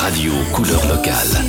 [0.00, 1.44] radio couleur locale.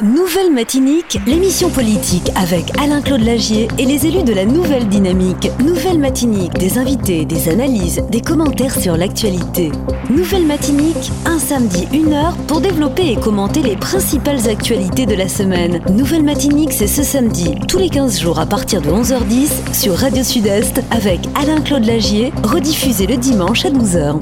[0.00, 5.50] Nouvelle Matinique, l'émission politique avec Alain-Claude Lagier et les élus de la Nouvelle Dynamique.
[5.58, 9.72] Nouvelle Matinique, des invités, des analyses, des commentaires sur l'actualité.
[10.08, 15.28] Nouvelle Matinique, un samedi, une heure pour développer et commenter les principales actualités de la
[15.28, 15.80] semaine.
[15.90, 20.22] Nouvelle Matinique, c'est ce samedi, tous les 15 jours à partir de 11h10 sur Radio
[20.22, 24.20] Sud-Est avec Alain-Claude Lagier, rediffusé le dimanche à 12h.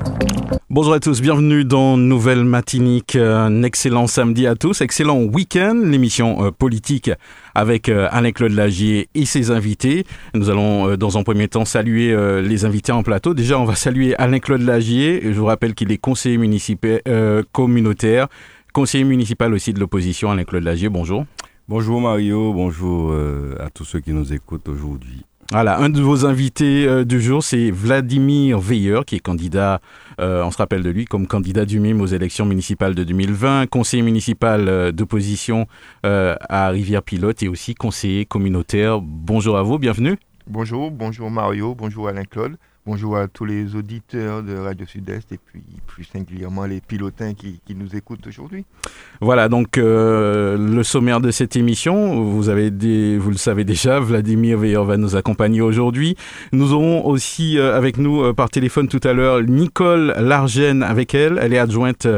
[0.71, 3.17] Bonjour à tous, bienvenue dans Nouvelle Matinique.
[3.17, 7.11] Un excellent samedi à tous, excellent week-end, l'émission euh, politique
[7.55, 10.05] avec euh, Alain-Claude Lagier et ses invités.
[10.35, 13.35] Nous allons euh, dans un premier temps saluer les invités en plateau.
[13.35, 15.21] Déjà, on va saluer Alain-Claude Lagier.
[15.25, 17.01] Je vous rappelle qu'il est conseiller municipal
[17.53, 18.29] communautaire,
[18.73, 20.31] conseiller municipal aussi de l'opposition.
[20.31, 21.27] Alain-Claude Lagier, bonjour.
[21.69, 23.15] Bonjour Mario, bonjour
[23.61, 25.25] à tous ceux qui nous écoutent aujourd'hui.
[25.53, 29.81] Voilà, un de vos invités du jour, c'est Vladimir Veilleur, qui est candidat
[30.21, 33.67] euh, on se rappelle de lui comme candidat du MIM aux élections municipales de 2020,
[33.67, 35.67] conseiller municipal euh, d'opposition
[36.05, 39.01] euh, à Rivière-Pilote et aussi conseiller communautaire.
[39.01, 40.17] Bonjour à vous, bienvenue.
[40.47, 42.57] Bonjour, bonjour Mario, bonjour Alain-Claude.
[42.85, 47.61] Bonjour à tous les auditeurs de Radio Sud-Est et puis plus singulièrement les pilotins qui,
[47.77, 48.65] nous écoutent aujourd'hui.
[49.21, 52.71] Voilà, donc le sommaire de cette émission, vous, avez
[53.19, 56.17] vous le savez déjà, Vladimir Veilleur va nous accompagner aujourd'hui.
[56.51, 61.39] Nous aurons aussi avec nous par téléphone tout à l'heure Nicole Largène avec elle.
[61.41, 62.09] Elle est adjointe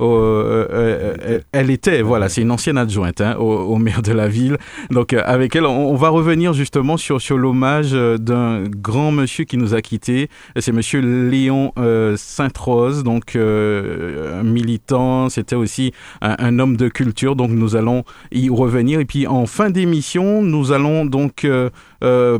[0.00, 4.28] euh, euh, euh, elle était, voilà, c'est une ancienne adjointe hein, au, maire de la
[4.28, 4.56] ville.
[4.90, 9.74] Donc avec elle, on, va revenir justement sur, sur l'hommage d'un grand monsieur qui nous
[9.74, 10.28] a quittés.
[10.58, 11.72] C'est monsieur Léon
[12.16, 17.36] Sainte-Rose, donc un militant, c'était aussi un, homme de culture.
[17.36, 19.00] Donc nous allons y revenir.
[19.00, 21.46] Et puis en fin d'émission, nous allons donc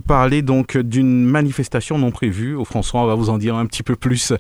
[0.07, 2.55] parler donc d'une manifestation non prévue.
[2.55, 4.33] Au François, on va vous en dire un petit peu plus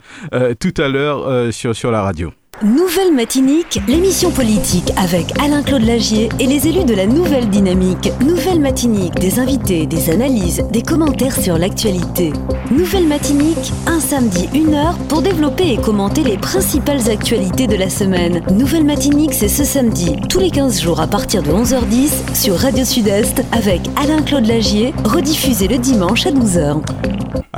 [0.60, 2.32] tout à l'heure sur, sur la radio.
[2.64, 8.10] Nouvelle Matinique, l'émission politique avec Alain-Claude Lagier et les élus de la Nouvelle Dynamique.
[8.20, 12.32] Nouvelle Matinique, des invités, des analyses, des commentaires sur l'actualité.
[12.72, 17.90] Nouvelle Matinique, un samedi, une heure pour développer et commenter les principales actualités de la
[17.90, 18.42] semaine.
[18.50, 22.84] Nouvelle Matinique, c'est ce samedi, tous les 15 jours à partir de 11h10 sur Radio
[22.84, 26.82] Sud-Est avec Alain-Claude Lagier, rediffusé le dimanche à 12h.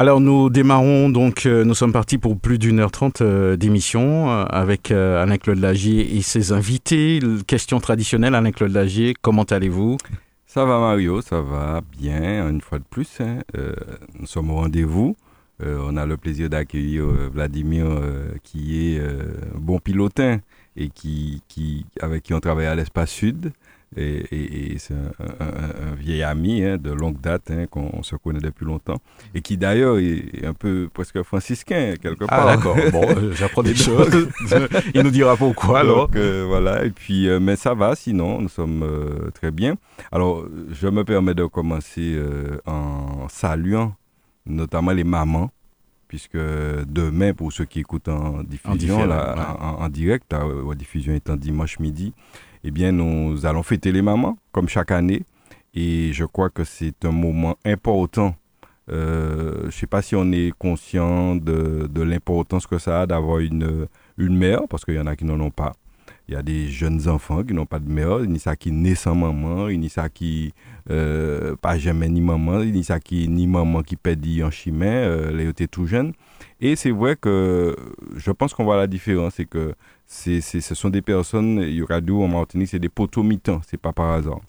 [0.01, 4.31] Alors nous démarrons donc, euh, nous sommes partis pour plus d'une heure trente euh, d'émission
[4.31, 4.45] euh,
[4.91, 7.21] avec Alain-Claude Lagier et ses invités.
[7.47, 9.97] Question traditionnelle, Alain-Claude Lagier, comment allez-vous?
[10.47, 13.21] Ça va Mario, ça va bien, une fois de plus.
[13.21, 13.39] Hein.
[14.19, 15.17] nous sommes au rendez-vous.
[15.63, 17.87] on a le plaisir d'accueillir Vladimir
[18.43, 19.03] qui est
[19.55, 20.39] bon pilotin
[20.77, 21.43] et qui,
[22.01, 23.53] avec qui on travaille à l'Espace Sud.
[23.97, 28.99] Et, c'est un, vieil ami hein, de longue date, hein, qu'on se connaît depuis longtemps,
[29.35, 32.49] et qui d'ailleurs est un peu presque franciscain quelque ah, part.
[32.49, 34.29] Ah d'accord, bon, euh, j'apprends des choses.
[34.95, 36.09] Il nous dira pourquoi alors.
[36.15, 38.87] Euh, voilà, et puis, euh, mais ça va, sinon, nous sommes
[39.35, 39.75] très bien.
[40.13, 42.17] Alors, je me permets de commencer
[42.67, 43.95] en saluant
[44.47, 45.51] notamment les mamans,
[46.07, 52.13] puisque demain, pour ceux qui écoutent en diffusion, en, direct, la diffusion étant dimanche midi,
[52.65, 55.23] eh bien, nous allons fêter les mamans, comme chaque année.
[55.75, 58.35] Et je crois que c'est un moment important.
[58.91, 63.39] Euh, je ne sais pas si on est conscient de, l'importance que ça a d'avoir
[63.39, 63.87] une,
[64.19, 65.73] une mère, parce qu'il y en a qui n'en ont pas.
[66.29, 68.95] Il y a des jeunes enfants qui n'ont pas de mère, ni ça qui naît
[68.95, 70.55] sans maman, ni ça qui
[70.89, 75.53] euh, pas jamais ni maman, ni ça qui ni maman qui perd en chemin, euh,
[75.57, 76.13] les tout jeunes.
[76.61, 77.75] Et c'est vrai que
[78.17, 79.75] je pense qu'on voit la différence, c'est que
[80.13, 84.11] c'est, ce sont des personnes, Yuradou en Martinique, c'est des poteaux mitants, c'est pas par
[84.11, 84.41] hasard.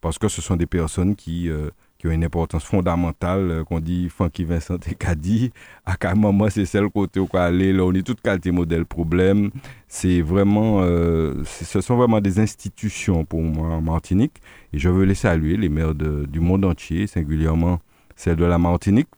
[0.00, 1.68] Parce que ce sont des personnes qui, euh,
[1.98, 5.52] qui ont une importance fondamentale, euh, qu'on dit Funky Vincent et Kadi.
[5.84, 9.50] À quel moment c'est celle côté où aller, là, on est toute qualité modèle problème.
[9.86, 14.40] C'est vraiment, euh, ce sont vraiment des institutions pour moi en Martinique.
[14.72, 17.80] Et je veux les saluer, les maires du monde entier, singulièrement
[18.16, 19.08] celle de la Martinique,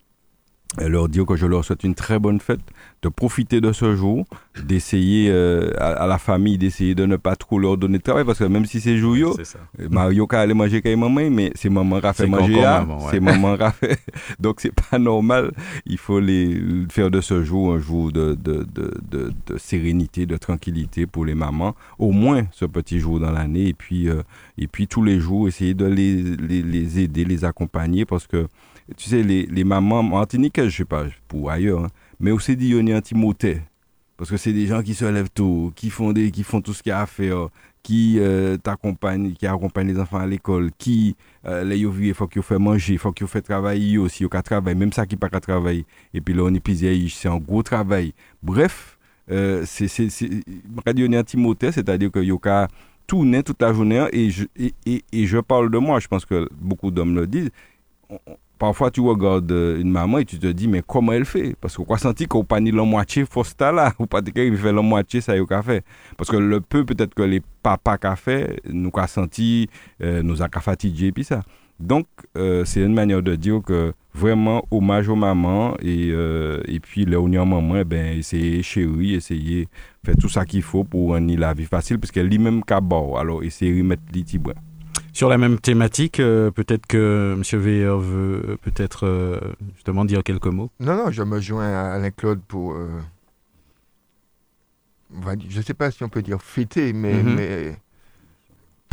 [0.80, 2.60] et leur dire que je leur souhaite une très bonne fête,
[3.04, 4.24] de profiter de ce jour,
[4.64, 8.38] d'essayer euh, à, la famille d'essayer de ne pas trop leur donner de travail parce
[8.38, 9.28] que même si c'est joyeux,
[9.90, 12.64] Mario qui allait manger avec maman, mais c'est maman qui a fait manger
[13.10, 13.98] c'est maman qui a fait.
[14.40, 15.52] Donc c'est pas normal.
[15.84, 16.58] Il faut les
[16.88, 21.34] faire de ce jour un jour de, de, de, de, sérénité, de tranquillité pour les
[21.34, 21.74] mamans.
[21.98, 24.22] Au moins ce petit jour dans l'année et puis euh,
[24.56, 28.46] et puis tous les jours essayer de les, les, les aider, les accompagner parce que
[28.96, 31.88] tu sais, les, les mamans martiniquaises, je sais pas, pour ailleurs, hein,
[32.20, 32.74] mais aussi dit.
[34.16, 36.72] Parce que c'est des gens qui se lèvent tôt, qui font, des, qui font tout
[36.72, 37.48] ce qu'il y a à faire,
[37.82, 41.16] qui euh, qui accompagnent les enfants à l'école, qui,
[41.46, 44.78] euh, les il faut qu'ils fassent manger, il faut qu'ils fassent travailler aussi, au travailler,
[44.78, 45.84] même ça qui pas qu'à travailler.
[46.14, 48.14] Et puis là, on est c'est un gros travail.
[48.42, 48.98] Bref,
[49.30, 49.88] euh, c'est
[50.86, 52.68] Radio Timothée, c'est-à-dire que Yoka
[53.06, 56.48] tourner toute la journée et je, et, et, je parle de moi, je pense que
[56.52, 57.50] beaucoup d'hommes le disent.
[58.58, 61.54] Parfois, tu regardes une maman et tu te dis, mais comment elle fait?
[61.60, 64.72] Parce qu'on a senti qu'on pas ni la moitié fosta là, ou pas qu'il fait
[64.72, 65.84] la moitié ça y a fait.
[66.16, 69.68] Parce que le peu peut-être que les papas qu'a fait, nous a senti,
[70.02, 71.42] euh, nous a fatigué puis ça.
[71.80, 72.06] Donc,
[72.36, 77.04] euh, c'est une manière de dire que vraiment, hommage aux mamans et, euh, et puis,
[77.04, 79.68] là où maman, eh ben, essayer chérie, essayer
[80.04, 83.42] faire tout ça qu'il faut pour rendre la vie facile, parce qu'elle lui-même qu'à alors
[83.42, 84.22] essayer de mettre les
[85.12, 87.60] Sur la même thématique, euh, peut-être que M.
[87.60, 89.40] Veiller veut peut-être
[89.74, 90.70] justement dire quelques mots.
[90.80, 92.76] Non, non, je me joins à Alain Claude pour.
[95.12, 97.34] je ne sais pas si on peut dire fêter, mais, mm-hmm.
[97.34, 97.76] mais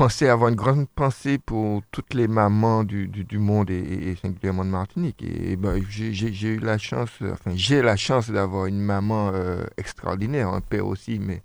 [0.01, 4.71] penser avoir une grande pensée pour toutes les mamans du, du, monde et, singulièrement de
[4.71, 5.21] Martinique.
[5.21, 10.47] Et, ben, j'ai eu la chance, enfin j'ai la chance d'avoir une maman euh, extraordinaire,
[10.49, 11.43] un père aussi, mais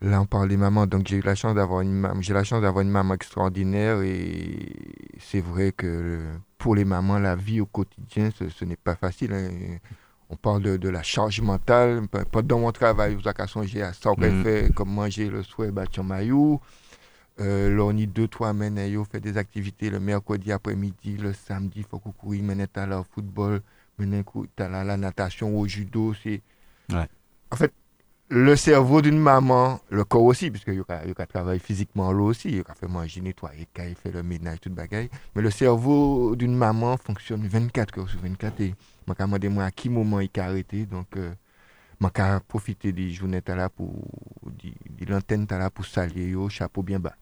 [0.00, 2.62] là on parle des mamans, donc j'ai eu la chance d'avoir une j'ai la chance
[2.62, 4.72] d'avoir une maman extraordinaire et
[5.18, 6.20] c'est vrai que
[6.56, 9.32] pour les mamans la vie au quotidien ce, n'est pas facile.
[9.32, 9.78] Hein.
[10.30, 12.06] On parle de, la charge mentale.
[12.30, 14.42] Pendant mon travail, vous avez songé à ça, on mm.
[14.42, 16.60] fait comme manger le soir, battre maillot.
[17.40, 21.32] Euh, là, on y deux, trois semaines, on fait des activités le mercredi après-midi, le
[21.32, 23.62] samedi, il faut courir, maintenant, à la football,
[23.96, 24.24] maintenant,
[24.58, 26.14] à la, la natation, au judo.
[26.22, 26.42] C'est...
[26.92, 27.72] En fait,
[28.30, 30.82] le cerveau d'une maman, le corps aussi, puisque il
[31.26, 34.74] travailler physiquement là aussi, il a fait manger, nettoyer, il fait le ménage, tout le
[34.74, 35.08] bagaille.
[35.34, 38.74] Mais le cerveau d'une maman fonctionne 24 heures sur 24 et
[39.06, 39.14] je me
[39.62, 40.84] à quel moment il a arrêté.
[40.84, 41.32] Donc, euh,
[42.00, 43.92] je profiter des journées là pour,
[44.44, 47.14] de l'antenne là pour saluer, chapeau bien bas.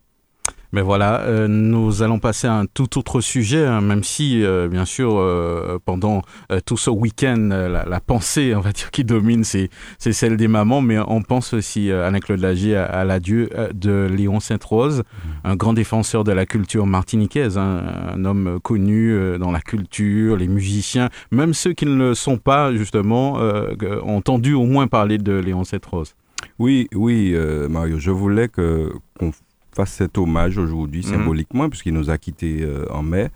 [0.73, 4.69] Mais voilà, euh, nous allons passer à un tout autre sujet, hein, même si, euh,
[4.69, 6.23] bien sûr, euh, pendant
[6.65, 10.99] tout ce week-end, la, pensée, on va dire, qui domine, c'est, celle des mamans, mais
[10.99, 15.29] on pense aussi, Alain-Claude Lagier, à, l'adieu de Léon Sainte-Rose, mmh.
[15.45, 17.83] un grand défenseur de la culture martiniquaise, hein,
[18.15, 22.73] un homme connu dans la culture, les musiciens, même ceux qui ne le sont pas,
[22.75, 26.15] justement, ont entendu au moins parler de Léon Sainte-Rose.
[26.59, 27.35] Oui, oui,
[27.69, 29.33] Mario, je voulais que, qu'on
[29.77, 31.13] fasse cet hommage aujourd'hui mhm.
[31.13, 33.29] symboliquement, puisqu'il nous a quittés euh, en mai,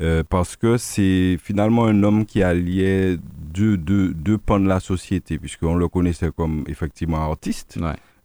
[0.00, 3.18] euh, parce que c'est finalement un homme qui alliait
[3.52, 7.78] deux, deux, deux pans de la société, puisqu'on le connaissait comme effectivement artiste,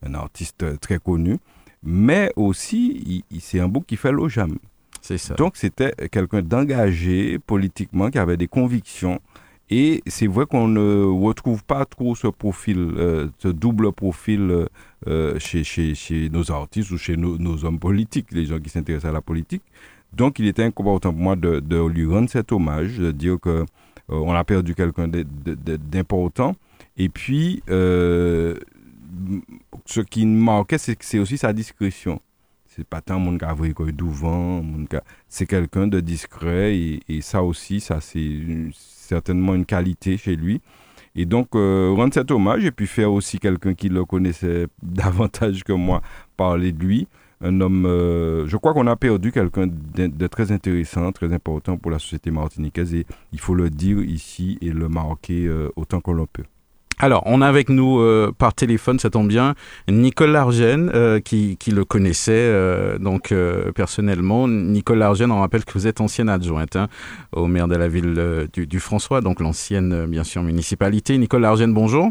[0.06, 1.38] un artiste euh, très connu,
[1.84, 4.58] mais aussi c'est un bouc qui fait l'ojam.
[5.02, 5.36] C'est ça.
[5.36, 9.20] Donc c'était quelqu'un d'engagé politiquement, qui avait des convictions,
[9.70, 14.68] et c'est vrai qu'on ne retrouve pas trop ce profil, euh, ce double profil
[15.08, 19.10] euh, chez, chez, chez, nos artistes ou chez nos, hommes politiques, les gens qui s'intéressent
[19.10, 19.64] à la politique.
[20.14, 23.66] Donc il était important pour moi de, lui rendre cet hommage, de dire que euh,
[24.10, 26.56] on a perdu quelqu'un d'important.
[26.96, 28.60] Et puis, ce
[30.10, 32.22] qui me marquait, c'est aussi sa discrétion.
[32.68, 34.64] C'est pas tant mon gars devant,
[35.28, 38.42] c'est quelqu'un de discret et, et, ça aussi, ça c'est
[39.06, 40.62] certainement une qualité chez lui.
[41.16, 45.64] Et donc, euh, rendre cet hommage et puis faire aussi quelqu'un qui le connaissait davantage
[45.64, 46.02] que moi
[46.36, 47.08] parler de lui.
[47.42, 51.92] Un homme, euh, je crois qu'on a perdu quelqu'un de, très intéressant, très important pour
[51.92, 56.14] la société martiniquaise et il faut le dire ici et le marquer euh, autant qu'on
[56.14, 56.46] le peut.
[57.00, 59.54] Alors, on a avec nous euh, par téléphone, ça tombe bien,
[59.90, 63.34] Nicole Largène, euh, qui, qui, le connaissait euh, donc
[63.76, 64.48] personnellement.
[64.48, 66.88] Nicole Largène, on rappelle que vous êtes ancienne adjointe hein,
[67.34, 71.18] au maire de la ville du, du, François, donc l'ancienne, bien sûr, municipalité.
[71.18, 72.10] Nicole Largène, bonjour.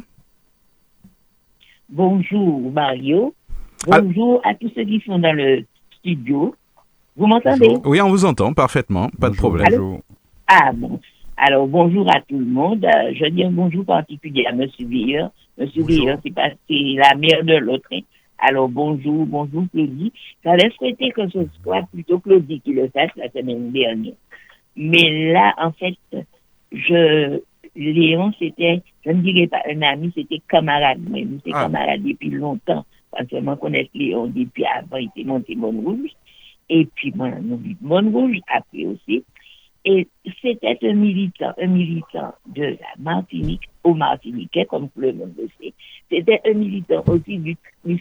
[1.88, 3.35] Bonjour Mario.
[3.90, 4.00] Ah.
[4.00, 5.64] Bonjour à tous ceux qui sont dans le
[5.99, 6.54] studio.
[7.16, 7.76] Vous m'entendez?
[7.85, 10.00] Oui, on vous entend parfaitement, pas de problème.
[10.49, 11.00] ah bon,
[11.37, 12.85] alors, bonjour à tout le monde.
[12.85, 14.67] Euh, je dis un bonjour particulier à M.
[14.79, 15.31] Villeur.
[15.59, 15.69] M.
[15.75, 16.33] Villeur, c'est
[16.69, 17.88] la mère de l'autre.
[17.93, 18.00] Hein.
[18.38, 20.12] Alors, bonjour, bonjour Claudie.
[20.45, 24.14] J'allais souhaiter que ce soit plutôt Claudie qui le fasse la semaine dernière.
[24.76, 25.97] Mais là, en fait,
[26.73, 27.41] je,
[27.75, 31.00] Léon, c'était, je ne dirais pas un ami, c'était camarade.
[31.11, 31.64] Mais nous, c'est ah.
[31.64, 32.85] camarade depuis longtemps.
[33.11, 36.11] Parce que moi, connais Léon depuis avant, il était monté Montrouge.
[36.69, 39.25] Et puis, moi, nous vit Montrouge, après aussi.
[39.85, 40.09] Et
[40.41, 45.49] c'était un militant, un militant de la Martinique, au Martiniquais, comme tout le monde le
[45.61, 45.75] sait.
[46.11, 47.57] C'était un militant aussi du,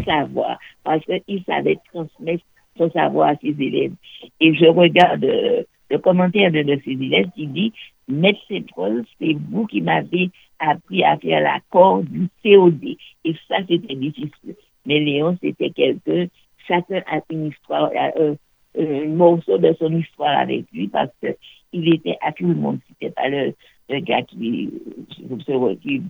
[0.05, 2.43] savoir, parce qu'il savait transmettre
[2.77, 3.93] son savoir à ses élèves.
[4.39, 7.73] Et je regarde euh, le commentaire de, de ses élèves qui dit,
[8.07, 12.95] Maître Central, c'est vous qui m'avez appris à faire l'accord du COD.
[13.25, 14.55] Et ça, c'était difficile.
[14.85, 16.27] Mais Léon, c'était quelqu'un,
[16.67, 18.35] chacun a une histoire, un,
[18.77, 21.35] un morceau de son histoire avec lui, parce que
[21.71, 22.79] il était à tout le monde.
[22.87, 23.53] C'était pas le,
[24.01, 24.69] gars qui,
[25.09, 26.01] qui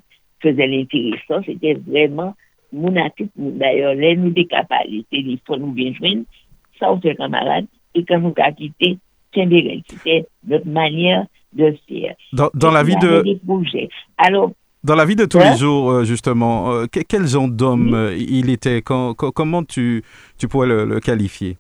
[0.42, 2.36] faisait l'intéressant, c'était vraiment
[2.72, 3.32] mon attitude.
[3.38, 6.24] D'ailleurs, là, nous décapons les téléphones, nous bien joindre,
[6.80, 7.66] ça, on fait camarade,
[7.96, 8.98] et quand nous avons quitté,
[9.34, 12.16] c'était notre manière de faire.
[12.34, 13.24] Dans, dans la vie de...
[14.18, 14.52] Alors,
[14.84, 18.50] dans la vie de tous les jours, euh, justement, euh, quel genre d'homme euh, il
[18.50, 18.82] était?
[18.82, 20.04] Comment tu,
[20.38, 21.58] tu pourrais le, qualifier?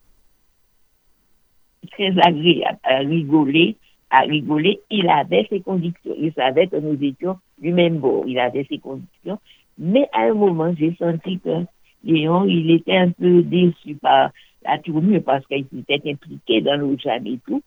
[1.91, 3.75] Très agréable à rigoler,
[4.09, 4.79] à rigoler.
[4.89, 6.15] Il avait ses convictions.
[6.17, 8.23] Il savait que nous étions du même bord.
[8.27, 9.39] Il avait ses convictions.
[9.77, 11.65] Mais à un moment, j'ai senti que
[12.03, 14.31] Léon, il était un peu déçu par
[14.63, 17.61] la tournure parce qu'il était impliqué dans nos jam et tout,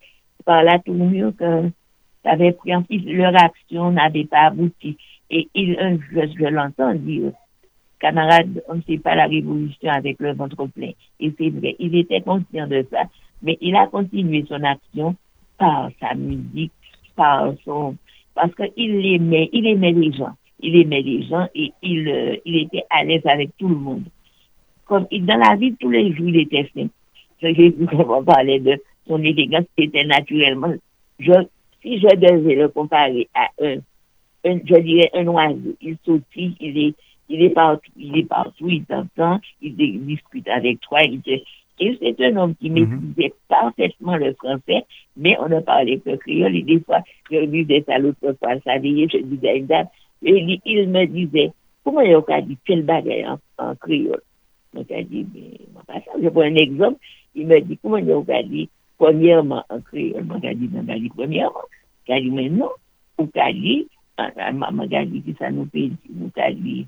[0.45, 1.71] par la tournure que
[2.25, 4.97] ça avait pris en plus, leur action n'avait pas abouti.
[5.31, 5.77] Et il,
[6.11, 7.33] je, l'entends dire,
[7.99, 10.91] camarade, on ne fait pas la révolution avec le ventre plein.
[11.21, 13.05] Et c'est vrai, il était conscient de ça,
[13.43, 15.15] mais il a continué son action
[15.59, 16.73] par sa musique,
[17.15, 17.97] par son,
[18.35, 20.35] parce qu'il aimait, il aimait les gens.
[20.61, 24.05] Il aimait les gens et il, euh, il était à l'aise avec tout le monde.
[24.87, 26.93] Comme dans la vie tous les jours, il était simple.
[27.43, 30.73] Vraiment parler de son élégance qui était naturellement.
[31.19, 31.33] Je,
[31.83, 33.77] si je devais le comparer à un
[34.65, 35.77] je dirais, un oiseau.
[35.81, 36.95] Il sautille, il est,
[37.29, 39.75] il est partout, il est partout, il t'entend, il
[40.07, 41.03] discute avec toi.
[41.03, 41.21] Il
[41.79, 42.89] Et c'est un homme qui mhm.
[43.17, 44.85] maîtrisait parfaitement le français,
[45.17, 46.57] mais on ne parlait que créole.
[46.57, 49.87] Et des fois, je disais à l'autre fois, ça je disais à une dame,
[50.23, 51.53] et il, me disait,
[51.85, 53.27] comment il a dit quel bagage
[53.59, 54.23] en, créole?
[54.73, 56.99] Donc, il dit, mais, je prends un exemple,
[57.35, 60.25] il me dit, comment il a dit premièrement en créole?
[60.25, 61.61] Moi, j'ai dit, non, dit premièrement.
[62.09, 62.71] Il dit, mais non,
[63.19, 63.87] ou dit,
[64.55, 66.87] m'a dit que ça nous paye, nous a dit,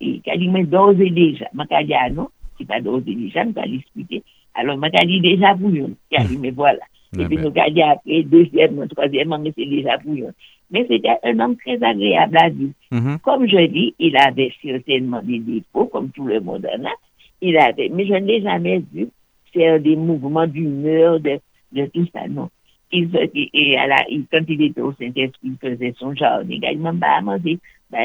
[0.00, 3.14] et qu'a dit, mais d'ores et déjà, m'a dit, ah non, c'est pas d'ores et
[3.14, 4.22] déjà, nous a discuté.
[4.54, 5.90] Alors, m'a dit déjà bouillon.
[6.10, 6.80] Qu'a dit, mais voilà.
[7.18, 10.32] Et puis, nous a dit après, deuxième, troisième, mais c'est déjà bouillon.
[10.70, 12.72] Mais c'était un homme très agréable à vivre.
[12.92, 13.18] Mm-hmm.
[13.20, 16.92] Comme je dis, il avait certainement des défauts, comme tout le monde en a.
[17.40, 19.08] Il avait, mais je ne l'ai jamais vu
[19.52, 21.38] faire des mouvements d'humeur, de,
[21.72, 22.48] de tout ça, non
[22.94, 26.46] il, et à la, il, quand il était au Saint-Esprit, il faisait son jardin.
[26.48, 27.58] Il m'a pas manger,
[27.90, 27.98] bah,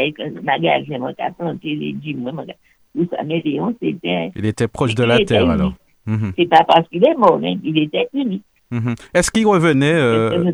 [0.43, 2.53] magasin, m'a planté les dîmes, tout
[2.95, 4.31] Léon, c'était.
[4.35, 5.73] Il était proche de la terre, alors.
[6.07, 6.33] Mm-hmm.
[6.37, 8.43] C'est pas parce qu'il est mort, hein, il était unique.
[8.71, 8.95] Mm-hmm.
[9.13, 9.93] Est-ce qu'il revenait.
[9.93, 10.51] Euh...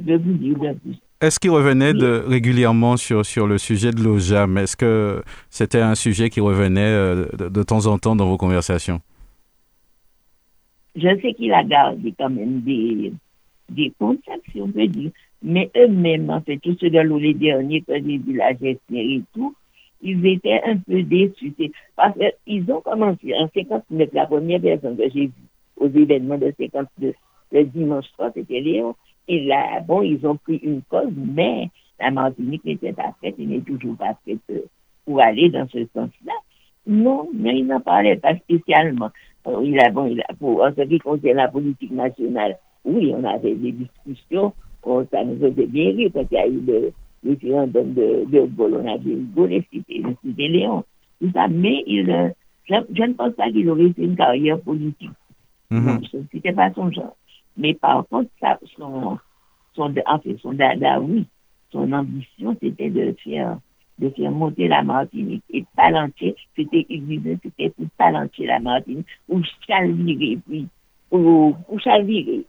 [1.22, 5.96] Est-ce qu'il revenait de, régulièrement sur, sur le sujet de l'OJAM Est-ce que c'était un
[5.96, 9.00] sujet qui revenait euh, de, de, temps en temps dans vos conversations?
[10.96, 13.13] Je sais qu'il a gardé quand même des,
[13.70, 15.12] des contacts, si on peut dire.
[15.42, 19.22] Mais eux-mêmes, en fait, tous ceux de les derniers que j'ai vu la gestion et
[19.34, 19.56] tout,
[20.01, 21.53] ils étaient un peu déçus.
[21.95, 25.33] Parce qu'ils ont commencé en 59, la première personne que j'ai vue
[25.77, 27.13] aux événements de 52,
[27.51, 28.95] le dimanche 3, c'était Léon.
[29.27, 33.49] Et là, bon, ils ont pris une cause, mais la Martinique n'était pas faite, il
[33.49, 34.61] n'est toujours pas faite euh,
[35.05, 36.33] pour aller dans ce sens-là.
[36.85, 39.09] Non, mais il n'en parlait pas spécialement.
[39.47, 43.55] Euh, il a, bon, il en ce qui concerne la politique nationale, oui, on avait
[43.55, 44.53] des discussions,
[45.11, 46.93] ça nous faisait bien rire parce qu'il y a eu le
[47.25, 50.84] référendum de, de et c'était Léon.
[51.22, 52.29] Tout ça, mais il, euh,
[52.70, 55.12] je, ne pense pas qu'il aurait fait une carrière politique.
[55.72, 56.27] Mm -hmm.
[56.32, 57.15] C'était pas son genre.
[57.58, 59.17] Mais par contre, ça, son,
[59.75, 61.25] son, en fait, son dada, oui,
[61.72, 63.58] son ambition, c'était de faire
[63.98, 69.41] de faire monter la Martinique et palantir, c'était, disait, c'était pour palantir la Martinique, ou
[69.65, 70.67] chalvirer, puis,
[71.12, 72.44] ou, ou chalvirer.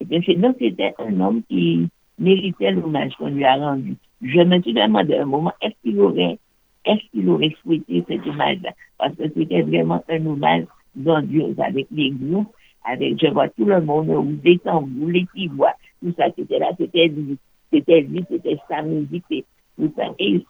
[0.00, 0.24] Donc,
[0.58, 3.96] c'était un homme qui méritait l'hommage qu'on lui a rendu.
[4.20, 6.38] Je me suis demandé un moment, est-ce qu'il aurait,
[6.84, 8.70] est-ce qu'il aurait souhaité cet hommage-là?
[8.98, 10.64] Parce que c'était vraiment un hommage
[10.96, 12.52] grandiose avec les groupes,
[12.84, 16.70] avec, je vois tout le monde, ou des tambours, les voix, tout ça, c'était là,
[16.78, 17.38] c'était lui,
[17.72, 19.44] c'était lui, c'était sa musique, et
[19.78, 20.04] tout ça.
[20.18, 20.44] Et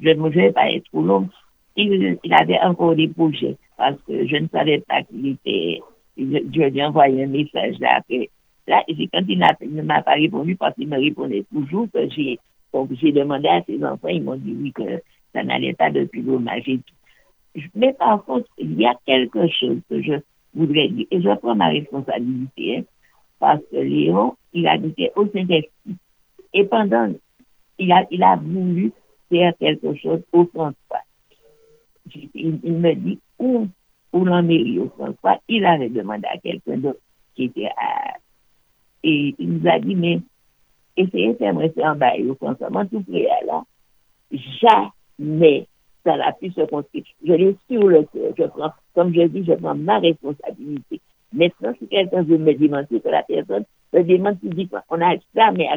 [0.00, 1.28] je ne vais pas être trop long.
[1.76, 5.80] Il, il, avait encore des projets, parce que je ne savais pas qu'il était,
[6.16, 8.30] je, lui ai envoyé un message là, après,
[8.66, 12.38] Là, et quand il ne m'a pas répondu, parce qu'il me répondait toujours que j'ai,
[13.00, 17.60] j'ai demandé à ses enfants, ils m'ont dit oui, que ça n'allait pas et tout.
[17.74, 20.14] Mais par contre, il y a quelque chose que je
[20.54, 22.82] voudrais dire, et je prends ma responsabilité, hein,
[23.38, 25.96] parce que Léon, il habitait au Saint-Esprit.
[26.52, 27.12] Et pendant,
[27.78, 28.92] il a, il a voulu
[29.28, 31.02] faire quelque chose au François.
[32.34, 33.68] Il, me dit, où,
[34.12, 36.98] où l'en au François, il avait demandé à quelqu'un d'autre
[37.34, 38.16] qui était à,
[39.02, 40.20] et il nous a dit, mais
[40.96, 43.62] essayez de faire en bas au consommant tout près là?
[44.32, 45.66] Jamais
[46.04, 47.04] ça n'a pu se construire.
[47.26, 48.32] Je l'ai sur le cœur.
[48.36, 51.00] Je prends, comme je dis, je prends ma responsabilité.
[51.32, 55.68] Maintenant, si quelqu'un veut me démentir que la personne me dément, dit qu'on n'a jamais,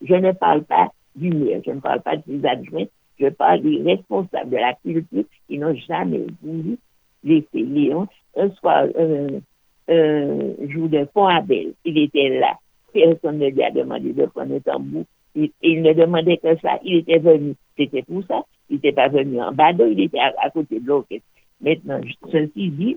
[0.00, 2.86] je ne parle pas du maire, je ne parle pas de ses adjoints,
[3.18, 6.78] Je parle des responsables de la culture qui n'ont jamais voulu
[7.24, 9.40] laisser Léon un soir, euh,
[9.90, 11.74] euh, jour de pont Abel.
[11.84, 12.56] Il était là.
[12.92, 15.04] Personne ne lui a demandé de prendre un tambour.
[15.34, 16.78] Il, il ne demandait que ça.
[16.84, 17.54] Il était venu.
[17.76, 18.44] C'était pour ça.
[18.68, 19.86] Il n'était pas venu en badaud.
[19.90, 21.26] Il était à, à côté de l'orchestre.
[21.60, 22.96] Maintenant, ceci dit,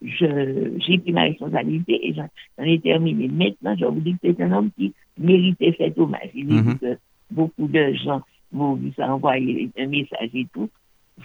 [0.00, 2.28] j'ai pris ma responsabilité et j'en
[2.64, 3.28] ai terminé.
[3.28, 6.30] Maintenant, je vous dis que c'est un homme qui méritait cet hommage.
[6.34, 6.78] Il dit Mhm.
[6.78, 6.98] que
[7.30, 10.68] beaucoup de gens m'ont vu s'envoyer un message et tout.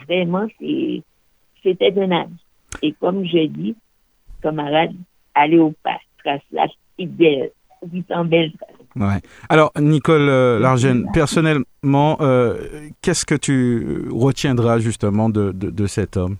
[0.07, 1.01] Vraiment, c'est-
[1.63, 2.35] c'était un ami.
[2.83, 3.75] Et comme j'ai dit,
[4.41, 4.93] camarade,
[5.33, 6.67] allez au pas, trace la
[6.99, 8.75] belle, sont belles traces.
[8.95, 9.21] Ouais.
[9.49, 12.55] Alors, Nicole euh, Largène, personnellement, euh,
[13.01, 16.37] qu'est-ce que tu retiendras justement de, de, de cet homme?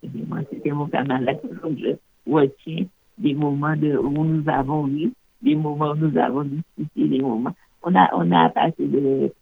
[0.00, 1.40] Puis moi, c'était mon camarade.
[1.62, 1.96] Donc, je
[2.30, 2.86] retiens
[3.18, 7.54] des moments de, où nous avons ri, des moments où nous avons discuté, des moments.
[7.82, 9.32] On a, on a passé de.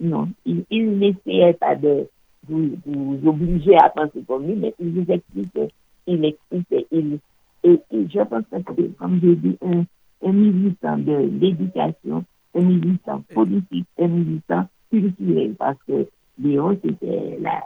[0.00, 2.08] Non, il, il n'essayait pas de
[2.48, 5.68] vous, vous obliger à penser comme lui, mais il vous expliquait,
[6.06, 7.18] il expliquait, il.
[7.64, 9.84] Et, je pense que comme j'ai dit, un,
[10.24, 16.06] un militant de l'éducation, un militant politique, un militant culturel, parce que
[16.38, 17.60] Léon, c'était la,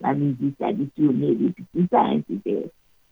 [0.00, 2.70] la musique traditionnelle et tout ça, hein, c'était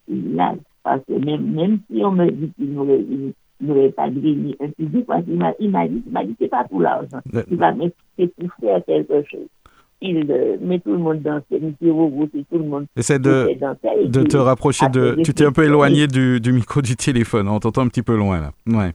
[0.09, 5.07] là, parce que même, même si on me dit qu'il n'aurait, pas gagné un public,
[5.07, 7.21] parce qu'il m'a, il m'a dit, il m'a dit, c'est pas pour l'argent,
[8.17, 9.49] c'est pour faire quelque chose.
[10.03, 13.49] Il euh, met tout le monde dans ses c'est tout le monde Essaie de,
[14.07, 15.17] de te rapprocher de...
[15.25, 18.17] Tu t'es un peu éloigné du, du micro du téléphone, on t'entend un petit peu
[18.17, 18.53] loin là.
[18.67, 18.93] Ouais.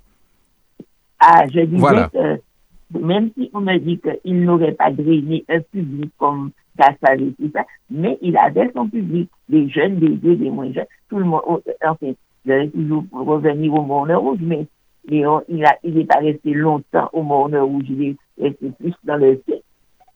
[1.20, 2.10] Ah, je disais Voilà.
[2.10, 2.39] que
[3.00, 7.50] même si on me dit qu'il n'aurait pas drainé un public comme Cassal et tout
[7.53, 11.25] ça, mais il avait son public, des jeunes, des vieux, des moins jeunes, tout le
[11.25, 11.41] monde.
[11.48, 12.12] oh, Enfin,
[12.46, 14.65] je vais toujours revenir au Morne Rouge, mais
[15.08, 18.93] Léon, il a, il n'est pas resté longtemps au Morne Rouge, il est resté plus
[19.03, 19.41] dans le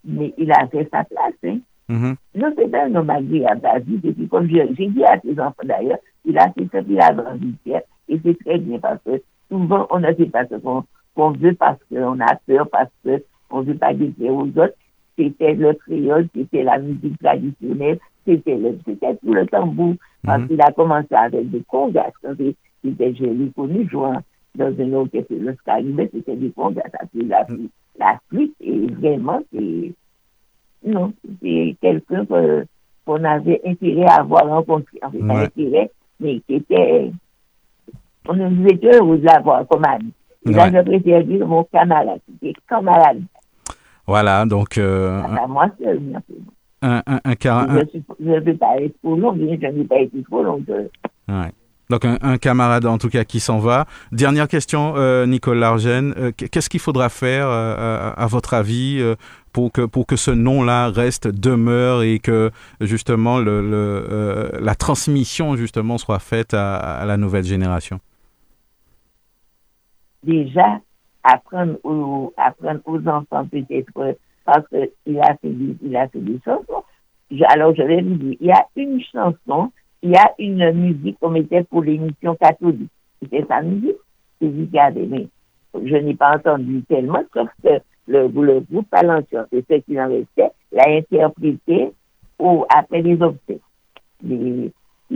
[0.06, 1.58] mais il a fait sa place, hein.
[1.88, 2.16] Mhm.
[2.36, 4.08] Non, c'est un homme agréable à vivre.
[4.08, 7.14] Et puis, comme j'ai dit à ses enfants d'ailleurs, il a fait ça, il a
[7.14, 7.82] grandi fier.
[8.10, 11.80] Et c'est très bien parce que souvent, on ne fait pas ce qu'on veut parce
[11.92, 14.74] qu'on a peur, parce qu'on ne veut pas déplaire aux autres.
[15.18, 19.94] C'était le créole, c'était la musique traditionnelle, c'était le, c'était tout le tambour.
[20.24, 20.48] Parce Mhm.
[20.48, 22.12] qu'il a commencé avec des congas.
[22.40, 24.22] Il- C'était, je l'ai connu jouant
[24.56, 26.84] dans un orchestre, le Scaribé, c'était des congas.
[26.92, 27.46] Ça, c'est la,
[28.00, 28.54] la flûte.
[28.62, 29.94] Et vraiment, c'est,
[30.86, 32.66] non, c'est quelqu'un que-
[33.06, 34.98] qu'on avait intérêt à avoir rencontré.
[35.04, 35.44] En fait, Ouais.
[35.46, 37.12] intérêt, mais qui était.
[38.28, 40.12] On nous était heureux de l'avoir comme ami.
[40.48, 40.72] Et là, Ouais.
[40.74, 42.20] je préfère dire mon camarade.
[42.42, 43.22] C'était camarade.
[44.08, 46.36] Voilà, donc euh, à moi seul, bien sûr.
[46.82, 47.80] un, un, un, un-
[48.20, 50.64] Je ne veux pas être trop long, je n'ai pas été trop long.
[50.68, 50.74] je-
[51.34, 51.52] ouais.
[51.90, 53.86] Donc un, camarade en tout cas qui s'en va.
[54.12, 59.02] Dernière question, euh, Nicole Largène, Euh, qu'est-ce qu'il faudra faire euh, à, votre avis
[59.54, 65.98] pour que pour que ce nom-là reste, demeure et que justement le, la transmission justement
[65.98, 68.00] soit faite à, la nouvelle génération?
[70.24, 70.80] Déjà
[71.24, 73.92] apprendre aux, apprendre aux enfants peut-être
[74.46, 76.84] parce qu'il a fait des, il a fait des chansons.
[77.50, 79.72] Alors je vais vous dire, il y a une chanson,
[80.06, 82.92] il y a une musique qu'on mettait pour l'émission catholique.
[83.24, 83.98] C'était sa musique
[84.40, 85.28] que mais
[85.74, 90.08] je n'ai pas entendu tellement, sauf que le, le groupe Palantir, c'est ce qu'il en
[90.08, 91.92] restait, l'a interprété
[92.38, 93.62] ou après les obsèques.
[94.24, 94.72] Il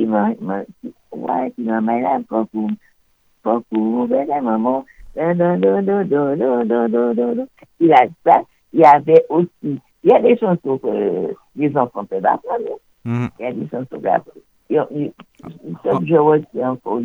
[0.07, 0.31] m'a
[1.11, 2.71] ouais, tu m'as mal à beaucoup,
[3.43, 4.85] beaucoup, la maman.
[5.15, 5.21] Il
[7.93, 8.41] a ça.
[8.73, 12.79] Il y avait aussi, il y a des chansons que les enfants peuvent apprendre.
[13.05, 14.07] Il y a des chansons que
[14.69, 15.11] il y a- il-
[15.65, 15.75] il-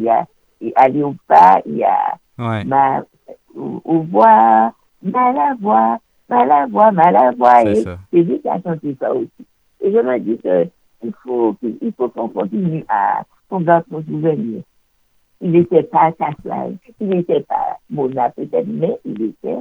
[0.03, 0.27] y a
[0.61, 3.03] il- Aller au pas, il y a Ouais, ma,
[3.55, 4.72] au, au voix,
[5.03, 5.98] mal à voix,
[6.29, 7.62] mal à voix, mal à voix.
[7.62, 7.74] Et
[8.12, 9.29] c'est lui qui a chanté ça aussi.
[9.81, 10.66] Et je me dis que
[11.03, 14.62] il faut, qu'il- il faut qu'on continue à qu'on garde son souvenir.
[15.40, 19.59] Il n'était pas Cassel, il n'était pas Mona peut-être, mais il était,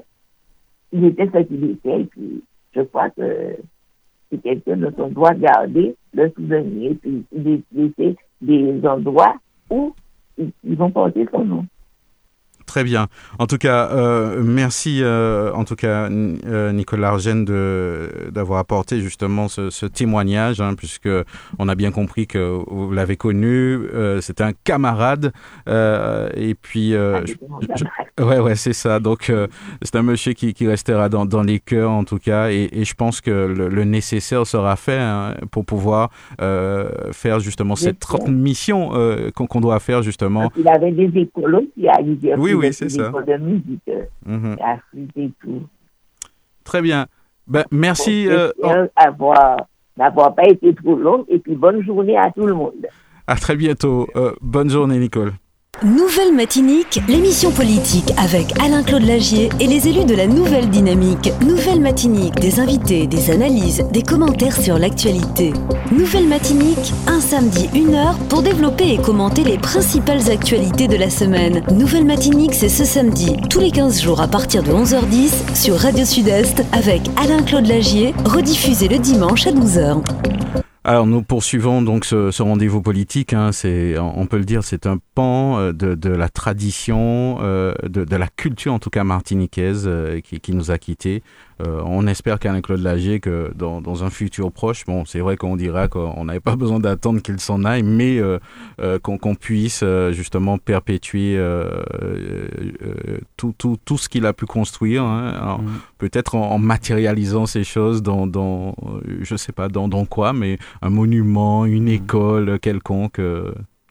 [0.93, 2.01] il était ce qu'il était.
[2.01, 3.57] Et puis, je crois que
[4.33, 6.95] c'est quelqu'un dont on doit garder le souvenir.
[7.01, 7.23] Puis,
[7.77, 9.35] était des endroits
[9.69, 9.93] où
[10.37, 11.65] ils, ils ont porté son nom.
[12.73, 13.05] Très bien.
[13.37, 18.99] En tout cas, euh, merci euh, en tout cas euh, Nicolas Argène de d'avoir apporté
[18.99, 21.07] justement ce, ce témoignage, hein, puisque
[21.59, 23.77] on a bien compris que vous l'avez connu,
[24.21, 25.33] c'est un camarade,
[25.67, 27.33] et puis Ah, je-
[27.77, 28.23] je-.
[28.23, 28.99] Ouais, ouais, c'est ça.
[28.99, 29.31] Donc,
[29.83, 32.49] c'est un monsieur qui, qui restera dans, dans les cœurs, en tout cas.
[32.49, 36.09] Et, et je pense que le, le nécessaire sera fait hein, pour pouvoir
[37.11, 37.99] faire justement cette
[38.95, 40.51] euh, qu'on doit faire justement.
[40.57, 41.07] Il avait des
[41.87, 42.35] à l'université.
[42.37, 43.07] Oui, oui, c'est ça.
[43.09, 44.57] écoles de musique, euh, Mhm.
[45.15, 45.63] et tout.
[46.63, 47.07] Très bien.
[47.47, 48.27] Ben, merci.
[49.97, 52.87] d'avoir pas été trop long et puis bonne journée à tout le monde.
[53.27, 54.07] À très bientôt.
[54.41, 55.33] bonne journée, Nicole.
[55.83, 61.33] Nouvelle Matinique, l'émission politique avec Alain-Claude Lagier et les élus de la Nouvelle Dynamique.
[61.45, 65.51] Nouvelle Matinique, des invités, des analyses, des commentaires sur l'actualité.
[65.91, 71.09] Nouvelle Matinique, un samedi, une heure pour développer et commenter les principales actualités de la
[71.09, 71.61] semaine.
[71.73, 76.05] Nouvelle Matinique, c'est ce samedi, tous les 15 jours à partir de 11h10 sur Radio
[76.05, 80.01] Sud-Est avec Alain-Claude Lagier, rediffusé le dimanche à 12h.
[80.85, 83.31] Alors nous poursuivons donc ce, rendez-vous politique.
[83.31, 88.15] Hein, c'est, on peut le dire, c'est un pan euh, de, la tradition, euh, de,
[88.15, 91.23] la culture en tout cas martiniquaise euh, qui, qui, nous a quittés.
[91.63, 95.55] Euh, on espère qu'Alain Claude Lagier, que dans, un futur proche, bon, c'est vrai qu'on
[95.55, 98.39] dira qu'on n'avait pas besoin d'attendre qu'il s'en aille, mais euh,
[98.81, 101.39] euh, qu'on puisse justement perpétuer
[103.37, 105.59] tout, tout, tout, ce qu'il a pu construire, hein.
[105.61, 105.67] mm.
[105.97, 108.75] peut-être en, matérialisant ces choses dans, dans
[109.21, 111.89] je sais pas, dans, dans quoi, mais un monument, une mm.
[111.89, 113.21] école quelconque.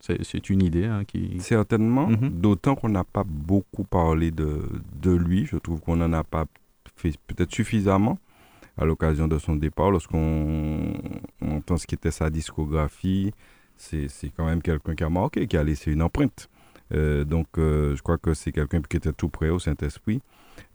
[0.00, 1.36] C'est une idée hein, qui...
[1.38, 2.40] Certainement, mm-hmm.
[2.40, 4.62] d'autant qu'on n'a pas beaucoup parlé de,
[5.00, 5.46] de lui.
[5.46, 6.46] Je trouve qu'on n'en a pas
[7.26, 8.18] peut-être suffisamment
[8.76, 9.90] à l'occasion de son départ.
[9.90, 10.94] Lorsqu'on
[11.40, 13.32] entend ce qu'était sa discographie,
[13.76, 16.48] c'est quand même quelqu'un qui a marqué, qui a laissé une empreinte.
[16.94, 20.20] Euh, donc, euh, je crois que c'est quelqu'un qui était tout prêt au Saint-Esprit.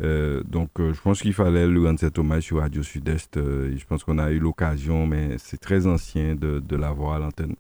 [0.02, 3.36] Euh, donc, je pense qu'il fallait lui rendre cet hommage sur Radio Sud-Est.
[3.36, 7.56] je pense qu'on a eu l'occasion, mais c'est très ancien de, de l'avoir à l'antenne.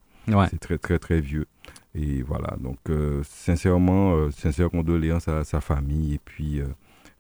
[0.49, 1.45] C'est très, très, très vieux.
[1.95, 2.77] Et voilà, donc
[3.23, 6.61] sincèrement, sincère condoléances à sa famille et puis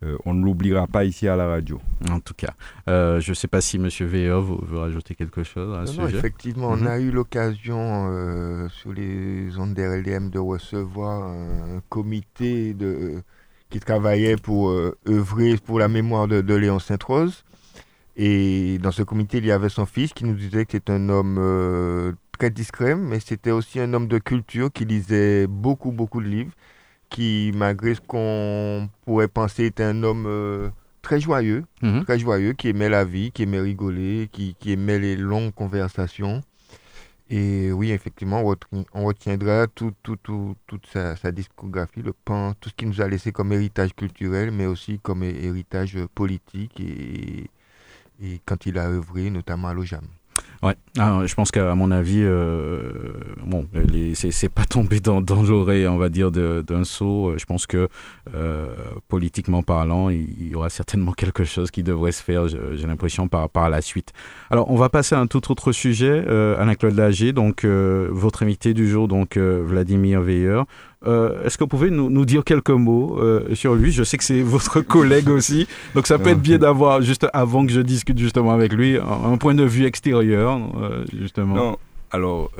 [0.03, 1.81] euh, on ne l'oubliera pas ici à la radio.
[2.11, 2.53] En tout cas,
[2.87, 3.87] euh, je ne sais pas si M.
[3.87, 6.17] VE veut, rajouter quelque chose à ce sujet.
[6.17, 6.87] effectivement, on mhm.
[6.87, 13.23] a eu l'occasion euh, sur les ondes d'RLM de recevoir un comité de,
[13.71, 14.69] qui travaillait pour
[15.07, 17.43] œuvrer pour la mémoire de, Léon Sainte-Rose.
[18.15, 21.09] Et dans ce comité, il y avait son fils qui nous disait que c'est un
[21.09, 26.27] homme très discret, mais c'était aussi un homme de culture qui lisait beaucoup, beaucoup de
[26.27, 26.51] livres
[27.09, 30.69] qui, malgré ce qu'on pourrait penser, était un homme euh,
[31.01, 32.03] très joyeux, mhm.
[32.03, 36.41] très joyeux, qui aimait la vie, qui aimait rigoler, qui, qui aimait les longues conversations.
[37.29, 38.41] Et oui, effectivement,
[38.93, 43.01] on retiendra tout, tout, tout, toute sa, sa, discographie, le pan, tout ce qu'il nous
[43.01, 47.49] a laissé comme héritage culturel, mais aussi comme héritage politique et,
[48.21, 50.05] et quand il a œuvré, notamment à l'OJAM.
[50.63, 52.91] Ouais, ah, je pense qu'à mon avis, euh,
[53.45, 53.67] bon,
[54.15, 57.33] c'est pas tombé dans, dans l'oreille, on va dire, d'un saut.
[57.37, 57.87] Je pense que
[58.33, 58.67] euh,
[59.07, 63.69] politiquement parlant, il, y aura certainement quelque chose qui devrait se faire, j'ai l'impression, par,
[63.69, 64.13] la suite.
[64.49, 68.43] Alors, on va passer à un tout autre sujet, euh, Anna-Claude Lager, donc euh, votre
[68.43, 70.65] invité du jour, donc euh, Vladimir Veilleur.
[71.05, 73.91] Euh, est-ce que vous pouvez nous, dire quelques mots euh, sur lui?
[73.91, 77.65] Je sais que c'est votre collègue aussi, donc ça peut être bien d'avoir, juste avant
[77.65, 81.55] que je discute justement avec lui, un, point de vue extérieur, euh, justement.
[81.55, 81.77] Non,
[82.11, 82.51] alors,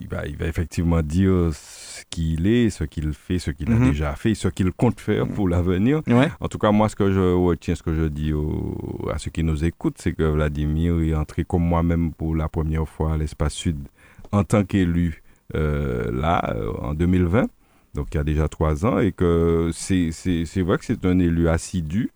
[0.00, 3.76] il, va, il va effectivement dire ce qu'il est, ce qu'il fait, ce qu'il a
[3.76, 3.90] mhm.
[3.90, 6.02] déjà fait, ce qu'il compte faire pour l'avenir.
[6.40, 8.32] En tout cas, moi, ce que je retiens, ce que je dis
[9.12, 12.88] à ceux qui nous écoutent, c'est que Vladimir est entré comme moi-même pour la première
[12.88, 13.78] fois à l'espace sud
[14.32, 15.22] en tant qu'élu
[15.56, 17.46] là, euh, en 2020,
[17.94, 20.10] donc il y a déjà trois ans, et que c'est
[20.62, 22.10] vrai que c'est un élu assidu,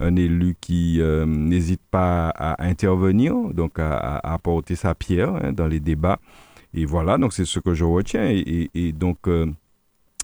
[0.00, 5.66] un élu qui euh, n'hésite pas à, intervenir, donc à, apporter sa pierre hein, dans
[5.66, 6.18] les débats.
[6.72, 8.28] Et voilà, donc c'est ce que je retiens.
[8.28, 9.28] Et, donc,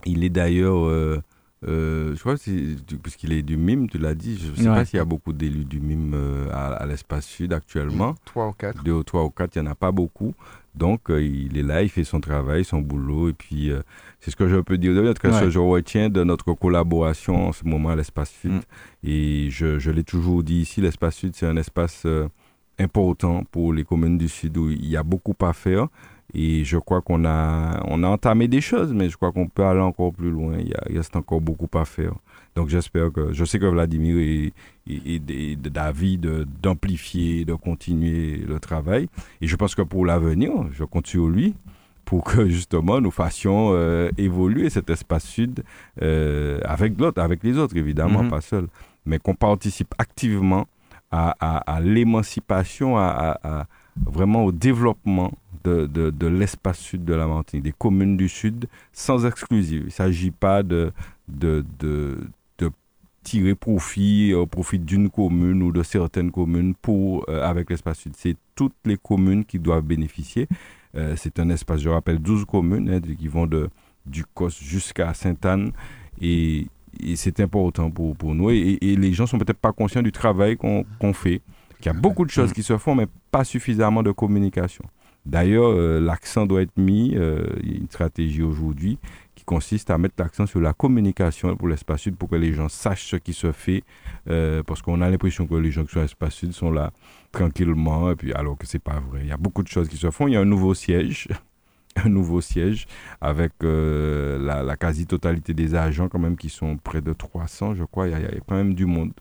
[0.04, 1.22] il est d'ailleurs
[1.68, 4.84] euh, je crois que puisqu'il est du MIM, tu l'as dit, je ne sais pas
[4.84, 8.14] s'il y a beaucoup d'élus du MIM euh, à, l'espace sud actuellement.
[8.24, 8.82] Trois ou quatre.
[8.82, 10.34] Deux ou trois ou quatre, il n'y en a pas beaucoup.
[10.74, 13.30] Donc, euh, il est là, il fait son travail, son boulot.
[13.30, 13.72] Et puis,
[14.20, 17.52] c'est ce que je peux dire de que ce je retiens de notre collaboration en
[17.52, 18.52] ce moment à l'espace sud.
[18.52, 18.60] Mm.
[19.04, 22.06] Et je, je l'ai toujours dit ici, l'espace sud, c'est un espace
[22.78, 25.88] important pour les communes du sud où il y a beaucoup à faire.
[26.34, 29.64] Et je crois qu'on a, on a entamé des choses, mais je crois qu'on peut
[29.64, 30.54] aller encore plus loin.
[30.58, 32.12] Il, y a, il reste encore beaucoup à faire.
[32.54, 34.52] Donc j'espère que, je sais que Vladimir est,
[34.88, 39.08] est, d'avis d'amplifier, de, continuer le travail.
[39.40, 41.54] Et je pense que pour l'avenir, je compte sur lui
[42.04, 45.62] pour que justement nous fassions euh, évoluer cet espace sud
[46.02, 48.30] euh, avec l'autre, avec les autres évidemment, mm-hmm.
[48.30, 48.66] pas seul,
[49.06, 50.66] mais qu'on participe activement
[51.12, 53.66] à, à, l'émancipation, à, à,
[53.96, 55.32] vraiment au développement
[55.64, 59.82] de, de, de l'espace sud de la Martinique, des communes du sud, sans exclusive.
[59.82, 60.92] Il ne s'agit pas de,
[61.28, 62.18] de, de,
[63.22, 68.14] tirer profit au profit d'une commune ou de certaines communes pour, euh, avec l'espace sud.
[68.16, 70.48] C'est toutes les communes qui doivent bénéficier.
[70.96, 73.68] Euh, c'est un espace, je rappelle, 12 communes hein, qui vont de,
[74.06, 75.72] du COS jusqu'à Sainte-Anne.
[76.20, 76.66] Et
[76.98, 78.50] et c'est important pour, pour nous.
[78.50, 81.40] Et, et les gens sont peut-être pas conscients du travail qu'on fait.
[81.80, 84.84] Qu'il y a beaucoup de choses qui se font, mais pas suffisamment de communication.
[85.30, 88.98] D'ailleurs, euh, l'accent doit être mis, euh, il y a une stratégie aujourd'hui
[89.36, 92.68] qui consiste à mettre l'accent sur la communication pour l'espace sud pour que les gens
[92.68, 93.84] sachent ce qui se fait,
[94.28, 96.90] euh, parce qu'on a l'impression que les gens qui sont à l'espace sud sont là
[97.30, 99.20] tranquillement, puis alors que c'est pas vrai.
[99.22, 100.26] Il y a beaucoup de choses qui se font.
[100.26, 101.28] Il y a un nouveau siège,
[102.04, 102.88] un nouveau siège
[103.20, 108.08] avec la, la quasi-totalité des agents quand même qui sont près de 300, je crois.
[108.08, 109.12] Il y a quand même du monde.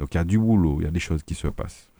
[0.00, 1.91] Donc il y a du boulot, il y a des choses qui se passent.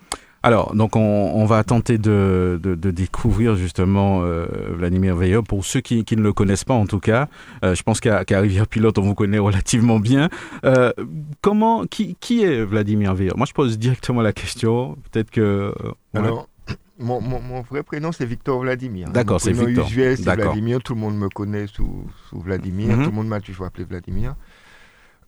[0.43, 5.45] Alors, donc on, va tenter de, découvrir justement euh, Vladimir Veilleur.
[5.45, 7.29] Pour ceux qui, ne le connaissent pas, en tout cas,
[7.65, 10.29] euh, je pense qu'à Rivière Pilote, on vous connaît relativement bien.
[10.65, 10.93] Euh,
[11.41, 14.97] comment, qui, est Vladimir Veilleur Moi, je pose directement la question.
[15.11, 15.73] Peut-être que.
[16.15, 16.49] Alors,
[16.99, 19.09] mon, vrai prénom, c'est Victor Vladimir.
[19.11, 19.87] D'accord, c'est Victor.
[19.87, 20.81] usuel, c'est Vladimir.
[20.83, 22.97] Tout le monde me connaît sous, Vladimir.
[22.97, 23.05] Mhm.
[23.05, 24.35] Tout le monde m'a toujours appelé Vladimir.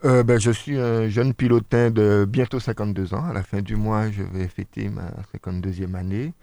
[0.04, 3.24] Euh, ben, je suis un jeune pilotin de bientôt 52 ans.
[3.24, 6.34] À la fin du mois, je vais fêter ma 52e année.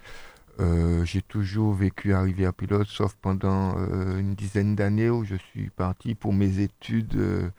[0.60, 5.70] Euh, j'ai toujours vécu à Rivière-Pilote, sauf pendant euh, une dizaine d'années où je suis
[5.70, 7.52] parti pour mes études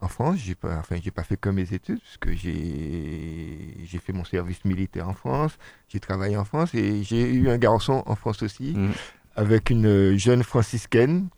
[0.00, 0.38] en France.
[0.38, 4.24] J'ai pas, enfin, j'ai pas fait que mes études, parce que j'ai, j'ai fait mon
[4.24, 5.56] service militaire en France,
[5.88, 8.90] j'ai travaillé en France et j'ai eu un garçon en France aussi, mmh.
[9.36, 11.28] avec une jeune franciscaine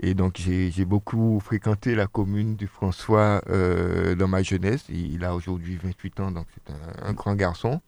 [0.00, 4.84] et donc, j'ai beaucoup fréquenté la commune du François euh, dans ma jeunesse.
[4.88, 6.72] Il a aujourd'hui 28 ans, donc c'est
[7.04, 7.80] un, grand garçon.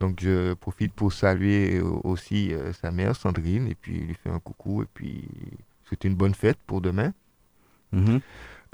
[0.00, 4.38] Donc, je profite pour saluer aussi euh, sa mère, Sandrine, et puis lui faire un
[4.38, 5.28] coucou, et puis
[5.84, 7.12] souhaiter une bonne fête pour demain.
[7.92, 8.20] Mhm.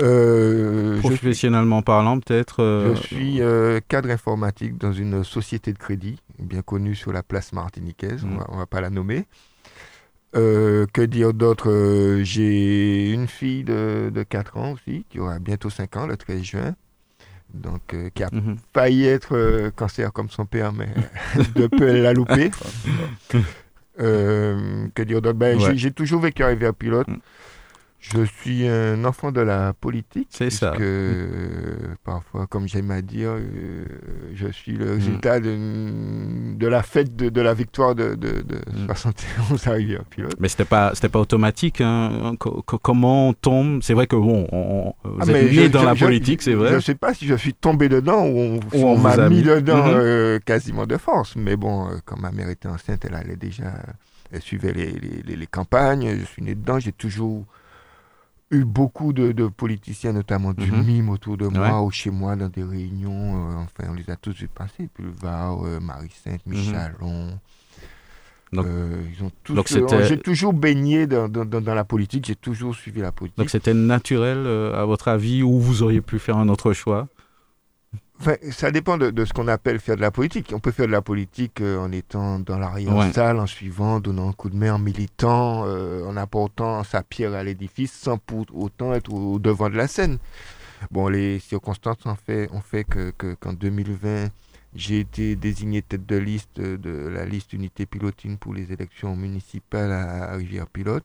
[0.03, 3.41] Euh, Professionnellement parlant, peut-être Je suis
[3.89, 8.59] cadre informatique dans une société de crédit bien connue sur la place martiniquaise, on ne
[8.59, 9.27] va pas la nommer.
[10.35, 11.71] Euh, que dire d'autre?
[11.71, 16.17] Euh, J'ai une fille de, de, 4 ans aussi, qui aura bientôt 5 ans, le
[16.17, 16.75] 13 juin.
[17.55, 18.57] Donc, euh, qui a mhm.
[18.75, 20.89] failli être cancer comme son père, mais
[21.55, 22.51] de peu elle l'a loupé.
[23.99, 25.39] que dire d'autre?
[25.39, 27.09] Ben, J'ai toujours vécu à Rivière-Pilote.
[27.09, 27.19] Mm.
[27.99, 30.29] Je suis un enfant de la politique.
[30.31, 30.75] C'est ça.
[30.77, 33.85] Que, parfois, comme j'aime à dire, euh,
[34.35, 38.61] je suis le résultat de, de, la fête de, de la victoire de, de, de
[38.87, 40.37] 71 à Rivière Pilote.
[40.39, 41.81] Mais c'était pas, c'était pas automatique.
[41.81, 42.35] Hein.
[42.39, 43.83] comment on tombe?
[43.83, 46.71] C'est vrai que bon, on, vous ah, êtes né dans la politique, c'est vrai.
[46.71, 49.95] Je ne sais pas si je suis tombé dedans ou on, m'a mis dedans mhm.
[49.97, 51.35] euh, quasiment de force.
[51.35, 53.73] Mais bon, euh, quand ma mère était enceinte, elle allait déjà,
[54.31, 56.19] elle suivait les, les, les campagnes.
[56.21, 56.79] Je suis né dedans.
[56.79, 57.45] J'ai toujours
[58.51, 60.85] eu beaucoup de, politiciens, notamment du mhm.
[60.85, 63.51] MIM autour de moi ou chez moi dans des réunions.
[63.51, 64.89] Euh, enfin, on les a tous vu passer.
[64.95, 66.57] Pulvar, euh, Marie-Sainte, mhm.
[66.57, 67.39] Michalon.
[68.55, 69.61] Euh, ils ont tous.
[70.09, 73.37] j'ai toujours baigné dans, dans, la politique, j'ai toujours suivi la politique.
[73.37, 77.09] Donc c'était naturel, à votre avis, ou vous auriez pu faire un autre choix?
[78.51, 80.53] Ça dépend de, ce qu'on appelle faire de la politique.
[80.55, 84.33] On peut faire de la politique euh, en étant dans l'arrière-salle, en suivant, donnant un
[84.33, 88.95] coup de main, en militant, euh, en apportant sa pierre à l'édifice, sans pour autant
[88.95, 90.19] être au, devant de la scène.
[90.91, 94.29] Bon, les circonstances ont fait, ont fait que, qu'en 2020,
[94.75, 99.91] j'ai été désigné tête de liste de la liste unité pilotine pour les élections municipales
[99.93, 101.05] à Rivière-Pilote.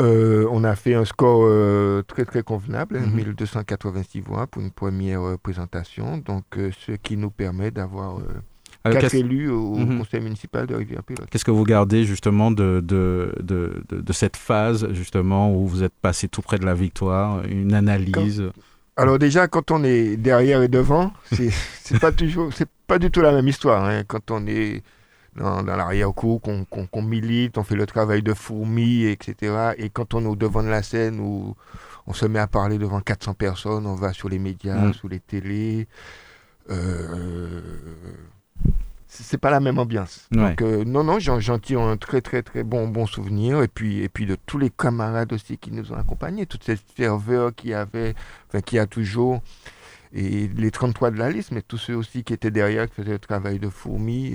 [0.00, 4.26] Euh, on a fait un score euh, très très convenable, 1286 hein, mhm.
[4.26, 8.18] voix pour une première euh, présentation, donc ce qui nous permet d'avoir
[8.84, 9.98] quatre élus au, mhm.
[9.98, 11.28] conseil municipal de Rivière-Pilote.
[11.30, 15.94] Qu'est-ce que vous gardez justement de de, de, de, cette phase justement où vous êtes
[16.00, 18.42] passé tout près de la victoire, une analyse?
[18.96, 23.20] Alors déjà, quand on est derrière et devant, c'est pas toujours, c'est pas du tout
[23.20, 23.84] la même histoire.
[23.84, 24.04] Hein.
[24.06, 24.82] Quand on est
[25.36, 29.72] dans, l'arrière-cour, qu'on milite, on fait le travail de fourmi, etc.
[29.78, 31.56] Et quand on est au devant de la scène où
[32.06, 34.94] on se met à parler devant 400 personnes, on va sur les médias, mm.
[34.94, 35.86] sur les télés.
[36.70, 37.60] Euh,
[39.08, 40.26] c'est pas la même ambiance.
[40.30, 43.62] Donc, euh, non, non, j'en tire un très, très, très bon, bon souvenir.
[43.62, 46.80] Et puis, et puis de tous les camarades aussi qui nous ont accompagnés, toute cette
[46.80, 48.14] ferveur qu'il y avait,
[48.48, 49.42] enfin, qui a toujours
[50.14, 53.12] et les 33 de la liste, mais tous ceux aussi qui étaient derrière, qui faisaient
[53.12, 54.26] le travail de fourmi,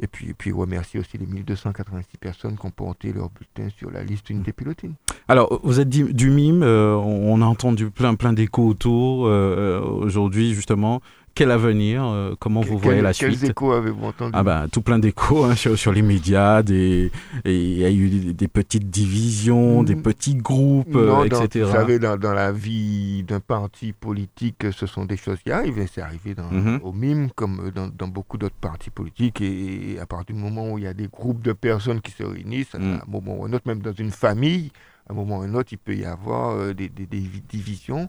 [0.00, 3.90] et, puis, et puis remercier aussi les 1286 personnes qui ont porté leur bulletin sur
[3.90, 4.94] la liste unité pilotine.
[5.28, 9.80] Alors, vous êtes du, mime, euh, on a entendu plein, plein d'échos autour euh, euh,
[9.80, 11.00] aujourd'hui, justement
[11.38, 14.82] quel avenir euh, Comment vous voyez la suite Quels échos avez-vous entendu Ah ben, tout
[14.82, 17.12] plein d'échos hein, sur, les médias, des,
[17.44, 20.02] il y a eu des, petites divisions, des mm.
[20.02, 21.64] petits groupes, etc.
[21.64, 25.86] vous savez, dans, la vie d'un parti politique, ce sont des choses qui arrivent.
[25.94, 26.80] C'est arrivé dans, mm-hmm.
[26.82, 29.40] au MIM comme dans, beaucoup d'autres partis politiques.
[29.40, 32.24] Et, à partir du moment où il y a des groupes de personnes qui se
[32.24, 33.02] réunissent, à un mm.
[33.06, 34.72] moment ou un autre, même dans une famille,
[35.08, 38.08] À un moment ou à un autre, il peut y avoir des, divisions.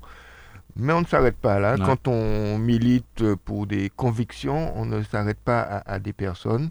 [0.75, 1.75] Mais on ne s'arrête pas là.
[1.77, 6.69] Quand on milite pour des convictions, on ne s'arrête pas à, des personnes.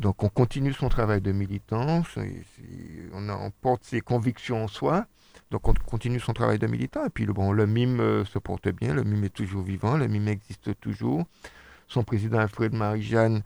[0.00, 2.06] Donc on continue son travail de militance,
[3.12, 5.06] on, on, porte ses convictions en soi,
[5.50, 7.04] donc on continue son travail de militant.
[7.06, 10.08] Et puis bon, le mime euh, se porte bien, le mime est toujours vivant, le
[10.08, 11.24] mime existe toujours.
[11.86, 13.42] Son président Alfred Marie-Jeanne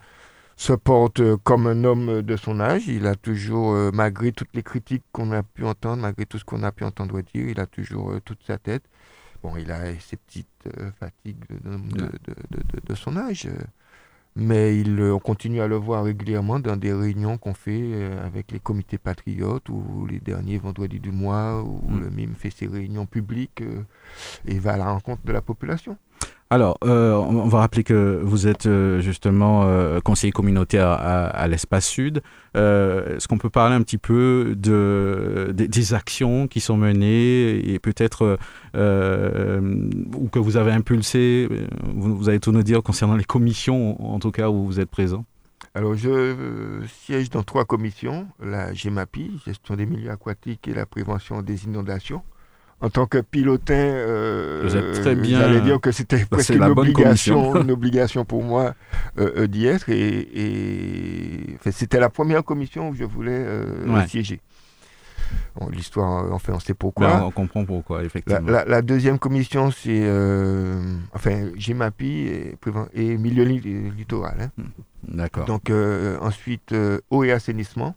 [0.56, 2.88] se porte euh, comme un homme de son âge.
[2.88, 6.44] Il a toujours, euh, malgré toutes les critiques qu'on a pu entendre, malgré tout ce
[6.44, 8.82] qu'on a pu entendre dire, il a toujours toute sa tête.
[9.42, 10.68] Bon, il a ses petites
[11.00, 12.06] fatigues de,
[12.86, 13.48] de, son âge
[14.34, 18.50] mais il, on continue à le voir régulièrement dans des réunions qu'on fait euh, avec
[18.50, 22.00] les comités patriotes ou les derniers vendredis du mois où mm.
[22.00, 23.82] le MIM fait ses réunions publiques euh,
[24.46, 25.98] et va à la rencontre de la population.
[26.52, 31.86] Alors, euh, on va rappeler que vous êtes euh, justement euh, conseiller communautaire à, l'Espace
[31.86, 32.22] Sud.
[32.54, 38.38] Est-ce qu'on peut parler un petit peu de, des actions qui sont menées et peut-être
[38.74, 41.48] ou que vous avez impulsé
[41.94, 44.90] vous, vous, avez tout nous dire concernant les commissions, en tout cas, où vous êtes
[44.90, 45.24] présent?
[45.74, 48.28] Alors, je siège dans trois commissions.
[48.42, 52.22] La GEMAPI, gestion des milieux aquatiques et la prévention des inondations
[52.82, 58.42] en tant que pilotin, euh, j'allais dire que c'était presque une obligation, une obligation pour
[58.42, 58.74] moi
[59.18, 59.88] euh, euh, d'y être.
[59.88, 63.46] Et, c'était la première commission où je voulais
[64.08, 64.40] siéger.
[65.70, 67.06] L'histoire, enfin, on sait pourquoi.
[67.06, 68.50] Ben, on comprend pourquoi, effectivement.
[68.66, 70.02] La, deuxième commission, c'est,
[71.14, 72.56] enfin, GMAPI et,
[72.94, 74.36] et milieu littoral.
[74.40, 74.50] Hein.
[74.58, 75.16] Hmm.
[75.16, 75.44] D'accord.
[75.46, 75.70] Donc,
[76.20, 76.74] ensuite,
[77.10, 77.94] eau et assainissement.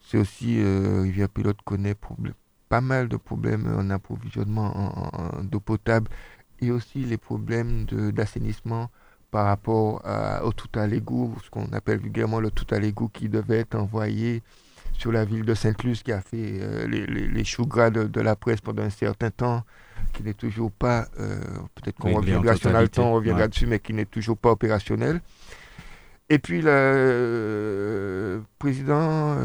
[0.00, 2.34] C'est aussi, Rivière Pilote connaît problème
[2.72, 4.72] pas mal de problèmes en approvisionnement
[5.42, 6.08] d'eau potable
[6.58, 8.90] et aussi les problèmes d'assainissement
[9.30, 10.00] par rapport
[10.42, 13.74] au tout à l'égout, ce qu'on appelle vulgairement le tout à l'égout qui devait être
[13.74, 14.42] envoyé
[14.94, 18.36] sur la ville de Sainte-Luce qui a fait euh, les, les, choux gras de, la
[18.36, 19.64] presse pendant un certain temps,
[20.14, 21.40] qui n'est toujours pas, euh,
[21.74, 25.20] peut-être qu'on reviendra sur le temps, on reviendra dessus, mais qui n'est toujours pas opérationnel.
[26.30, 29.36] Et puis le euh, président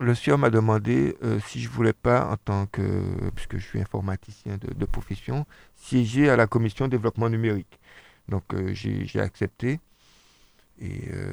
[0.00, 2.82] le CIO m'a demandé euh, si je voulais pas, en tant que,
[3.34, 7.78] puisque je suis informaticien de, profession, siéger à la commission développement numérique.
[8.28, 9.80] Donc euh, j'ai accepté
[10.80, 11.32] et euh,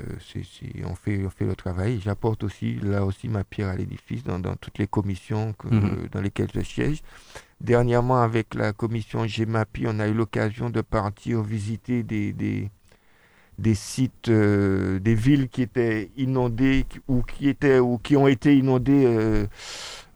[0.86, 2.00] on, fait, on fait le travail.
[2.04, 6.10] J'apporte aussi là aussi ma pierre à l'édifice dans, toutes les commissions mhm.
[6.12, 7.02] dans lesquelles je siège.
[7.60, 12.70] Dernièrement, avec la commission GEMAPI, on a eu l'occasion de partir visiter des, des
[13.62, 18.58] des sites, euh, des villes qui étaient inondées ou qui, étaient, ou qui ont été
[18.58, 19.46] inondées euh,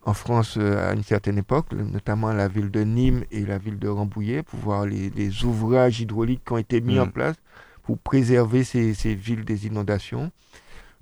[0.04, 3.80] en France euh, à une certaine époque, notamment la ville de Nîmes et la ville
[3.80, 7.12] de Rambouillet, pour voir les, ouvrages hydrauliques qui ont été mis en mm.
[7.12, 7.36] place
[7.84, 10.32] pour préserver ces villes des inondations.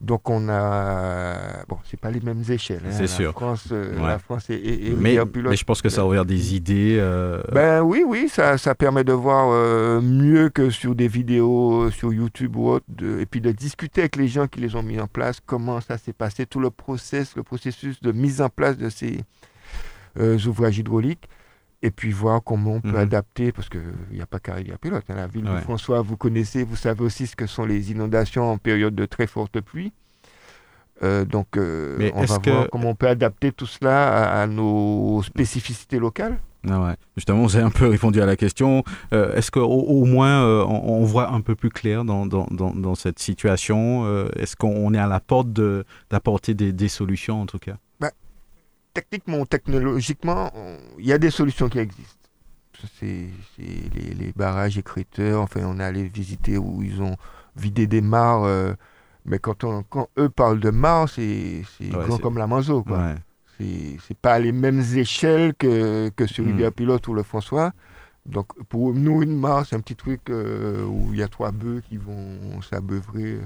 [0.03, 2.81] Donc on a bon, c'est pas les mêmes échelles.
[2.85, 2.91] Hein.
[2.91, 3.31] C'est sûr.
[3.31, 6.97] France, euh, La France est, mais, mais, je pense que ça a ouvert des idées.
[6.99, 11.89] Euh, ben oui, oui, ça, ça permet de voir euh, mieux que sur des vidéos
[11.89, 12.85] sur YouTube ou autre,
[13.17, 15.97] et puis de discuter avec les gens qui les ont mis en place, comment ça
[15.97, 19.23] s'est passé, tout le process, le processus de mise en place de ces
[20.45, 21.29] ouvrages hydrauliques
[21.83, 22.95] et puis voir comment on peut mhm.
[22.95, 23.81] adapter, parce qu'il
[24.13, 25.03] n'y a pas qu'à pilote.
[25.09, 28.49] Hein, la ville de François, vous connaissez, vous savez aussi ce que sont les inondations
[28.49, 29.91] en période de très forte pluie.
[31.03, 35.99] Euh, donc, euh, on va voir comment on peut adapter tout cela à, nos spécificités
[35.99, 36.39] locales.
[36.69, 36.95] Ah ouais.
[37.17, 38.85] Justement, vous avez un peu répondu à la question.
[39.11, 43.19] Euh, est-ce qu'au au moins on, voit un peu plus clair dans, dans, dans, cette
[43.19, 45.49] situation Est-ce qu'on est à la porte
[46.09, 47.75] d'apporter des, des, solutions en tout cas?
[48.93, 50.51] Techniquement, technologiquement,
[50.99, 52.29] il y a des solutions qui existent.
[52.99, 57.15] C'est les, barrages écriteurs, enfin on est allé visiter où ils ont
[57.55, 58.73] vidé des mares, euh,
[59.25, 62.83] mais quand, on, quand eux parlent de mares, c'est grand comme la Manzo.
[62.83, 63.15] Quoi.
[63.59, 66.73] C'est pas les mêmes échelles que, que sur Rivière hmm.
[66.73, 67.71] Pilote ou le François.
[68.25, 71.51] Donc pour nous, une mare, c'est un petit truc euh, où il y a trois
[71.51, 73.39] bœufs qui vont s'abreuver.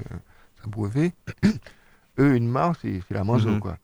[1.45, 1.49] Euh,
[2.19, 3.49] eux, une mare, c'est la Manzo.
[3.49, 3.59] Hmm.
[3.59, 3.77] quoi.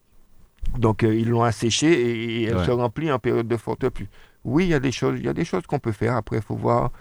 [0.77, 4.07] Donc euh, ils l'ont asséché et, elle se remplit en période de forte pluie.
[4.43, 6.15] Oui, il y a des choses, il y a des choses qu'on peut faire.
[6.15, 6.91] Après, il faut voir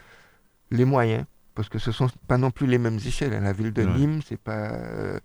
[0.70, 1.24] les moyens,
[1.54, 3.32] parce que ce ne sont pas non plus les mêmes échelles.
[3.42, 5.18] La ville de Nîmes, c'est pas euh,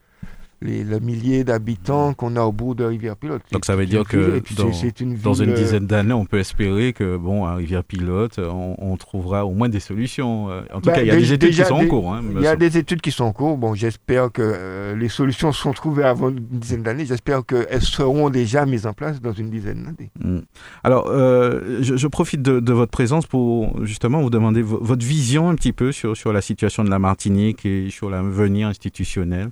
[0.62, 3.43] les, le millier d'habitants qu'on a au bout de Rivière-Pilote.
[3.51, 7.18] Donc ça veut dire que dans, une, dans une, dizaine d'années, on peut espérer que,
[7.18, 10.49] bon, à Rivière-Pilote, on, trouvera au moins des solutions.
[10.49, 12.14] Euh, en tout bah, cas, il y a des, études qui sont en cours.
[12.14, 13.58] Hein, il y a des études qui sont en cours.
[13.58, 17.05] Bon, j'espère que euh, les solutions seront trouvées avant une dizaine d'années.
[17.05, 20.12] J'espère qu'elles seront déjà mises en place dans une dizaine d'années.
[20.20, 20.41] Hmm.
[20.84, 25.74] Alors, euh, je, profite de, votre présence pour justement vous demander votre vision un petit
[25.74, 29.49] peu sur, sur la situation de la Martinique et sur l'avenir institutionnel.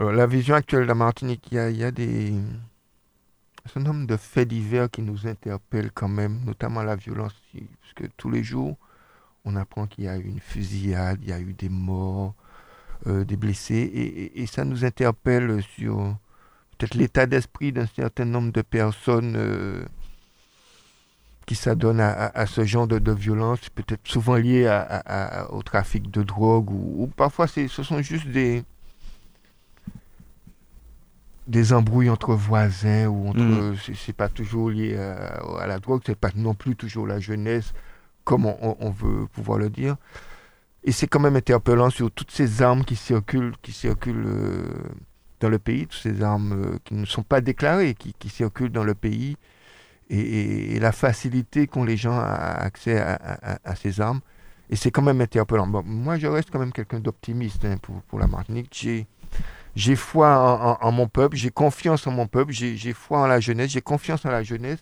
[0.00, 2.32] Euh, la vision actuelle de la Martinique, il y a, des.
[2.32, 7.94] un certain nombre de faits divers qui nous interpellent quand même, notamment la violence, parce
[7.94, 8.76] que tous les jours,
[9.44, 12.34] on apprend qu'il y a eu une fusillade, il y a eu des morts,
[13.08, 16.16] euh, des blessés, et, ça nous interpelle sur
[16.76, 19.84] peut-être l'état d'esprit d'un certain nombre de personnes euh,
[21.46, 24.68] qui s'adonnent à, ce genre de, violence, peut-être souvent liées
[25.50, 28.64] au trafic de drogue, ou, parfois ce sont juste des,
[31.48, 33.76] des embrouilles entre voisins ou entre mm.
[33.96, 37.72] c'est pas toujours lié à, la drogue c'est pas non plus toujours la jeunesse
[38.24, 39.96] comme on, veut pouvoir le dire.
[40.84, 44.68] Et c'est quand même interpellant sur toutes ces armes qui circulent qui circulent euh,
[45.40, 48.84] dans le pays toutes ces armes euh, qui ne sont pas déclarées qui, circulent dans
[48.84, 49.38] le pays.
[50.10, 52.26] Et, la facilité qu'ont les gens à
[52.60, 54.20] accès à, ces armes.
[54.68, 55.66] Et c'est quand même interpellant.
[55.66, 58.68] Moi je reste quand même quelqu'un d'optimiste hein, pour, pour la Martinique.
[58.72, 59.06] J'ai
[59.78, 63.70] j'ai foi en, mon peuple, j'ai confiance en mon peuple, j'ai foi en la jeunesse,
[63.70, 64.80] j'ai confiance en la jeunesse.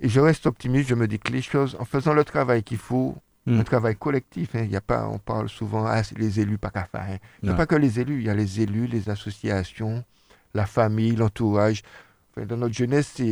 [0.00, 2.78] Et je reste optimiste, je me dis que les choses, en faisant le travail qu'il
[2.78, 3.14] faut,
[3.46, 3.60] hmm.
[3.60, 6.70] un travail collectif, hein, il y a pas, on parle souvent, ah, les élus, pas
[6.70, 7.02] qu'à faire.
[7.08, 7.18] Hein.
[7.40, 10.02] Il n'y a pas que les élus, il y a les élus, les associations,
[10.54, 11.82] la famille, l'entourage.
[12.36, 13.22] dans notre jeunesse,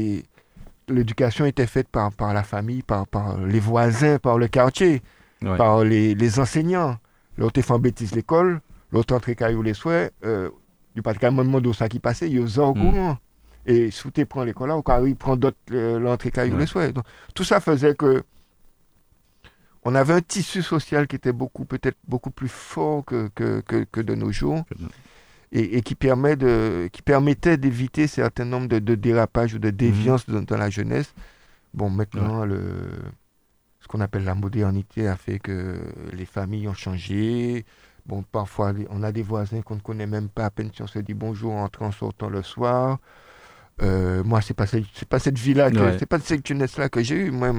[0.86, 5.02] l'éducation était faite par, par la famille, par, par les voisins, par le quartier,
[5.40, 6.98] par les, les enseignants.
[7.36, 8.60] L'autre fait bêtise l'école,
[8.92, 10.12] l'autre entre caillou les souhaits.
[10.24, 10.50] Euh,
[10.98, 13.18] du pas de moment de ça qui passait, il y a au courant.
[13.66, 16.66] Et si tu prends l'école là, ou quand il prend d'autres euh, l'entrée caillou les
[16.66, 16.96] souhaits.
[17.34, 18.24] tout ça faisait que
[19.84, 24.00] on avait un tissu social qui était beaucoup peut-être beaucoup plus fort que, que, que,
[24.00, 24.64] de nos jours.
[25.50, 30.28] Et, qui, permet de, qui permettait d'éviter certain nombre de, de, dérapages ou de déviances
[30.28, 30.44] mhm.
[30.44, 31.14] dans, la jeunesse.
[31.72, 32.60] Bon, maintenant, le,
[33.80, 35.78] ce qu'on appelle la modernité a fait que
[36.12, 37.64] les familles ont changé,
[38.08, 40.86] Bon, parfois, on a des voisins qu'on ne connaît même pas, à peine si on
[40.86, 42.98] se dit bonjour en entrant, en sortant le soir.
[43.82, 44.64] Euh, moi, c'est pas,
[45.08, 47.30] pas cette vie-là, c'est pas cette jeunesse-là que j'ai eue.
[47.30, 47.52] Moi,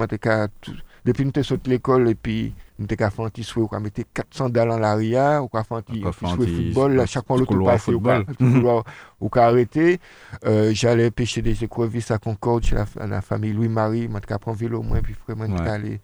[1.04, 4.04] depuis que je de l'école, et puis, nous avons fait un petit souhait, on mettait
[4.12, 7.92] 400 dalles en l'arrière, on a fait un petit football, à chaque fois l'autre passait,
[7.94, 10.00] on a arrêté.
[10.44, 14.82] Euh, j'allais pêcher des écrevisses à Concorde chez la, famille Louis-Marie, a pris un vélo,
[14.82, 16.00] moi, puis vraiment, on aller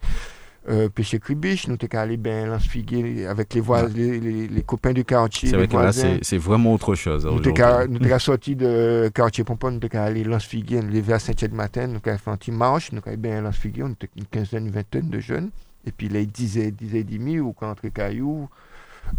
[0.69, 5.05] euh, pêcher cribiche, nous étions allés bien figuer avec les, voisins, les, les, copains du
[5.05, 5.49] quartier.
[5.49, 7.25] C'est vrai que là, c'est vraiment autre chose.
[7.25, 11.47] Nous étions sortis de quartier Pompon, nous étions allés figuer, nous lever à 5 h
[11.47, 14.25] du matin, nous avons fait un petit marche, nous avons bien figuer, on était une
[14.25, 15.51] quinzaine, une vingtaine de jeunes.
[15.85, 18.49] Et puis les 10 et 10 et demi, ou quand entre cailloux,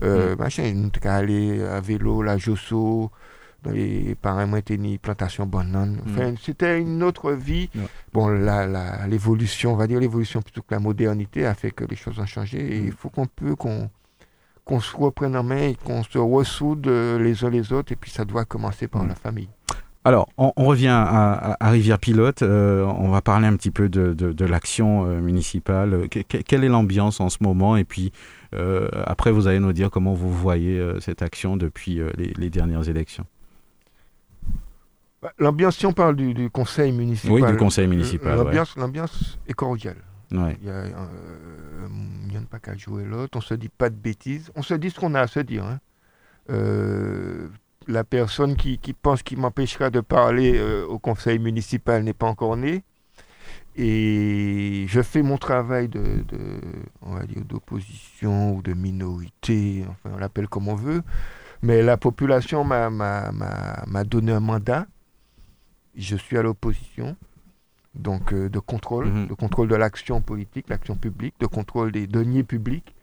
[0.02, 0.38] euh, mm.
[0.38, 3.10] machin, nous étions allés à vélo, la Josso,
[3.74, 4.48] et par un
[4.78, 5.96] ni plantation banane.
[5.96, 6.10] Mm.
[6.10, 7.70] Enfin, c'était une autre vie.
[8.12, 8.28] Bon,
[9.08, 12.26] l'évolution, on va dire l'évolution plutôt que la modernité a fait que les choses ont
[12.26, 12.58] changé.
[12.58, 13.90] Et il faut qu'on peut qu'on
[14.64, 17.92] qu'on se reprenne en main et qu'on se ressoude les uns les autres.
[17.92, 19.08] Et puis ça doit commencer par mm.
[19.08, 19.48] la famille.
[20.04, 22.40] Alors, on, revient à, Rivière Pilote.
[22.40, 26.08] Euh, on va parler un petit peu de, de, l'action euh, municipale.
[26.08, 27.76] quelle est l'ambiance en ce moment?
[27.76, 28.12] Et puis,
[28.54, 33.26] euh, après, vous allez nous dire comment vous voyez cette action depuis les dernières élections.
[35.20, 37.32] Bah, l'ambiance, si on parle du, conseil municipal.
[37.32, 38.36] Oui, du conseil municipal.
[38.76, 39.96] L'ambiance est cordiale.
[40.30, 43.38] Il n'y a, euh, pas qu'à jouer l'autre.
[43.38, 44.50] On se dit pas de bêtises.
[44.54, 45.64] On se dit ce qu'on a à se dire.
[45.64, 45.80] Hein.
[46.50, 47.48] Euh,
[47.86, 52.56] la personne qui, pense qu'il m'empêchera de parler euh, au conseil municipal n'est pas encore
[52.56, 52.84] née.
[53.76, 56.24] Et je fais mon travail de,
[57.00, 61.02] on va dire, d'opposition ou de minorité, enfin on l'appelle comme on veut.
[61.62, 64.86] Mais la population m'a donné un mandat
[65.98, 67.16] je suis à l'opposition,
[67.94, 69.26] donc euh, de contrôle, mhm.
[69.26, 72.94] de contrôle de l'action politique, l'action publique, de contrôle des deniers publics,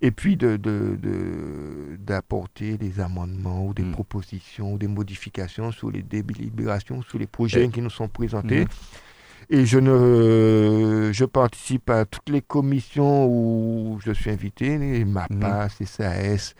[0.00, 3.92] et puis d'apporter de, des amendements ou des mhm.
[3.92, 8.62] propositions ou des modifications sur les délibérations, sur les projets qui nous sont présentés.
[8.62, 8.68] Mhm.
[9.50, 16.54] Et je, ne, je participe à toutes les commissions où je suis invité, MAPA, CSAS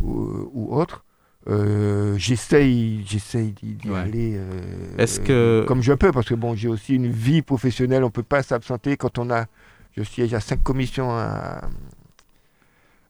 [0.00, 1.04] ou, ou autres.
[1.50, 7.10] Euh, j'essaye j'essaye d'y aller euh, comme je peux parce que bon j'ai aussi une
[7.10, 9.46] vie professionnelle on peut pas s'absenter quand on a
[9.96, 11.62] je siège à cinq commissions à,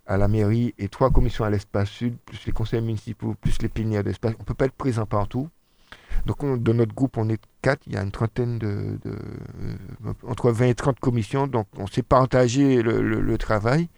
[0.06, 3.68] à la mairie et trois commissions à l'espace sud plus les conseils municipaux plus les
[3.68, 4.34] plénières d'espace.
[4.38, 5.48] On peut pas être présent partout.
[6.24, 7.82] Donc dans notre groupe on est quatre.
[7.88, 9.72] Il y a une trentaine de, euh,
[10.28, 11.48] entre 20 et 30 commissions.
[11.48, 13.88] Donc on s'est partagé le travail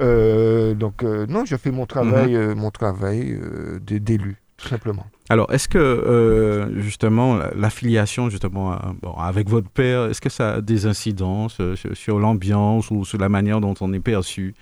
[0.00, 2.36] euh, donc euh, non, je fais mon travail, mhm.
[2.36, 3.38] euh, mon travail
[3.80, 5.06] d'élu, tout simplement.
[5.28, 8.78] Alors, est-ce que justement l'affiliation justement
[9.18, 11.60] avec votre père, est-ce que ça a des incidences
[11.94, 14.54] sur, l'ambiance ou sur la manière dont on est perçu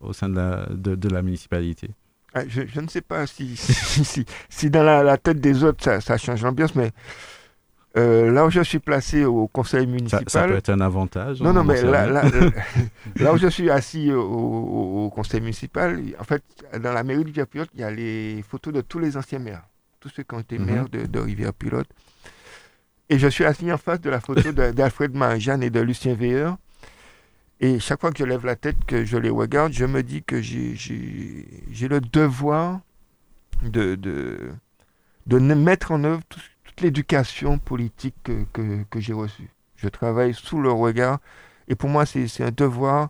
[0.00, 1.90] au sein de la, de, la municipalité?
[2.34, 3.56] Ah, je, ne sais pas si,
[4.48, 6.90] si, dans la, tête des autres ça, change l'ambiance, mais
[7.96, 10.28] euh, là où je suis placé au conseil municipal.
[10.28, 11.40] Ça, peut être un avantage.
[11.40, 11.80] Non, non, mais
[13.16, 16.42] là, où je suis assis au, conseil municipal, en fait,
[16.78, 19.62] dans la mairie du Rivière-Pilote, il y a les photos de tous les anciens maires,
[19.98, 20.66] tous ceux qui ont été mhm.
[20.66, 21.88] maires de, Rivière-Pilote.
[23.08, 26.58] Et je suis assis en face de la photo d'Alfred Marie-Jeanne et de Lucien Veilleur.
[27.60, 30.22] Et chaque fois que je lève la tête, que je les regarde, je me dis
[30.22, 32.80] que j'ai le devoir
[33.62, 34.50] de, de,
[35.26, 36.20] de, mettre en œuvre
[36.76, 39.48] toute l'éducation politique que, j'ai reçue.
[39.76, 41.20] Je travaille sous le regard.
[41.68, 43.08] Et pour moi, c'est un devoir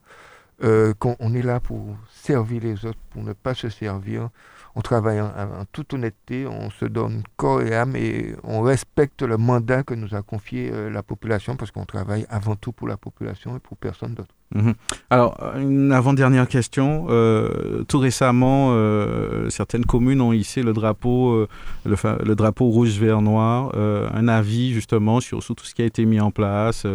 [0.62, 4.30] euh, qu'on est là pour servir les autres, pour ne pas se servir
[4.76, 9.38] on travaille en, toute honnêteté, on se donne corps et âme et on respecte le
[9.38, 12.98] mandat que nous a confié euh, la population parce qu'on travaille avant tout pour la
[12.98, 14.34] population et pour personne d'autre.
[14.54, 14.74] Mhm.
[15.10, 17.06] Alors, une avant-dernière question.
[17.10, 21.46] Euh, tout récemment, euh, certaines communes ont hissé le drapeau,
[21.84, 23.74] le, drapeau rouge, vert, noir.
[23.76, 26.86] un avis justement sur, sur, tout ce qui a été mis en place,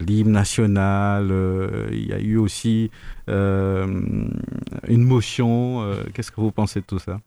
[0.00, 1.32] l'hymne national.
[1.92, 2.90] il y a eu aussi
[3.28, 4.32] une
[4.88, 5.84] motion.
[6.14, 7.18] Qu'est-ce que vous pensez de tout ça?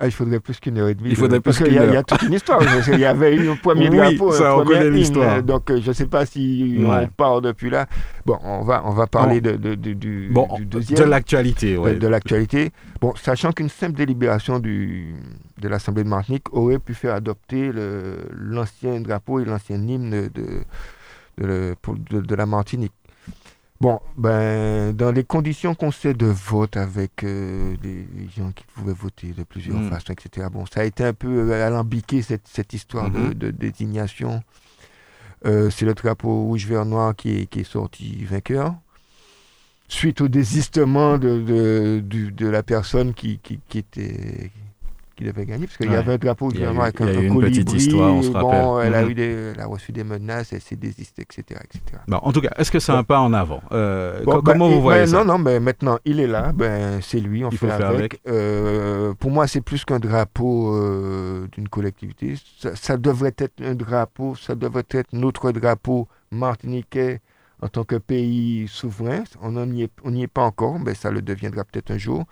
[0.00, 1.10] Ah, il faudrait plus qu'une heure et demie.
[1.10, 1.88] Il faudrait plus qu'une heure.
[1.88, 2.62] Il y, a toute une histoire.
[2.92, 5.40] il y avait eu un premier drapeau, ça, un premier hymne.
[5.42, 7.86] Donc, euh, je ne sais pas si on part depuis là.
[8.24, 11.00] Bon, on va, on va parler de, de, de, du, bon, du, deuxième.
[11.00, 11.98] De l'actualité, oui.
[11.98, 12.70] De, l'actualité.
[13.00, 15.16] Bon, sachant qu'une simple délibération du,
[15.60, 17.72] de l'Assemblée de Martinique aurait pu faire adopter
[18.32, 20.62] l'ancien drapeau et l'ancien hymne de,
[21.40, 22.92] de, de, la Martinique.
[23.80, 28.92] Bon, ben, dans les conditions qu'on sait de vote avec euh, les, gens qui pouvaient
[28.92, 29.90] voter de plusieurs mm.
[29.90, 30.48] façons, etc.
[30.50, 33.52] Bon, ça a été un peu euh, alambiqué cette, cette histoire de, mm-hmm.
[33.52, 34.42] désignation.
[35.46, 38.74] Euh, c'est le drapeau rouge, vert, noir qui est, qui est sorti vainqueur.
[39.86, 44.50] Suite au désistement de, de, de la personne qui, qui, qui était
[45.18, 48.14] qu'il avait gagné, parce qu'il y avait un drapeau vraiment avec un, une petite histoire,
[48.14, 48.62] on se rappelle.
[48.62, 49.10] Bon, elle, a mhm.
[49.10, 51.60] eu des, elle a reçu des menaces, elle s'est désistée, etc.
[51.64, 51.80] etc.
[52.06, 53.60] Bon, en tout cas, est-ce que c'est un pas en avant?
[53.72, 55.18] Euh, Comment ben, vous voyez ben, ça?
[55.18, 57.94] Non, non, mais maintenant, il est là, ben, c'est lui, on il fait, faut avec.
[57.96, 58.20] avec.
[58.28, 62.34] Euh, pour moi, c'est plus qu'un drapeau euh, d'une collectivité.
[62.60, 67.20] Ça, ça, devrait être un drapeau, ça devrait être notre drapeau martiniquais
[67.60, 69.24] en tant que pays souverain.
[69.42, 72.24] On n'y est, on est pas encore, mais ça le deviendra peut-être un jour.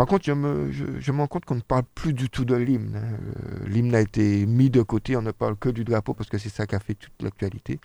[0.00, 2.54] Par contre, je me, je, me rends compte qu'on ne parle plus du tout de
[2.54, 2.96] l'hymne.
[2.96, 3.18] Hein.
[3.36, 6.38] Euh, l'hymne a été mis de côté, on ne parle que du drapeau parce que
[6.38, 7.78] c'est ça qui a fait toute l'actualité.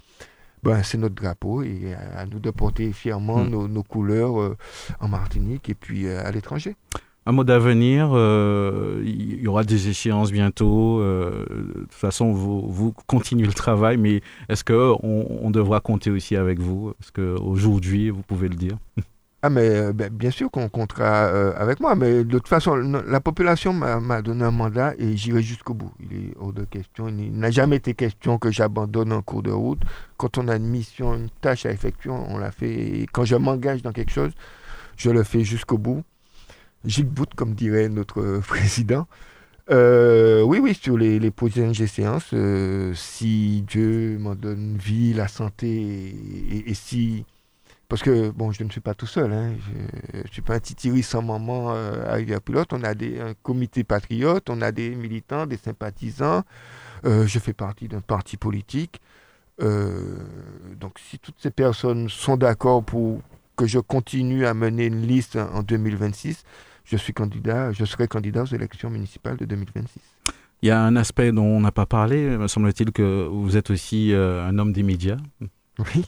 [0.63, 3.67] Ben, c'est notre drapeau et à, nous de porter fièrement hmm.
[3.67, 4.55] nos, couleurs euh,
[5.01, 6.77] en Martinique et puis euh, à l'étranger.
[7.25, 8.11] Un mot d'avenir,
[9.03, 11.01] il y aura des échéances bientôt.
[11.01, 16.37] de toute façon, vous, vous, continuez le travail, mais est-ce qu'on on devra compter aussi
[16.37, 16.93] avec vous?
[17.01, 18.77] Est-ce qu'aujourd'hui, vous pouvez le dire
[19.41, 22.75] Ah, mais euh, ben, bien sûr qu'on comptera euh, avec moi, mais de toute façon,
[22.75, 25.93] la population m'a donné un mandat et j'irai jusqu'au bout.
[25.99, 27.07] Il est hors de question.
[27.09, 29.81] Il n'a jamais été question que j'abandonne en cours de route.
[30.17, 33.05] Quand on a une mission, une tâche à effectuer, on la fait.
[33.11, 34.31] Quand je m'engage dans quelque chose,
[34.97, 36.03] je le fais jusqu'au bout.
[36.83, 39.07] J'y bout, comme dirait notre président.
[39.69, 42.33] Euh, oui, oui, sur les, les prochaines séances,
[42.95, 46.15] si Dieu m'en donne vie, la santé,
[46.65, 47.25] et si
[47.87, 49.31] parce que, bon, je ne suis pas tout seul.
[49.31, 49.53] Hein.
[50.13, 52.73] Je ne suis pas un titiri sans maman euh, à pilote.
[52.73, 56.43] On a des, un comité patriote, on a des militants, des sympathisants.
[57.05, 59.01] Euh, je fais partie d'un parti politique.
[59.61, 60.17] Euh,
[60.79, 63.21] donc, si toutes ces personnes sont d'accord pour
[63.55, 66.43] que je continue à mener une liste en 2026,
[66.83, 70.01] je suis candidat, je serai candidat aux élections municipales de 2026.
[70.61, 73.69] Il y a un aspect dont on n'a pas parlé, me semble-t-il que vous êtes
[73.69, 75.17] aussi un homme des médias.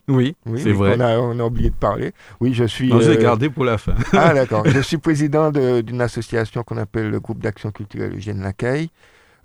[0.07, 0.95] Oui, oui, c'est vrai.
[0.99, 2.13] On a, oublié de parler.
[2.39, 2.89] Oui, je suis.
[2.89, 3.95] Non, euh, gardé pour la fin.
[4.13, 4.63] ah, d'accord.
[4.65, 8.89] je suis président d'une association qu'on appelle le groupe d'action culturelle Eugène Lacaille,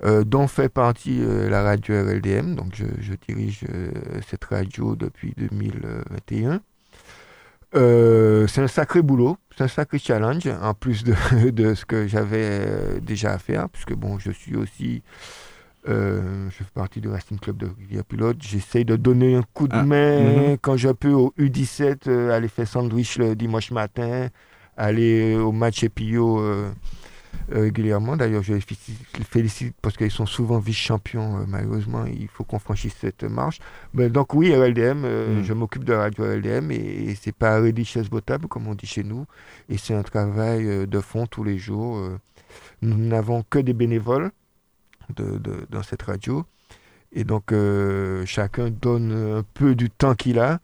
[0.05, 2.55] euh, dont fait partie euh, la radio RLDM.
[2.55, 3.65] Donc, je, dirige
[4.29, 6.61] cette radio depuis 2021.
[8.47, 11.15] c'est un sacré boulot, c'est un sacré challenge, en plus de,
[11.51, 15.03] de ce que j'avais déjà à faire, puisque bon, je suis aussi
[15.89, 18.37] euh, je fais partie du Racing Club de Rivière Pilote.
[18.41, 20.59] J'essaye de donner un coup de ah, main mhm.
[20.59, 24.29] quand je peux au U17, euh, aller faire sandwich le dimanche matin,
[24.77, 26.71] aller au match Epio euh,
[27.51, 28.17] régulièrement.
[28.17, 28.61] D'ailleurs, je les
[29.29, 31.45] félicite parce qu'ils sont souvent vice-champions.
[31.49, 33.59] malheureusement, il faut qu'on franchisse cette marche.
[33.93, 35.43] Mais donc, oui, RLDM, mhm.
[35.43, 38.77] je m'occupe de la radio RLDM et, et c'est pas un chaise botable, comme on
[38.77, 39.27] dit chez nous.
[39.69, 41.99] Et c'est un travail de fond tous les jours.
[42.83, 44.31] nous n'avons que des bénévoles
[45.17, 46.45] de, dans cette radio.
[47.13, 50.61] Et donc, euh, chacun donne un peu du temps qu'il a.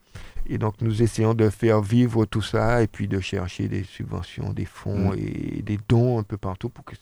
[0.50, 4.52] Et donc nous essayons de faire vivre tout ça et puis de chercher des subventions,
[4.54, 5.18] des fonds Mm.
[5.18, 6.94] et des dons un peu partout pour que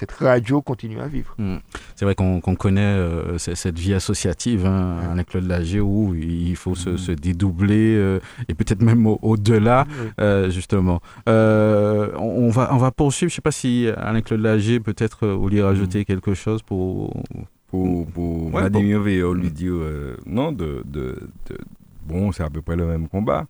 [0.00, 1.34] cette radio continue à vivre.
[1.38, 1.56] Mm.
[1.94, 5.12] C'est vrai qu'on connaît euh, cette vie associative hein, Ouais.
[5.12, 6.98] avec Claude Lager où il faut se, Mhm.
[6.98, 9.86] se dédoubler euh, et peut-être même au- au-delà,
[10.20, 11.00] euh, justement.
[11.28, 13.30] Euh, on, va, on va poursuivre.
[13.30, 17.22] Je ne sais pas si Alain Claude Lager, peut-être, voulait rajouter quelque chose pour.
[17.68, 21.58] pour, pour Ouais, Vladimir Veillot lui dire euh, non, de, de, de-
[22.06, 23.46] bon, c'est à peu près le même combat.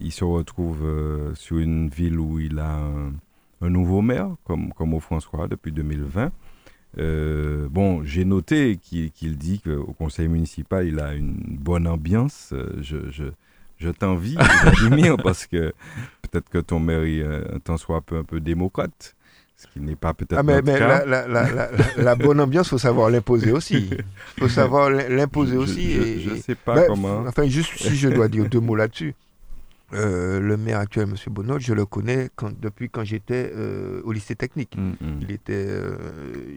[0.00, 3.12] Il se retrouve euh, sur une ville où il a un,
[3.62, 6.30] un nouveau maire, comme, comme au François, depuis 2020.
[6.98, 12.50] Euh, bon, j'ai noté qu'il qu'il dit qu'au conseil municipal, il a une bonne ambiance.
[12.52, 13.24] Euh, Je, je,
[13.78, 15.72] je t'envie, Vladimir, parce que
[16.22, 17.22] peut-être que ton maire est
[17.54, 19.14] un tant soit peu, un peu démocrate,
[19.58, 21.04] ce qui n'est pas peut-être Ah, mais, mais cas.
[21.04, 23.90] la, la- la- bonne ambiance, il faut savoir l'imposer aussi.
[23.90, 24.04] Il
[24.40, 25.92] faut savoir l'imposer aussi.
[26.22, 27.24] Je, et- sais pas Ben, comment.
[27.26, 29.14] Enfin, juste si je dois dire deux mots là-dessus.
[29.94, 31.14] Euh, le maire actuel, M.
[31.32, 34.76] Bonneau, je le connais quand- depuis quand j'étais euh, au lycée technique.
[34.76, 34.90] Mm.
[35.00, 35.18] Mm.
[35.22, 35.96] Il était, euh,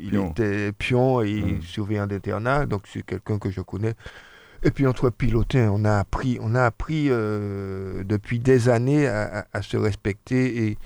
[0.02, 0.32] il Pion.
[0.32, 1.62] était pion et Mm.
[1.62, 3.94] surveillant d'internat, donc c'est quelqu'un que je connais.
[4.64, 9.46] Et puis entre pilotés, on a appris, on a appris depuis des années à, à-
[9.54, 10.78] à se respecter et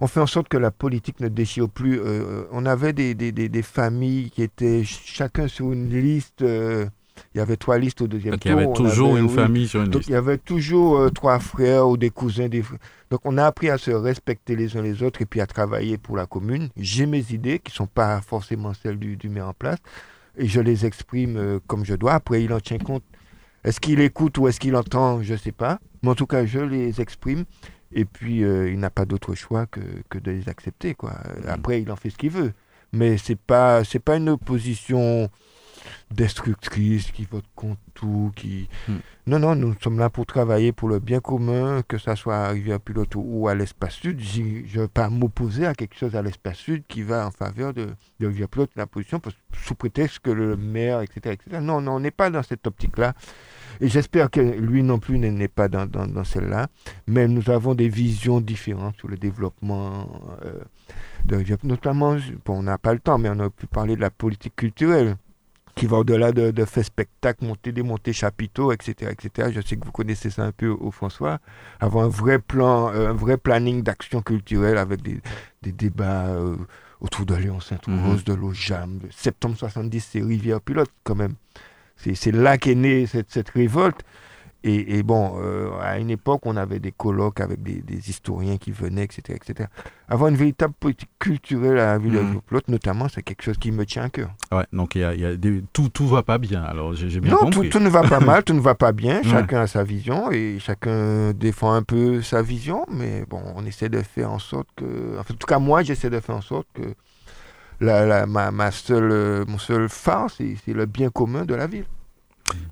[0.00, 2.00] on fait en sorte que la politique ne déchire plus.
[2.52, 6.42] On avait des, des, des- des familles qui étaient ch- chacun sur une liste.
[7.34, 8.74] Il y avait trois listes au deuxième Donc, il y avait tour.
[8.74, 10.08] toujours avait, une oui, famille sur une donc liste.
[10.08, 12.48] il y avait toujours euh, trois frères ou des cousins.
[12.48, 12.62] Des...
[13.10, 15.98] Donc on a appris à se respecter les uns les autres et puis à travailler
[15.98, 16.68] pour la commune.
[16.76, 19.78] J'ai mes idées qui ne sont pas forcément celles du, du maire en place
[20.36, 22.14] et je les exprime euh, comme je dois.
[22.14, 23.04] Après il en tient compte.
[23.64, 25.78] Est-ce qu'il écoute ou est-ce qu'il entend Je ne sais pas.
[26.02, 27.44] Mais en tout cas je les exprime
[27.92, 30.94] et puis euh, il n'a pas d'autre choix que, que de les accepter.
[30.94, 31.10] Quoi.
[31.10, 31.48] Mm.
[31.48, 32.52] Après il en fait ce qu'il veut.
[32.92, 35.28] Mais ce n'est pas, c'est pas une opposition
[36.10, 38.68] destructrice qui vote contre tout, qui...
[38.88, 38.92] Mm.
[39.26, 42.48] Non, non, nous sommes là pour travailler pour le bien commun, que ça soit à
[42.48, 44.20] Rivière-Pilote ou à l'Espace Sud.
[44.20, 47.74] Je ne veux pas m'opposer à quelque chose à l'Espace Sud qui va en faveur
[47.74, 47.88] de,
[48.20, 51.34] de Rivière-Pilote, la position, parce- sous prétexte que le maire, etc.
[51.34, 51.58] etc.
[51.60, 53.12] Non, non, on n'est pas dans cette optique-là.
[53.80, 56.68] Et j'espère que lui non plus n'est- pas dans, dans- dans celle-là.
[57.06, 60.08] Mais nous avons des visions différentes sur le développement
[60.44, 60.60] euh,
[61.26, 61.44] de.
[61.64, 64.56] Notamment, bon, on n'a pas le temps, mais on a pu parler de la politique
[64.56, 65.16] culturelle
[65.78, 69.52] qui va au-delà de, de faire spectacle, monter, démonter chapiteaux, etc., etc.
[69.54, 71.38] Je sais que vous connaissez ça un peu au François.
[71.78, 75.20] Avoir un vrai plan, euh, un vrai planning d'action culturelle avec des,
[75.62, 76.56] des débats euh,
[77.00, 78.98] autour de Léon Sainte-Rose, de l'OJAM.
[79.10, 81.34] Septembre 70, c'est Rivière Pilote quand même.
[81.96, 84.02] C'est c'est là qu'est née cette, cette révolte.
[84.64, 88.56] Et, et bon, euh, à une époque, on avait des colloques avec des, des historiens
[88.56, 89.68] qui venaient, etc., etc.
[90.08, 92.34] Avoir une véritable politique culturelle à la ville Mhm.
[92.34, 94.30] de Pilote, notamment, c'est quelque chose qui me tient à cœur.
[94.50, 96.60] Ouais, donc y a, il y a des- tout, tout va pas bien.
[96.64, 97.68] Alors j'ai bien non, tout, compris.
[97.70, 99.18] tout ne va pas mal, tout ne va pas bien.
[99.18, 99.22] Ouais.
[99.30, 102.84] Chacun a sa vision et chacun défend un peu sa vision.
[102.90, 104.84] Mais bon, on essaie de faire en sorte que.
[105.20, 106.82] enfin, en tout cas, moi, j'essaie de faire en sorte que
[107.80, 111.84] la, la- ma, ma seule, mon seul phare, c'est le bien commun de la ville.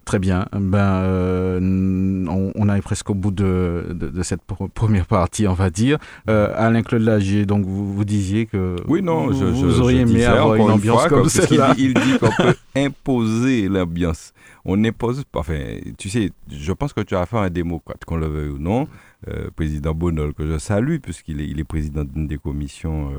[0.04, 0.46] Très bien.
[0.52, 5.48] Ben, euh, on, on arrive presque au bout de, de, de cette pr- première partie,
[5.48, 5.98] on va dire.
[6.30, 9.80] Euh, Alain Claude Lagier, donc vous, vous disiez que Oui, non, vous, je, je, vous
[9.80, 11.74] auriez aimé avoir une ambiance fois, comme celle-là.
[11.76, 14.32] Il dit qu'on peut imposer l'ambiance.
[14.64, 15.40] On n'impose pas.
[15.40, 15.58] Enfin,
[15.98, 18.58] tu sais, je pense que tu as affaire à un démocrate, qu'on le veuille ou
[18.58, 18.86] non.
[19.28, 23.10] Euh, président Bonnol, que je salue, puisqu'il est, il est président d'une des commissions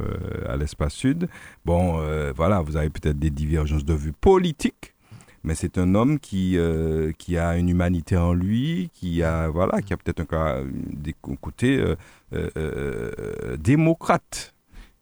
[0.47, 1.27] à l'Espace Sud.
[1.65, 1.99] Bon,
[2.35, 4.93] voilà, vous avez peut-être des divergences de vues politiques.
[5.43, 9.81] Mais c'est un homme qui, euh, qui a une humanité en lui, qui a, voilà,
[9.81, 11.95] qui a peut-être un, des côtés euh,
[12.33, 14.53] euh, démocrate.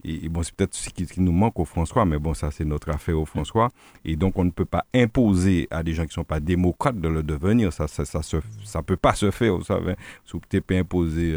[0.03, 2.89] Et, bon, c'est peut-être ce qui, nous manque au François, mais bon, ça, c'est notre
[2.91, 3.71] affaire au François.
[4.03, 6.99] Et donc, on ne peut pas imposer à des gens qui ne sont pas démocrates
[6.99, 7.73] de le devenir.
[7.73, 8.21] Ça ça, ça,
[8.63, 9.95] ça peut pas se faire, vous savez.
[10.25, 11.31] Si peux imposer,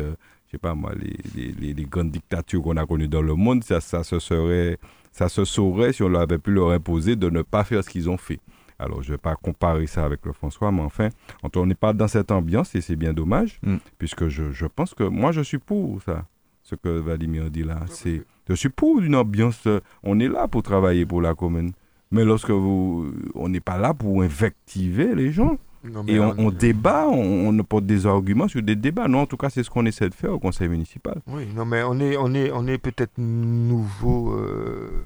[0.49, 3.81] je sais pas moi, les, les, grandes dictatures qu'on a connues dans le monde, ça,
[3.81, 4.79] ça, se serait,
[5.13, 8.09] ça se saurait si on avait pu leur imposer de ne pas faire ce qu'ils
[8.09, 8.41] ont fait.
[8.79, 11.09] Alors, je ne vais pas comparer ça avec le François, mais enfin,
[11.57, 13.77] on n'est pas dans cette ambiance et c'est bien dommage, Mm.
[13.99, 16.25] puisque je, je pense que moi, je suis pour ça,
[16.63, 17.81] ce que Vladimir dit là.
[17.89, 21.73] C'est, je suis pour une ambiance, euh, on est là pour travailler pour la commune.
[22.11, 25.59] Mais lorsque vous, on n'est pas là pour invectiver les gens.
[25.85, 29.09] Non, Et on, on débat, on, on apporte des arguments sur des débats.
[29.09, 31.21] Non, en tout cas, c'est ce qu'on essaie de faire au conseil municipal.
[31.27, 34.33] Oui, non, mais on est, on est, on est peut-être nouveau.
[34.35, 35.05] euh,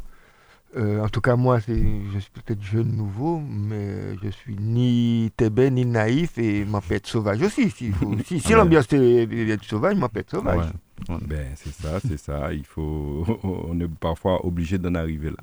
[0.77, 5.71] euh, en tout cas, moi, je suis peut-être jeune nouveau, mais je suis ni tébé
[5.71, 7.71] ni naïf et m'en être sauvage aussi.
[7.71, 7.93] Si,
[8.53, 10.67] l'ambiance est, est sauvage, m'en être sauvage.
[10.67, 11.17] Ouais.
[11.27, 12.53] Ben, c'est ça, c'est ça.
[12.53, 15.37] Il faut, on est parfois obligé d'en arriver là.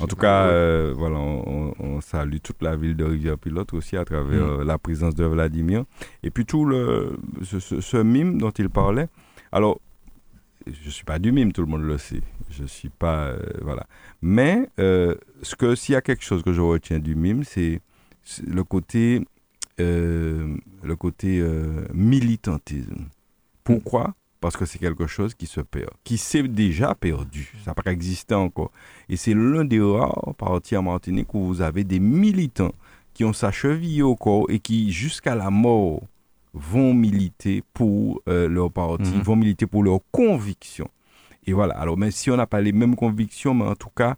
[0.00, 4.58] En tout cas, euh, voilà, on, salue toute la ville de Rivière-Pilote aussi à travers
[4.58, 4.62] mm.
[4.64, 5.84] la présence de Vladimir.
[6.22, 9.08] Et puis tout le, ce, mime dont il parlait.
[9.52, 9.80] Alors,
[10.66, 12.22] je suis pas du mime, tout le monde le sait.
[12.50, 13.86] Je suis pas, euh, voilà.
[14.22, 17.80] Mais euh, ce que s'il y a quelque chose que je retiens du mime, c'est
[18.46, 19.22] le côté,
[19.78, 21.44] le côté
[21.92, 23.06] militantisme.
[23.64, 24.14] Pourquoi?
[24.40, 27.52] Parce que c'est quelque chose qui se perd, qui s'est déjà perdu.
[27.64, 28.72] Ça n'a pas existé encore.
[29.08, 32.74] Et c'est l'un des rares partis en Martinique où vous avez des militants
[33.14, 36.02] qui ont sa cheville au corps et qui, jusqu'à la mort,
[36.54, 39.22] vont militer pour euh, leur parti, mhm.
[39.22, 40.88] vont militer pour leurs convictions.
[41.46, 41.74] Et voilà.
[41.74, 44.16] Alors, même si on n'a pas les mêmes convictions, mais en tout cas,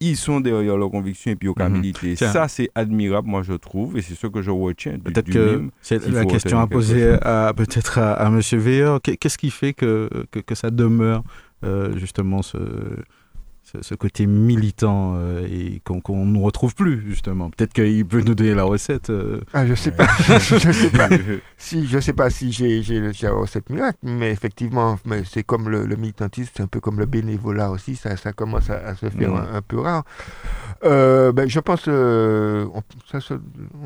[0.00, 2.16] ils sont derrière leurs convictions et puis au cas militer.
[2.16, 4.98] Ça, c'est admirable, moi, je trouve, et c'est ce que je retiens.
[4.98, 8.40] Peut-être que c'est la question à poser à, peut-être à, à M.
[8.40, 9.00] Veilleur.
[9.00, 11.22] Qu'est-ce qui fait que, que, que ça demeure,
[11.64, 12.58] euh, justement, ce,
[13.80, 17.50] ce, côté militant euh, et qu'on ne retrouve plus justement.
[17.50, 19.10] Peut-être qu'il peut nous donner la recette.
[19.10, 19.40] Euh.
[19.52, 20.06] Ah, je sais pas.
[20.18, 21.08] je sais pas.
[21.58, 22.82] si je sais pas si j'ai
[23.22, 27.06] la recette miracle, mais effectivement, mais c'est comme le, militantisme, c'est un peu comme le
[27.06, 27.96] bénévolat aussi.
[27.96, 30.04] Ça, ça commence à, se faire un, peu rare.
[30.84, 33.18] Euh, ben, je pense, on, ça,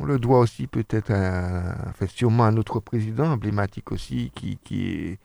[0.00, 5.18] on le doit aussi peut-être, enfin, sûrement à notre président emblématique aussi, qui, qui est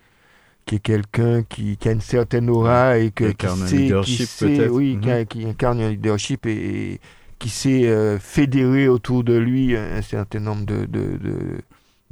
[0.65, 4.67] qui est quelqu'un qui, qui, a une certaine aura et que, qui, sait, qui sait,
[4.67, 5.25] oui, mhm.
[5.25, 6.99] qui, incarne un leadership et,
[7.39, 11.17] qui sait euh, fédérer autour de lui un, certain nombre de, de,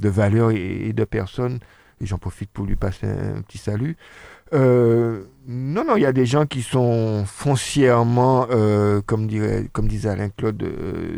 [0.00, 1.60] de, valeurs et, de personnes.
[2.00, 3.96] Et j'en profite pour lui passer un, petit salut.
[4.54, 9.88] Euh, non, non, il y a des gens qui sont foncièrement, euh, comme, dirait, comme
[9.88, 10.58] disait Alain Claude,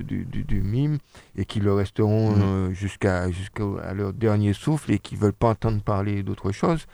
[0.06, 0.98] du, du, du, mime,
[1.36, 2.72] et qui le resteront mhm.
[2.72, 6.86] jusqu'à jusqu'à leur dernier souffle et qui ne veulent pas entendre parler d'autre chose.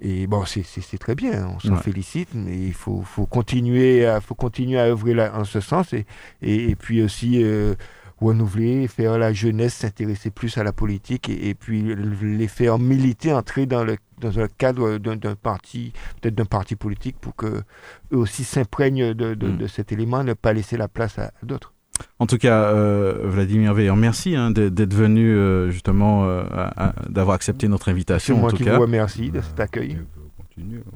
[0.00, 4.34] Et bon, c'est très bien, on s'en félicite, mais il faut, faut, continuer à, faut
[4.34, 6.04] continuer à œuvrer là, en ce sens et,
[6.42, 7.74] et, puis aussi euh,
[8.24, 13.66] renouveler, faire la jeunesse s'intéresser plus à la politique et, puis les faire militer, entrer
[13.66, 18.44] dans le, dans le cadre d'un parti, peut-être d'un parti politique pour que eux aussi
[18.44, 21.72] s'imprègnent de, de, de, cet élément, ne pas laisser la place à, d'autres.
[22.18, 26.42] En tout cas, euh, Vladimir Veilleur, merci hein, d'être venu euh, justement, euh,
[27.08, 28.38] d'avoir accepté notre invitation.
[28.38, 28.76] moi en tout qui cas.
[28.76, 29.98] vous remercie de cet accueil.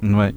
[0.03, 0.35] Ouais.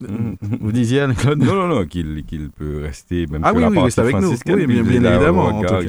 [0.00, 4.16] Vous disiez, Anne-Claude Non, non, non, qu'il peut rester, même ah, oui, oui, reste avec
[4.16, 4.34] nous.
[4.46, 5.46] Oui, bien, bien évidemment.
[5.46, 5.80] En tout cas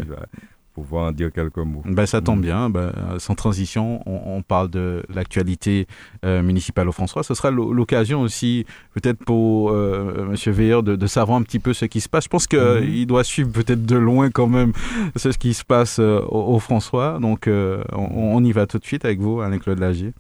[0.74, 1.84] pouvoir dire quelques mots.
[1.86, 2.42] Ben, ça tombe mm.
[2.42, 2.70] bien.
[2.70, 5.88] Ben, sans transition, on, parle de l'actualité
[6.26, 7.24] euh, municipale au François.
[7.24, 10.54] Ce sera l'occasion aussi, peut-être pour euh, M.
[10.54, 12.26] Veilleur, de, savoir un petit peu ce qui se passe.
[12.26, 13.06] Je pense qu'il mm-hmm.
[13.06, 14.72] doit suivre peut-être de loin quand même
[15.16, 17.20] ce qui se passe euh, au, François.
[17.20, 20.14] Donc, on, y va tout de suite avec vous, Alain-Claude Lagier.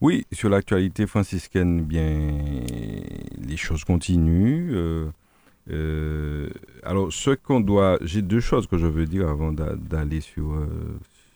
[0.00, 2.30] Oui, sur l'actualité franciscaine, bien,
[3.38, 5.10] les choses continuent.
[5.70, 6.48] Euh,
[6.82, 7.98] alors, ce qu'on doit.
[8.02, 10.66] J'ai deux choses que je veux dire avant d'aller sur, euh,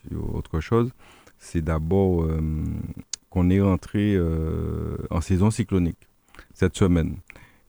[0.09, 0.91] sur, autre chose.
[1.37, 2.41] C'est d'abord euh,
[3.29, 4.17] qu'on est rentré
[5.09, 6.07] en saison cyclonique
[6.53, 7.17] cette semaine.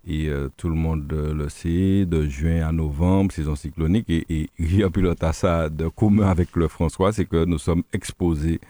[0.07, 0.29] Et
[0.59, 4.05] tout le monde le sait, de juin à novembre, saison cyclonique.
[4.11, 7.85] Et, et un pilote à ça de commun avec le François, c'est que nous sommes
[7.95, 8.61] exposés,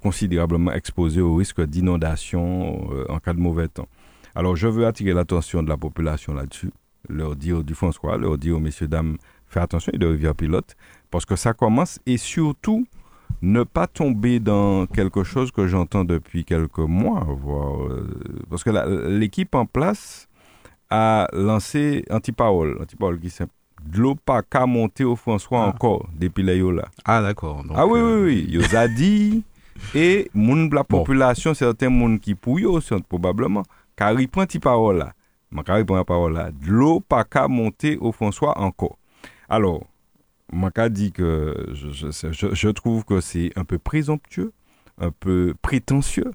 [0.00, 3.88] considérablement exposés au risque d'inondation en cas de mauvais temps.
[4.34, 6.70] Alors, je veux attirer l'attention de la population là-dessus
[7.08, 9.16] leur dire du François, leur dire aux messieurs, dames,
[9.46, 10.76] faites attention, de rivière pilote,
[11.10, 12.86] parce que ça commence et surtout
[13.42, 18.08] ne pas tomber dans quelque chose que j'entends depuis quelques mois, voire, euh,
[18.50, 18.70] parce que
[19.08, 20.28] l'équipe en place
[20.90, 23.54] a lancé anti-parole, anti-parole qui s'appelle
[23.84, 25.68] de l'eau pas qu'à monter au François ah.
[25.68, 26.88] encore depuis les là.
[27.04, 27.62] Ah d'accord.
[27.76, 29.44] Ah oui, oui, oui, ils a dit
[29.94, 32.66] et moun la population, certains moun qui pouillent
[33.08, 33.62] probablement,
[33.96, 35.12] car ils prennent anti-parole là
[35.52, 36.50] je répondre la parole là.
[36.50, 38.98] De l'eau pas qu'à monter au François encore.
[39.48, 39.84] Alors,
[40.52, 44.52] je dit que je, je, je trouve que c'est un peu présomptueux,
[45.00, 46.32] un peu prétentieux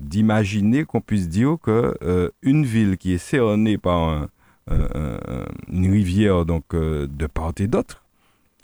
[0.00, 4.28] d'imaginer qu'on puisse dire que euh, une ville qui est cernée par
[5.68, 8.02] une rivière donc euh, de part et d'autre,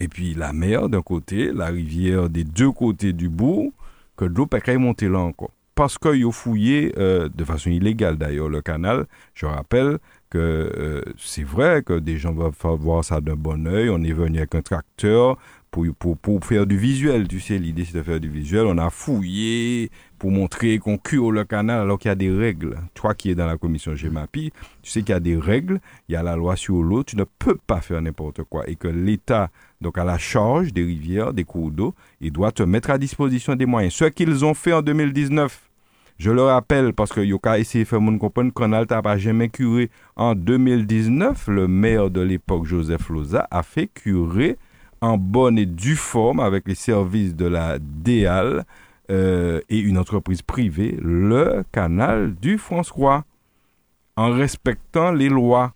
[0.01, 3.71] et puis la mer d'un côté, la rivière des deux côtés du bourg,
[4.21, 5.51] que l'eau pas qu'à monter là encore
[5.81, 9.07] parce qu'ils ont fouillé, euh, de façon illégale d'ailleurs, le canal.
[9.33, 9.99] Je rappelle
[10.29, 13.89] que euh, c'est vrai que des gens vont voir ça d'un bon oeil.
[13.89, 15.39] On est venu avec un tracteur
[15.71, 17.29] pour, pour, pour faire du visuel.
[17.29, 18.67] Tu sais, l'idée c'est de faire du visuel.
[18.67, 22.77] On a fouillé pour montrer qu'on cure le canal alors qu'il y a des règles.
[22.93, 24.53] Toi qui es dans la commission GEMAPI,
[24.83, 25.81] tu sais qu'il y a des règles.
[26.11, 27.05] Il y a la loi sur l'eau.
[27.05, 28.69] Tu ne peux pas faire n'importe quoi.
[28.69, 29.49] Et que l'État,
[29.81, 33.55] donc à la charge des rivières, des cours d'eau, il doit te mettre à disposition
[33.55, 33.95] des moyens.
[33.95, 35.69] Ce qu'ils ont fait en 2019
[36.19, 39.91] Je le rappelle parce que Yoka essayé de faire comprendre canal n'a pas jamais curé.
[40.17, 44.59] En 2019, le maire de l'époque, Joseph Loza, a fait curer
[45.01, 48.67] en bonne et due forme avec les services de la DEAL
[49.11, 53.25] euh, et une entreprise privée le canal du François
[54.17, 55.73] en respectant les lois.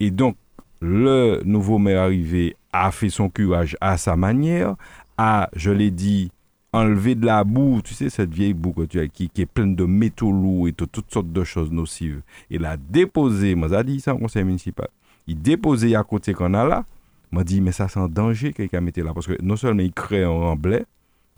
[0.00, 0.36] Et donc,
[0.84, 4.76] le nouveau maire arrivé a fait son curage à sa manière,
[5.16, 6.30] a, je l'ai dit,
[6.72, 9.74] enlevé de la boue, tu sais, cette vieille boue que tu as, qui, est pleine
[9.74, 12.20] de métaux lourds et de toutes sortes de choses nocives.
[12.50, 14.88] Il a déposé, moi, j'ai dit ça au conseil municipal,
[15.26, 16.84] il déposé à côté qu'on a là,
[17.32, 19.92] m'a dit, mais ça c'est un danger quelqu'un mettait là, parce que non seulement il
[19.92, 20.84] crée un remblai,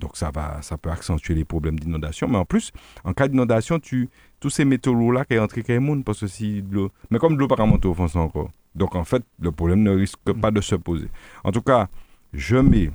[0.00, 2.72] donc ça va, ça peut accentuer les problèmes d'inondation, mais en plus,
[3.04, 4.08] en cas d'inondation, tu,
[4.40, 5.72] tous ces métaux lourds là qui entrés qui
[6.04, 8.50] parce que si l'eau, mais comme l'eau pas monter au fond encore.
[8.76, 11.08] Donc en fait, le problème ne risque pas de se poser.
[11.44, 11.88] En tout cas,
[12.32, 12.90] je mets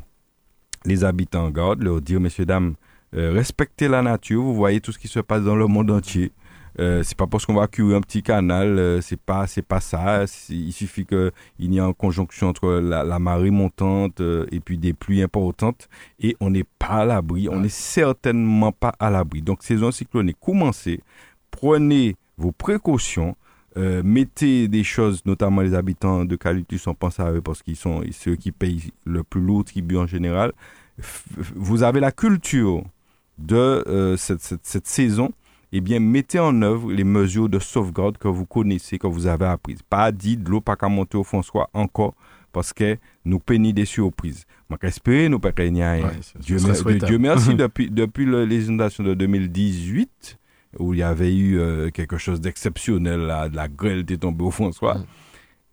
[0.85, 2.75] les habitants en garde, leur dire, messieurs, dames,
[3.15, 6.31] euh, respectez la nature, vous voyez tout ce qui se passe dans le monde entier.
[6.79, 9.81] Euh, c'est pas parce qu'on va curer un petit canal, euh, c'est pas c'est pas
[9.81, 10.23] ça.
[10.49, 14.93] Il suffit qu'il y ait une conjonction entre la, marée montante euh, et puis des
[14.93, 17.49] pluies importantes et on n'est pas à l'abri.
[17.49, 19.41] On n'est certainement pas à l'abri.
[19.41, 21.01] Donc saison cyclonique, commencez,
[21.51, 23.35] prenez vos précautions.
[23.75, 28.03] Mettez des choses, notamment les habitants de Calutus, on pense à eux parce qu'ils sont
[28.11, 30.51] ceux qui payent le plus lourd tribut en général.
[31.55, 32.83] vous avez la culture
[33.37, 35.31] de cette, cette saison
[35.73, 39.45] eh bien, mettez en œuvre les mesures de sauvegarde que vous connaissez, que vous avez
[39.45, 39.79] apprises.
[39.89, 42.13] Pas dit de l'eau pas qu'à monter au François encore,
[42.51, 44.45] parce que nous peignons des surprises.
[44.69, 46.11] Je espérer nous pas rien.
[46.39, 46.57] Dieu,
[47.05, 50.37] Dieu, merci, depuis, depuis les inondations de 2018,
[50.79, 54.51] où il y avait eu euh, quelque chose d'exceptionnel, de la grêle est tombée au
[54.51, 54.95] François.
[54.95, 55.05] Mm.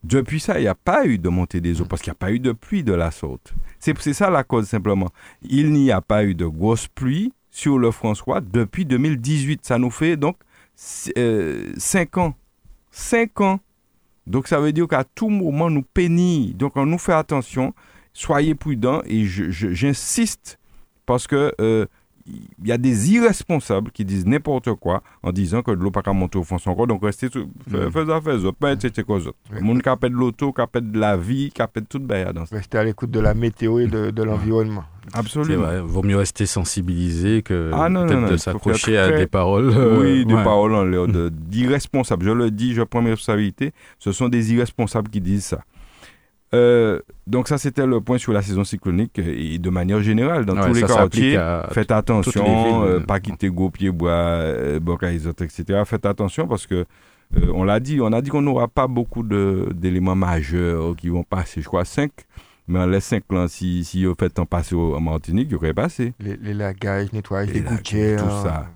[0.05, 2.21] Depuis ça, il n'y a pas eu de montée des eaux parce qu'il n'y a
[2.27, 3.53] pas eu de pluie de la sorte.
[3.81, 5.09] C'est ça la cause simplement.
[5.43, 9.67] Il n'y a pas eu de grosses pluies sur le François depuis 2018.
[9.67, 10.37] Ça nous fait donc
[10.77, 11.75] 5 euh,
[12.17, 12.35] ans.
[12.93, 13.61] 5 ans.
[14.27, 16.53] Donc ça veut dire qu'à tout moment, nous peignons.
[16.55, 17.75] Donc on nous fait attention.
[18.13, 20.59] Soyez prudents et j'insiste
[21.07, 21.87] parce que euh,
[22.29, 26.03] il y a des irresponsables qui disent n'importe quoi en disant que de l'eau pas
[26.03, 26.87] qu'à monter au fond son corps.
[26.87, 27.91] Donc restez, mm.
[27.91, 29.05] faites affaire autres, pas etc.
[29.09, 29.35] autres.
[29.51, 32.79] Le monde qui de l'auto, qui de la vie, qui de toute baille dans Restez
[32.79, 34.85] à l'écoute de la météo et de, l'environnement.
[35.15, 35.63] Absolument.
[35.63, 39.73] Vrai, vaut mieux rester sensibilisé que ah, peut-être de s'accrocher à des paroles.
[39.99, 42.25] oui, des paroles en l'air d'irresponsables.
[42.25, 43.73] Je le dis, je prends mes responsabilités.
[43.99, 45.61] Ce sont des irresponsables qui disent ça.
[46.55, 50.57] Euh, donc ça, c'était le point sur la saison cyclonique et de manière générale, dans
[50.57, 51.39] tous les quartiers,
[51.73, 54.81] faites attention, euh, pas quitter Gopier, Bois, euh,
[55.41, 55.83] etc.
[55.85, 56.87] Faites attention parce que
[57.37, 61.23] euh, on l'a dit, on a dit qu'on n'aura pas beaucoup d'éléments majeurs qui vont
[61.23, 61.61] passer.
[61.61, 62.13] Je crois cinq,
[62.67, 66.15] mais les cinq là, si, si vous faites en passer en Martinique, vous aurez passé.
[66.19, 68.23] Les, les lagages, nettoyage des gouttières.
[68.23, 68.67] Tout ça.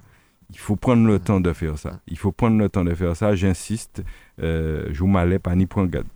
[0.50, 2.00] Il faut prendre le temps de faire ça.
[2.06, 3.34] Il faut prendre le temps de faire ça.
[3.34, 4.02] J'insiste,
[4.36, 6.06] je vous m'allais pas ni prendre garde.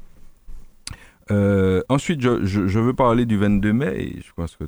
[1.33, 4.15] Euh, ensuite, je, je, veux parler du 22 mai.
[4.25, 4.65] je pense que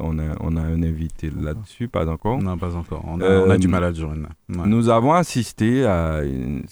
[0.00, 2.42] on, a, on a un invité là-dessus, pas encore.
[2.42, 3.02] Non, pas encore.
[3.06, 4.28] On a, on a du euh, mal à joindre.
[4.48, 6.20] Nous avons assisté à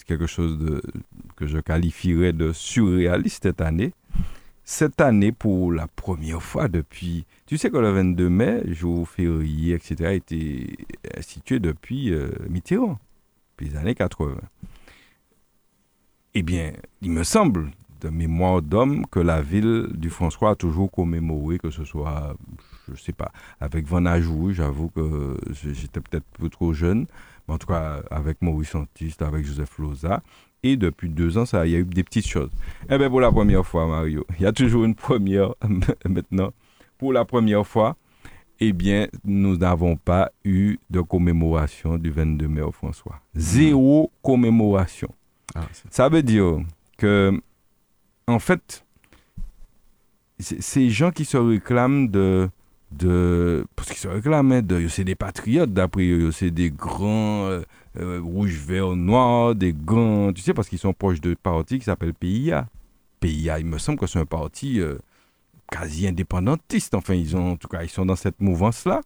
[0.05, 0.81] quelque chose de,
[1.35, 3.93] que je qualifierais de surréaliste cette année.
[4.63, 7.25] Cette année, pour la première fois depuis.
[7.47, 10.77] Tu sais que le 22 mai, jour férié, etc., a été
[11.17, 12.99] institué depuis euh, Mitterrand,
[13.57, 14.35] depuis les années 80.
[16.35, 16.71] Eh bien,
[17.01, 17.71] il me semble,
[18.01, 22.35] de mémoire d'homme que la ville du François a toujours commémoré, que ce soit,
[22.87, 27.05] je ne sais pas, avec Van Ajou, j'avoue que j'étais peut-être un peu trop jeune,
[27.47, 30.21] mais en tout cas avec Maurice Antiste, avec Joseph Loza.
[30.63, 32.51] Et depuis deux ans, ça, il y a eu des petites choses.
[32.87, 35.55] Eh bien, pour la première fois, Mario, il y a toujours une première
[36.07, 36.51] maintenant.
[36.99, 37.95] Pour la première fois,
[38.59, 43.19] eh bien, nous n'avons pas eu de commémoration du 22 mai au François.
[43.33, 45.09] Zéro commémoration.
[45.55, 46.59] Ah, ça veut dire
[46.97, 47.41] que
[48.27, 48.85] en fait,
[50.41, 52.49] ces gens qui se réclament de.
[52.91, 57.61] de parce qu'ils se réclament, hein, c'est des patriotes d'après eux, c'est des grands euh,
[57.99, 58.95] euh, rouges, verts,
[59.55, 60.33] des grands.
[60.33, 62.67] Tu sais, parce qu'ils sont proches de parti qui s'appelle PIA.
[63.19, 64.97] PIA, il me semble que c'est un parti euh,
[65.71, 66.95] quasi indépendantiste.
[66.95, 69.01] Enfin, ils ont, en tout cas, ils sont dans cette mouvance-là.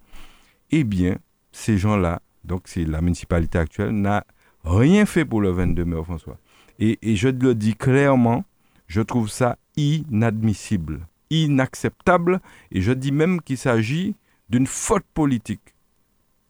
[0.71, 1.17] Eh bien,
[1.51, 4.25] ces gens-là, donc c'est la municipalité actuelle, n'a
[4.63, 6.37] rien fait pour le 22 mai, François.
[6.79, 8.43] Et, et je le dis clairement,
[8.87, 12.39] je trouve ça inadmissible, inacceptable,
[12.71, 14.15] et je dis même qu'il s'agit
[14.49, 15.75] d'une faute politique.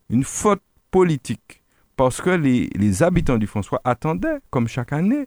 [0.10, 0.62] Une faute
[0.92, 1.64] politique.
[1.96, 5.26] Parce que les, habitants du François attendaient, comme chaque année.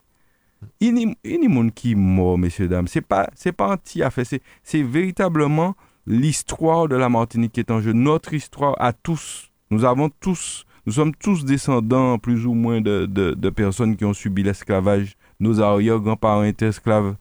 [0.79, 2.87] Il n'y a qui mort, messieurs, dames.
[2.87, 4.25] Ce n'est pas, pas anti-affaire.
[4.63, 7.93] C'est véritablement l'histoire de la Martinique qui est en jeu.
[7.93, 9.49] Notre histoire à tous.
[9.71, 14.13] Nous avons tous nous sommes tous descendants, plus ou moins, de, de, personnes qui ont
[14.15, 15.17] subi l'esclavage.
[15.39, 17.15] Nos arrière-grands-parents étaient esclaves.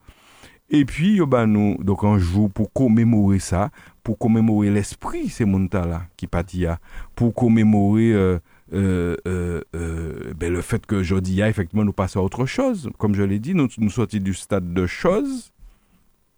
[0.71, 3.71] Et puis, bah, nous, donc un jour, pour commémorer ça,
[4.03, 6.79] pour commémorer l'esprit, ces montas-là, qui pâtia,
[7.14, 8.39] pour commémorer euh,
[8.75, 12.91] euh, euh, ben, le fait que y effectivement, nous passons à autre chose.
[12.99, 15.53] Comme je l'ai dit, nous, nous sortis du stade de choses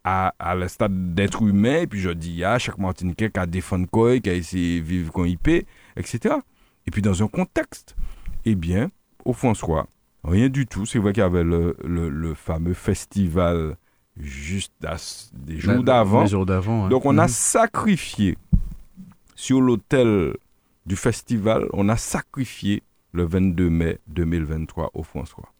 [0.05, 3.87] à, le stade d'être humain, et puis je dis, ah, chaque Martiniquais qui a défendu
[3.87, 5.49] quoi, qui a essayé de vivre qu'on IP,
[5.97, 6.37] etc.
[6.87, 7.97] Et puis dans un contexte,
[8.45, 8.91] eh bien,
[9.24, 9.87] au François,
[10.24, 10.86] rien du tout.
[10.86, 13.76] C'est vrai qu'il y avait le, le, fameux festival
[14.16, 14.72] juste
[15.32, 16.24] des jours d'avant.
[16.88, 17.28] Donc on a mhm.
[17.28, 18.38] sacrifié
[19.34, 20.34] sur l'hôtel
[20.86, 25.52] du festival, on a sacrifié le 22 mai 2023 au François.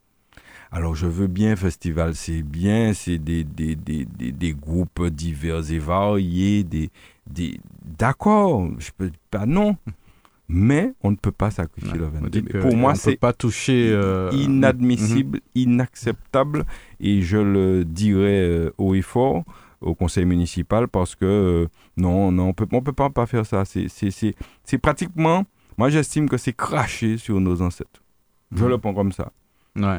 [0.73, 5.79] Alors je veux bien festival, c'est bien, c'est des, des, des, des, groupes divers et
[5.79, 6.91] variés, des,
[7.27, 7.59] des
[7.99, 9.77] d'accord, je peux pas non,
[10.53, 12.61] mais on ne peut pas sacrifier le 22 mai.
[12.61, 15.63] Pour moi, c'est pas toucher euh, inadmissible, mhm.
[15.63, 16.65] inacceptable,
[16.99, 19.45] et je le dirai euh, haut et fort
[19.81, 23.47] au conseil municipal parce que euh, non, non, on peut, on peut pas, pas faire
[23.47, 23.63] ça.
[23.65, 25.45] C'est pratiquement,
[25.79, 28.03] moi j'estime que c'est cracher sur nos ancêtres.
[28.55, 28.71] Je mhm.
[28.71, 29.33] le prends comme ça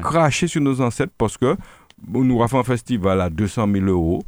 [0.02, 1.56] cracher sur nos ancêtres parce que
[2.06, 4.22] nous fait un festival à 200 000 euros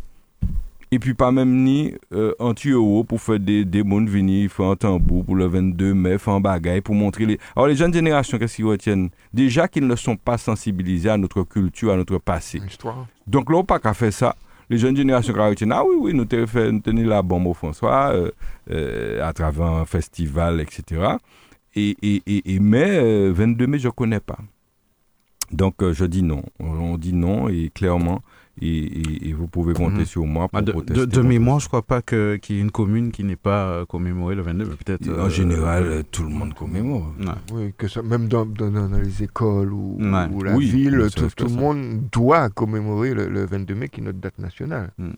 [0.94, 4.76] et puis pas même ni euh, anti-euros pour faire des, des mondes venir faire un
[4.76, 7.38] tambour pour le 22 mai, faire un bagaille pour montrer les...
[7.56, 9.10] Alors les jeunes générations, qu'est-ce qu'ils retiennent?
[9.32, 12.60] Déjà qu'ils ne sont pas sensibilisés à notre culture, à notre passé.
[13.26, 14.36] Donc là, on pas qu'à ça.
[14.70, 18.30] Les jeunes générations qui retiennent, ah oui, oui, nous tenons la bombe au François euh,
[18.70, 21.16] euh, à travers un festival, etc.
[21.74, 24.38] Et, et, et, et mai, 22 mai, je ne connais pas.
[25.50, 26.42] Donc euh, je dis non.
[26.60, 28.22] On dit non et clairement,
[28.62, 30.04] et, vous pouvez compter mhm.
[30.04, 31.06] sur moi pour ah, de, protester.
[31.06, 33.84] De, mémoire, je ne crois pas qu'il y ait une commune qui n'ait pas euh,
[33.84, 35.08] commémoré le 22, mais peut-être.
[35.08, 37.12] En euh, général, tout le monde commémore.
[37.52, 42.02] Oui, que ça, même dans, dans, les écoles ou, ou la ville, tout, le monde
[42.12, 44.92] doit commémorer le, 22 mai, qui est notre date nationale.
[44.98, 45.12] Hmm.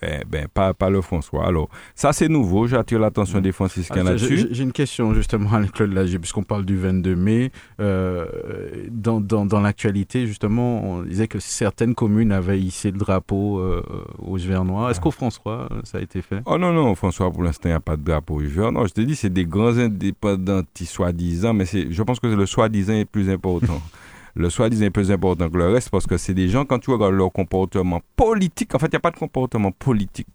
[0.00, 1.46] ben, ben, pas, pas le François.
[1.46, 4.48] Alors, ça c'est nouveau, j'attire l'attention des franciscains ah, là-dessus.
[4.50, 7.52] J'ai une question justement à l'école Lagier, puisqu'on parle du 22 mai.
[7.78, 13.82] dans, dans, dans l'actualité, justement, on disait que certaines communes avaient c'est le drapeau euh,
[14.18, 14.90] au Givernois.
[14.90, 16.42] Est-ce qu'au François, ça a été fait?
[16.46, 18.86] Oh non, non, François, pour l'instant, il n'y a pas de drapeau au Givernois.
[18.86, 23.04] Je te dis, c'est des grands indépendants soi-disant, mais je pense que le soi-disant est
[23.04, 23.80] plus important.
[24.34, 26.90] le soi-disant est plus important que le reste parce que c'est des gens, quand tu
[26.90, 30.28] regardes leur comportement politique, en fait, il n'y a pas de comportement politique.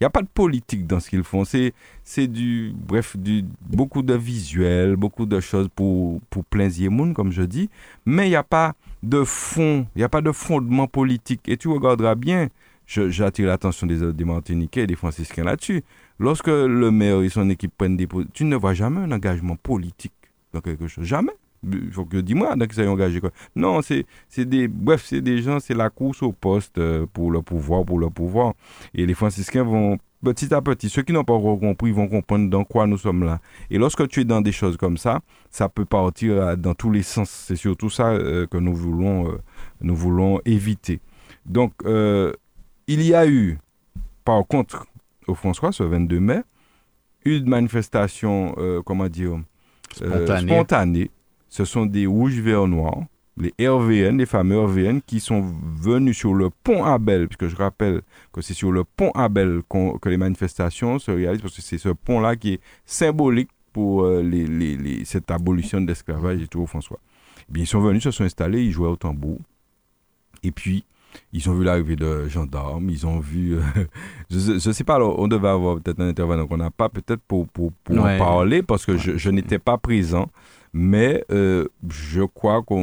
[0.00, 1.44] Il n'y a pas de politique dans ce qu'ils font.
[1.44, 7.14] C'est, c'est du, bref, du, beaucoup de visuels, beaucoup de choses pour, pour plein monde,
[7.14, 7.70] comme je dis.
[8.04, 11.48] Mais il n'y a pas de fond, il n'y a pas de fondement politique.
[11.48, 12.48] Et tu regarderas bien,
[12.86, 15.82] j'attire l'attention des, des Martiniquais et des Franciscains là-dessus.
[16.18, 20.12] Lorsque le maire et son équipe prennent des tu ne vois jamais un engagement politique
[20.52, 21.04] dans quelque chose.
[21.04, 21.32] Jamais.
[21.64, 23.30] Il faut que dis-moi donc ça engagé quoi.
[23.54, 27.30] Non, c'est c'est des bref, c'est des gens, c'est la course au poste euh, pour
[27.30, 28.54] le pouvoir, pour le pouvoir.
[28.94, 32.48] Et les franciscains vont petit à petit, ceux qui n'ont pas encore compris vont comprendre
[32.48, 33.40] dans quoi nous sommes là.
[33.70, 35.20] Et lorsque tu es dans des choses comme ça,
[35.50, 37.30] ça peut partir euh, dans tous les sens.
[37.30, 39.38] C'est surtout ça euh, que nous voulons
[39.80, 41.00] nous voulons éviter.
[41.46, 43.58] Donc il y a eu
[44.24, 44.86] par contre
[45.26, 46.42] au François ce 22 mai
[47.24, 48.54] une manifestation
[48.84, 49.40] comment dire
[49.92, 51.10] spontanée
[51.52, 53.02] ce sont des rouges verts noirs,
[53.36, 58.02] les RVN, les fameux RVN, qui sont venus sur le pont Abel, puisque je rappelle
[58.32, 61.88] que c'est sur le pont Abel que les manifestations se réalisent, parce que c'est ce
[61.88, 66.98] pont-là qui est symbolique pour euh, les, cette abolition de l'esclavage et tout, François.
[67.48, 69.38] Eh bien, ils sont venus, se sont installés, ils jouaient au tambour.
[70.42, 70.84] Et puis,
[71.32, 73.56] ils ont vu l'arrivée de gendarmes, ils ont vu.
[73.56, 73.62] Euh,
[74.30, 77.22] je ne sais pas, alors, on devait avoir peut-être un intervenant qu'on n'a pas, peut-être
[77.22, 80.28] pour, pour, pour en parler, parce que je, je n'étais pas présent.
[80.74, 82.74] Mais euh, je crois que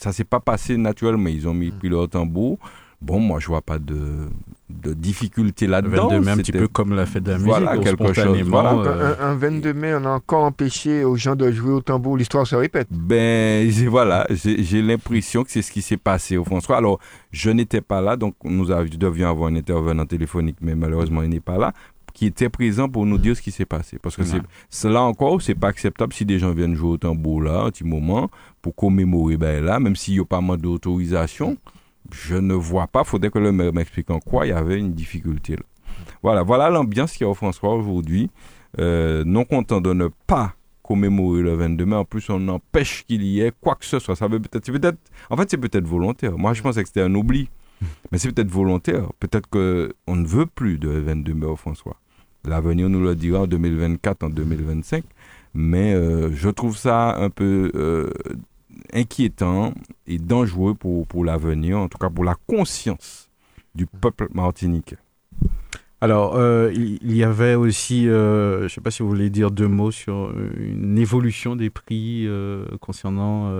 [0.00, 1.28] ça s'est pas passé naturellement.
[1.28, 1.78] Ils ont mis mm.
[1.78, 2.58] pris leur tambour.
[3.00, 4.28] Bon, moi, je vois pas de,
[4.70, 6.06] de difficulté là-dedans.
[6.08, 7.50] 22 mai, un petit peu comme la fête de la musique.
[7.50, 8.42] Voilà, quelque chose.
[8.42, 8.74] Voilà.
[8.74, 12.16] Euh, un, 22 mai, on a encore empêché aux gens de jouer au tambour.
[12.16, 12.86] L'histoire se répète.
[12.92, 16.76] Ben, voilà, j'ai l'impression que c'est ce qui s'est passé au François.
[16.76, 17.00] Alors,
[17.32, 21.40] je n'étais pas là, donc nous devions avoir un intervenant téléphonique, mais malheureusement, il n'est
[21.40, 21.72] pas là
[22.12, 23.98] qui était présent pour nous dire ce qui s'est passé.
[24.00, 24.40] Parce que c'est
[24.70, 27.84] cela encore, c'est pas acceptable si des gens viennent jouer au tambour là, un petit
[27.84, 31.56] moment, pour commémorer ben là, même s'il n'y a pas mal d'autorisation,
[32.12, 34.92] je ne vois pas, faudrait que le maire m'explique en quoi il y avait une
[34.92, 35.62] difficulté là.
[36.22, 38.30] Voilà, voilà l'ambiance qu'il y a au François aujourd'hui.
[38.78, 43.22] Euh, non content de ne pas commémorer le 22 mai, en plus on empêche qu'il
[43.22, 44.16] y ait quoi que ce soit.
[44.16, 44.98] Ça veut peut-être, peut-être,
[45.30, 46.36] en fait c'est peut-être volontaire.
[46.38, 47.48] Moi je pensais que c'était un oubli.
[48.10, 49.08] Mais c'est peut-être volontaire.
[49.18, 51.96] Peut-être qu'on ne veut plus de 22 mai au François.
[52.44, 55.04] L'avenir nous le dira en 2024, en 2025.
[55.54, 55.92] Mais
[56.32, 57.70] je trouve ça un peu
[58.92, 59.74] inquiétant
[60.06, 63.30] et dangereux pour, pour l'avenir, en tout cas pour la conscience
[63.74, 64.98] du peuple martiniquais.
[66.00, 69.52] Alors, euh, il y avait aussi, euh, je ne sais pas si vous voulez dire
[69.52, 73.52] deux mots sur une évolution des prix euh, concernant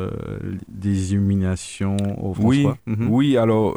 [0.67, 2.77] des illuminations au François.
[2.89, 3.09] Oui, mhm.
[3.09, 3.77] oui alors,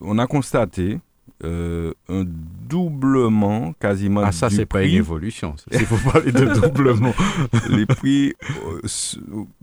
[0.00, 0.98] on a constaté
[1.44, 2.24] un
[2.68, 4.22] doublement quasiment.
[4.24, 5.54] Ah, ça, c'est pas une évolution.
[5.72, 7.14] Il faut parler de doublement.
[7.68, 8.34] Les prix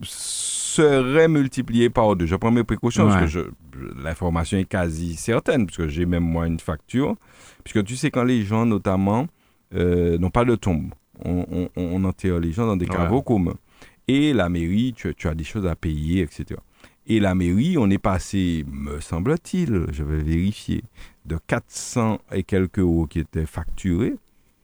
[0.02, 2.26] serait multiplié par deux.
[2.26, 3.50] Je prends mes précautions parce que
[4.02, 7.16] l'information est quasi certaine, puisque j'ai même moi une facture.
[7.64, 9.26] Puisque tu sais, quand les gens, notamment,
[9.74, 10.92] euh, n'ont pas de tombe,
[11.24, 13.56] on, enterre les gens dans des caveaux communs.
[14.08, 16.60] Et la mairie, tu, tu, as des choses à payer, etc.
[17.08, 20.82] Et la mairie, on est passé, me semble-t-il, je vais vérifier,
[21.24, 24.16] de 400 et quelques euros qui étaient facturés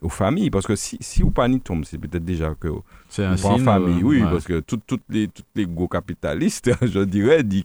[0.02, 0.50] aux familles.
[0.50, 2.68] Parce que si, si pas tombe, c'est peut-être déjà que
[3.08, 3.64] c'est un signe.
[3.64, 7.64] famille, oui, parce que toutes les, toutes les gros capitalistes, je dirais, disent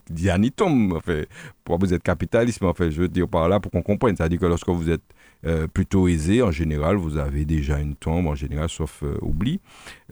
[0.56, 0.94] tombe.
[0.94, 1.28] En fait,
[1.64, 4.16] pour vous êtes capitaliste, mais en fait, je veux dire par là pour qu'on comprenne.
[4.16, 5.02] C'est-à-dire que lorsque vous êtes
[5.46, 9.60] euh, plutôt aisé, en général, vous avez déjà une tombe, en général, sauf euh, oubli.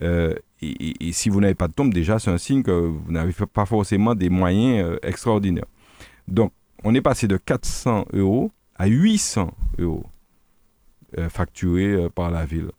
[0.02, 3.12] Euh, et, et, si vous n'avez pas de tombe, déjà, c'est un signe que vous
[3.12, 5.66] n'avez pas forcément des moyens extraordinaires.
[6.28, 6.52] Donc,
[6.84, 10.15] on est passé de 400 euros à 800 euros euh,
[11.28, 12.70] facturé euh, par la ville.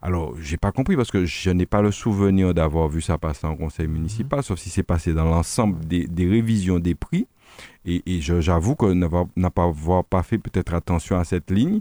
[0.00, 3.46] Alors, j'ai pas compris parce que je n'ai pas le souvenir d'avoir vu ça passer
[3.46, 7.26] en conseil municipal, sauf si c'est passé dans l'ensemble des, révisions des prix.
[7.84, 9.72] Et, j'avoue que n'a pas,
[10.08, 11.80] pas fait peut-être attention à cette ligne.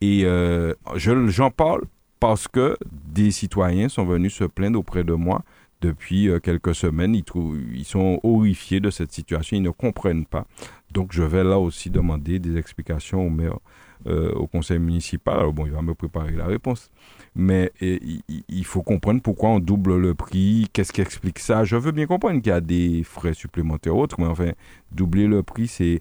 [0.00, 1.82] Et euh, j'en parle
[2.20, 5.42] parce que des citoyens sont venus se plaindre auprès de moi
[5.80, 7.16] depuis quelques semaines.
[7.16, 10.46] Ils, trouvent, ils sont horrifiés de cette situation, ils ne comprennent pas.
[10.92, 13.58] Donc je vais là aussi demander des explications au maire
[14.06, 15.50] euh, au conseil municipal.
[15.52, 16.90] Bon, il va me préparer la réponse.
[17.34, 21.64] Mais il faut comprendre pourquoi on double le prix, qu'est-ce qui explique ça?
[21.64, 24.52] Je veux bien comprendre qu'il y a des frais supplémentaires autres, mais enfin,
[24.90, 26.00] doubler le prix, c'est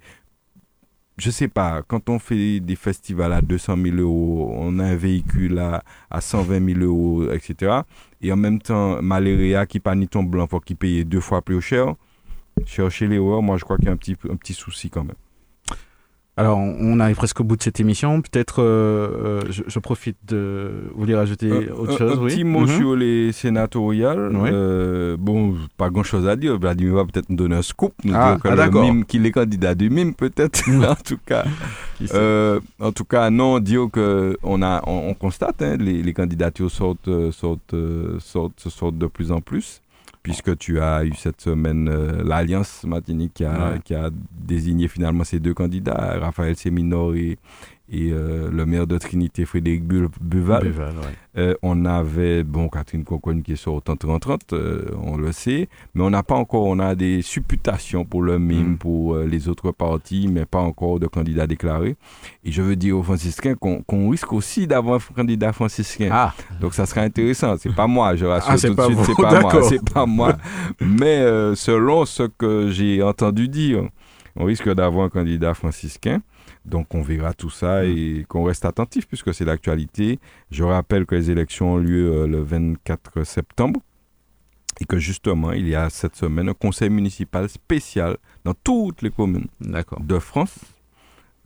[1.17, 4.95] je sais pas, quand on fait des festivals à 200 000 euros, on a un
[4.95, 7.81] véhicule à, à 120 000 euros, etc.
[8.21, 11.41] Et en même temps, Maléria qui pas ni ton blanc, faut qu'il paye deux fois
[11.41, 11.95] plus cher.
[12.65, 15.03] Chercher les l'erreur, moi je crois qu'il y a un petit, un petit souci quand
[15.03, 15.15] même.
[16.37, 18.21] Alors, on arrive presque au bout de cette émission.
[18.21, 20.89] Peut-être, euh, euh, je, profite de.
[20.91, 22.77] Vous voulez rajouter autre chose Un petit mot mhm.
[22.77, 24.31] sur les sénatoriales.
[24.33, 26.59] Euh, bon, pas grand-chose à dire.
[26.59, 27.93] Vladimir va peut-être nous donner un scoop.
[28.03, 28.69] Nous ah, ah,
[29.07, 30.61] qu'il est candidat du MIM, peut-être.
[30.89, 31.45] en tout cas,
[32.81, 37.31] en tout cas, non, dire que on a, on, constate, hein, les, les, candidatures sortent,
[37.31, 37.75] sortent,
[38.19, 39.81] sortent, sortent de plus en plus
[40.25, 45.23] puisque tu as eu cette semaine euh, l'Alliance Martinique qui a, qui a, désigné finalement
[45.23, 47.37] ces deux candidats, Raphaël Séminor et,
[47.87, 50.73] et euh, le maire de Trinité, Frédéric Buval.
[51.37, 56.03] Euh, on avait, bon, Catherine Conconne qui est sur 30-30, euh, on le sait, mais
[56.03, 58.77] on n'a pas encore, on a des supputations pour le MIM, mm.
[58.77, 61.95] pour les autres partis, mais pas encore de candidats déclarés.
[62.43, 66.09] Et je veux dire aux franciscains qu'on risque aussi d'avoir un candidat franciscain.
[66.11, 66.33] Ah.
[66.61, 67.55] Donc ça sera intéressant.
[67.57, 69.63] C'est pas moi, je rassure ah, tout de suite, c'est pas moi.
[69.63, 70.37] C'est pas moi.
[70.79, 71.21] mais
[71.55, 73.83] selon ce que j'ai entendu dire,
[74.35, 76.21] on risque d'avoir un candidat franciscain.
[76.65, 77.85] Donc on verra tout ça mm.
[77.85, 80.19] et qu'on reste attentif puisque c'est l'actualité.
[80.51, 83.79] Je rappelle que les élections ont lieu euh, le 24 septembre
[84.81, 89.11] et que justement il y a cette semaine un conseil municipal spécial dans toutes les
[89.11, 90.59] communes de France.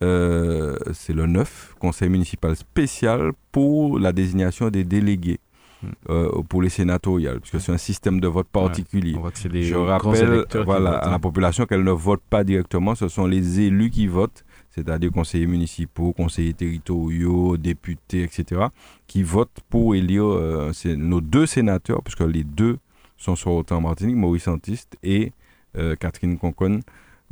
[0.01, 5.41] Euh, c'est le 9, conseil municipal spécial pour la désignation des délégués.
[5.81, 5.87] Mm.
[6.09, 9.15] Euh, pour les sénatoriales, puisque c'est un système de vote particulier.
[9.53, 13.89] Je rappelle voilà, à la population qu'elle ne vote pas directement, ce sont les élus
[13.89, 18.67] qui votent c'est-à-dire conseillers municipaux, conseillers territoriaux, députés, etc.,
[19.07, 22.77] qui votent pour élire euh, nos deux sénateurs, puisque les deux
[23.17, 25.33] sont sur autant Martinique, Maurice Antiste et
[25.77, 26.81] euh, Catherine Conconne,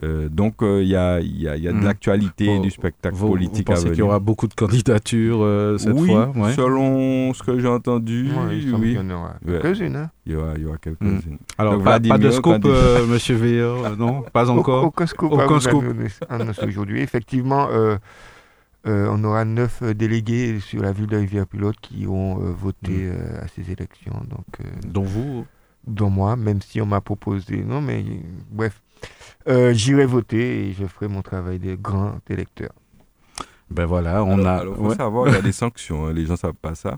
[0.04, 1.84] euh, donc il y, a, y, a, y, a, de hmm.
[1.84, 6.32] l'actualité du spectacle politique vous pensez qu'il y aura beaucoup de candidatures euh, cette fois
[6.36, 8.64] Oui, selon ce que j'ai entendu, oui.
[8.64, 9.96] Il y en aura quelques-unes.
[9.96, 10.12] Hein.
[10.28, 11.16] Il, y aura, il y aura quelques-unes.
[11.18, 11.38] Hmm.
[11.58, 15.84] Alors, pas, de scoop, euh, monsieur Veilleur, non Pas encore Aucun scoop, aucun scoop.
[16.68, 17.02] aujourd'hui.
[17.02, 17.68] Effectivement,
[18.86, 23.44] on aura neuf délégués sur la ville de Rivière-Pilote qui ont voté hmm.
[23.44, 24.22] à ces élections.
[24.30, 25.46] Donc, dont vous
[25.88, 27.64] Dont moi, même si on m'a proposé.
[27.66, 28.04] Non, mais
[28.52, 28.82] bref.
[29.48, 32.72] Euh, j'irai voter et je ferai mon travail de grand électeur.
[33.70, 34.64] Ben voilà, on a.
[34.64, 36.06] Il faut savoir, il y a des sanctions.
[36.06, 36.98] Hein, les gens ne savent pas ça.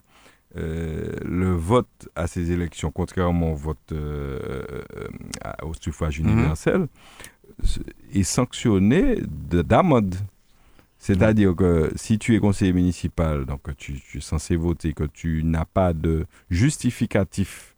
[0.58, 4.64] Euh, le vote à ces élections, contrairement au vote euh,
[5.62, 6.30] au suffrage mhm.
[6.30, 6.88] universel,
[8.14, 10.16] est sanctionné d'amende.
[10.98, 15.44] C'est-à-dire que si tu es conseiller municipal, donc tu, tu es censé voter, que tu
[15.46, 17.76] n'as pas de justificatif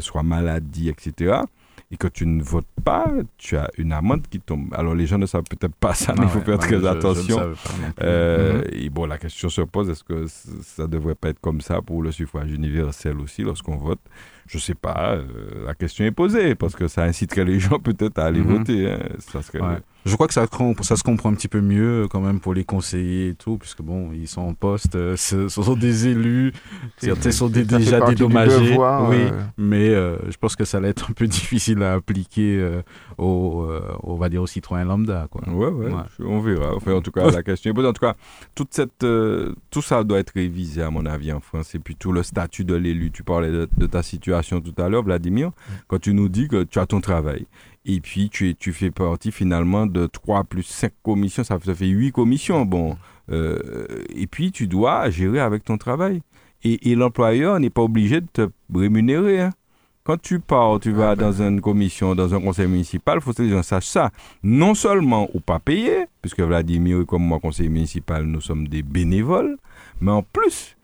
[0.00, 1.44] soit maladie, etc
[1.92, 3.06] et que tu ne votes pas,
[3.36, 4.72] tu as une amende qui tombe.
[4.74, 7.52] Alors les gens ne savent peut-être pas ça, mais il faut faire très attention.
[8.00, 8.64] Euh, mhm.
[8.72, 11.82] Et bon, la question se pose, est-ce que ça ne devrait pas être comme ça
[11.82, 14.00] pour le suffrage universel aussi lorsqu'on vote?
[14.46, 17.78] Je ne sais pas, euh, la question est posée, parce que ça inciterait les gens
[17.78, 18.58] peut-être à aller mhm.
[18.58, 18.90] voter.
[18.90, 18.98] Hein.
[19.18, 19.60] Ça serait,
[20.06, 20.46] je crois que ça,
[20.82, 23.82] ça se comprend un petit peu mieux quand même pour les conseillers et tout, puisque
[23.82, 26.52] bon, ils sont en poste, euh, ce, sont des élus,
[26.96, 28.78] certains sont déjà dédommagés.
[29.08, 29.24] oui,
[29.58, 32.82] mais euh, je pense que ça va être un peu difficile à appliquer euh,
[33.18, 33.66] aux,
[34.02, 35.28] on va dire aux citoyens lambda.
[35.30, 35.42] Quoi.
[35.48, 36.74] Ouais, ouais, on verra.
[36.74, 37.86] Enfin, en tout cas, la question est.
[37.90, 38.14] En tout cas,
[38.54, 41.74] toute cette, tout ça doit être révisé, à mon avis, en France.
[41.74, 43.10] Et puis tout le statut de l'élu.
[43.10, 45.72] Tu parlais de, de, ta situation tout à l'heure, Vladimir, mm.
[45.88, 47.46] quand tu nous dis que tu as ton travail
[47.86, 52.12] et puis, tu, tu fais partie finalement de 3 plus 5 commissions, ça, fait 8
[52.12, 52.64] commissions.
[52.66, 52.96] Bon,
[53.30, 53.58] euh,
[54.14, 56.22] et puis, tu dois gérer avec ton travail.
[56.62, 59.40] Et, et l'employeur n'est pas obligé de te rémunérer.
[59.40, 59.50] Hein.
[60.04, 63.42] Quand tu pars, tu vas dans une commission, dans un conseil municipal, il faut que
[63.42, 64.10] les gens sachent ça.
[64.42, 68.82] Non seulement ou pas payer, puisque Vladimir et comme moi, conseiller municipal, nous sommes des
[68.82, 69.56] bénévoles,
[70.00, 70.76] mais en plus,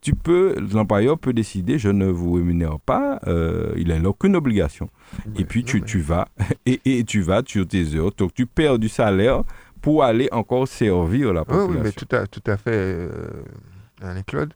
[0.00, 4.88] tu peux, l'employeur peut décider, je ne vous rémunère pas, euh, il n'a aucune obligation.
[5.36, 6.28] et puis tu, tu vas,
[6.66, 9.42] et, et, tu vas, tu as tes heures, donc tu perds du salaire
[9.80, 11.72] pour aller encore servir la population.
[11.72, 14.52] Oui, mais tout à, tout à fait, euh, claude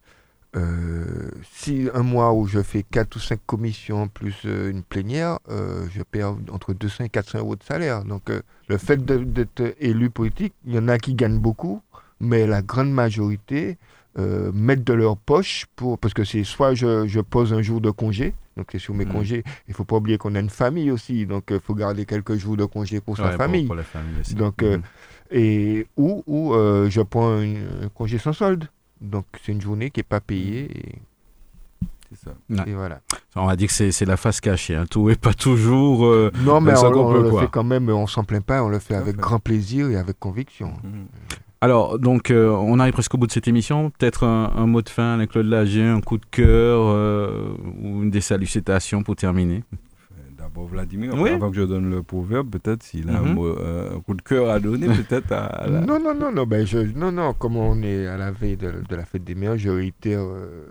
[0.54, 5.38] euh, si un mois où je fais 4 ou 5 commissions plus euh, une plénière,
[5.48, 8.04] je perds entre 200 et 400 euros de salaire.
[8.04, 8.30] Donc
[8.68, 11.80] le fait d'être élu politique, il y en a qui gagnent beaucoup,
[12.20, 13.78] mais la grande majorité
[14.18, 17.80] euh, mettre de leur poche pour parce que c'est soit je, je, pose un jour
[17.80, 19.12] de congé donc c'est sur mes mmh.
[19.12, 22.04] congés il faut pas oublier qu'on a une famille aussi donc il euh, faut garder
[22.04, 24.34] quelques jours de congé pour sa famille pour, la famille aussi.
[24.34, 24.82] donc euh, mmh.
[25.30, 28.68] et ou ou je prends un, congé sans solde
[29.00, 30.98] donc c'est une journée qui est pas payée et
[32.14, 32.64] c'est ça.
[32.66, 33.00] Et voilà.
[33.36, 34.74] On va dire que c'est la face cachée.
[34.74, 34.84] Hein.
[34.84, 36.00] Tout n'est pas toujours.
[36.44, 39.16] non, mais on, le fait quand même, on s'en plaint pas, on le fait avec
[39.16, 40.74] grand plaisir et avec conviction.
[40.84, 41.06] Mmh.
[41.62, 43.90] Alors, donc, euh, on arrive presque au bout de cette émission.
[43.90, 48.10] Peut-être un, mot de fin avec Claude Lagier, un coup de cœur euh, ou une
[48.10, 49.62] des salutations pour terminer.
[50.36, 54.02] D'abord, Vladimir, avant que je donne le proverbe, peut-être s'il a un, mhm.
[54.02, 57.32] coup de cœur à donner, peut-être à, Non, non, non, non, ben je, non, non,
[57.32, 60.66] comme on est à la veille de, la fête des mères, je réitère euh,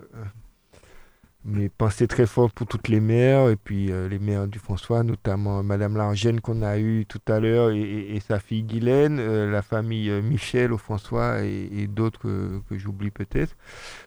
[1.43, 5.03] mes pensées très fortes pour toutes les mères et puis euh, les mères du François,
[5.03, 9.61] notamment Madame Largène qu'on a eue tout à l'heure et, sa fille Guylaine, euh, la
[9.61, 13.55] famille euh, Michel au François et, d'autres que, j'oublie peut-être,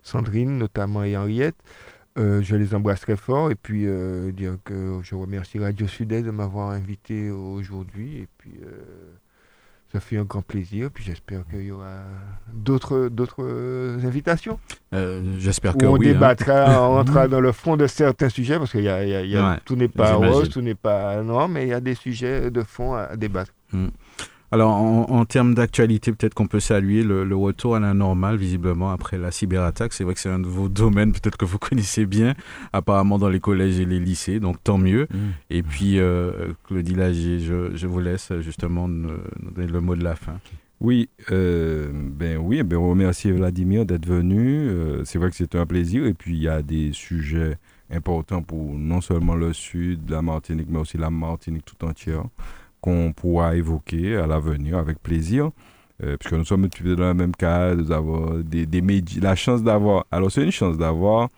[0.03, 1.57] Sandrine notamment et Henriette.
[2.17, 3.87] je les embrasse très fort et puis
[4.33, 8.61] dire que je remercie Radio Sud-Est de m'avoir invité aujourd'hui et puis
[9.95, 10.91] ça fait un grand plaisir.
[10.93, 12.01] Puis j'espère qu'il y aura
[12.53, 13.45] d'autres d'autres
[14.05, 14.59] invitations.
[14.93, 16.09] Euh, j'espère que on oui.
[16.09, 16.13] On hein.
[16.15, 19.61] débattra, on rentrera dans le fond de certains sujets parce que y a, y a,
[19.65, 22.63] tout n'est pas rose, tout n'est pas non, mais il y a des sujets de
[22.65, 23.53] fond à, débattre.
[23.73, 23.89] Hmm.
[24.55, 29.19] Alors, en, termes d'actualité, peut-être qu'on peut saluer le, retour à la normale, visiblement, après
[29.19, 29.93] la cyberattaque.
[29.93, 32.35] C'est vrai que c'est un de vos domaines, peut-être que vous connaissez bien,
[32.73, 35.09] apparemment dans les collèges et les lycées, donc tant mieux.
[35.11, 35.19] Mmh.
[35.51, 40.39] Et puis, euh, Claudie Lagier, je, vous laisse justement donner le mot de la fin.
[40.79, 44.69] Oui, euh, ben oui, ben on remercie Vladimir d'être venu.
[44.69, 46.07] Euh, c'est vrai que c'est un plaisir.
[46.07, 47.59] Et puis, il y a des sujets
[47.91, 52.23] importants pour non seulement le sud la Martinique, mais aussi la Martinique tout entière
[52.85, 55.51] qu'on pourra évoquer à l'avenir avec plaisir.
[56.03, 59.63] Euh, puisque nous sommes dans le même cas, nous avons des, des médias, la chance
[59.63, 61.31] d'avoir, alors c'est une chance d'avoir,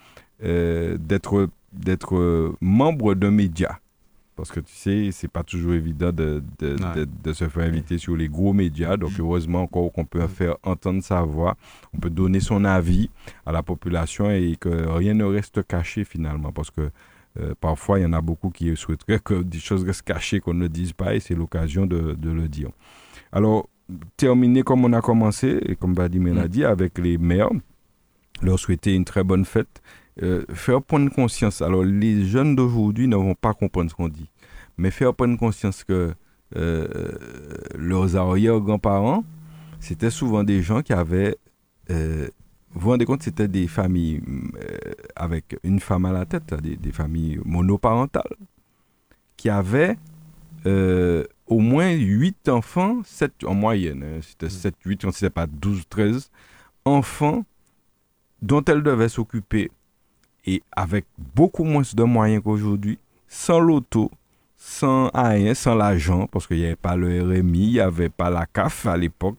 [0.42, 3.78] euh, d'être, d'être membre d'un média.
[4.34, 6.76] Parce que tu sais, c'est pas toujours évident de, de,
[7.22, 8.96] de, se faire inviter sur les gros médias.
[8.96, 11.56] Donc, heureusement encore qu'on peut faire entendre sa voix,
[11.94, 13.08] on peut donner son avis
[13.46, 16.52] à la population et que rien ne reste caché finalement.
[16.52, 16.90] Parce que
[17.40, 20.54] euh, parfois, il y en a beaucoup qui souhaiteraient que des choses restent cachées, qu'on
[20.54, 22.70] ne dise pas, et c'est l'occasion de, le dire.
[23.32, 23.68] Alors,
[24.16, 26.48] terminer comme on a commencé, et comme Vadim l'a mm.
[26.48, 27.50] dit, avec les maires,
[28.42, 29.82] leur souhaiter une très bonne fête,
[30.22, 31.60] euh, faire prendre conscience.
[31.62, 34.30] Alors, les jeunes d'aujourd'hui ne vont pas comprendre ce qu'on dit,
[34.78, 36.14] mais faire prendre conscience que
[36.56, 36.86] euh,
[37.74, 39.24] leurs arrière-grands-parents,
[39.80, 41.36] c'était souvent des gens qui avaient
[42.76, 44.76] vous vous rendez compte, c'était des familles euh,
[45.16, 48.36] avec une femme à la tête, des, familles monoparentales,
[49.38, 49.96] qui avaient
[50.66, 55.84] euh, au moins 8 enfants, 7 en moyenne, hein, c'était 7, 8, c'était pas 12,
[55.88, 56.30] 13
[56.84, 57.46] enfants
[58.42, 59.70] dont elles devaient s'occuper.
[60.44, 64.10] Et avec beaucoup moins de moyens qu'aujourd'hui, sans l'auto,
[64.54, 68.28] sans rien, sans l'argent, parce qu'il n'y avait pas le RMI, il n'y avait pas
[68.28, 69.38] la CAF à l'époque,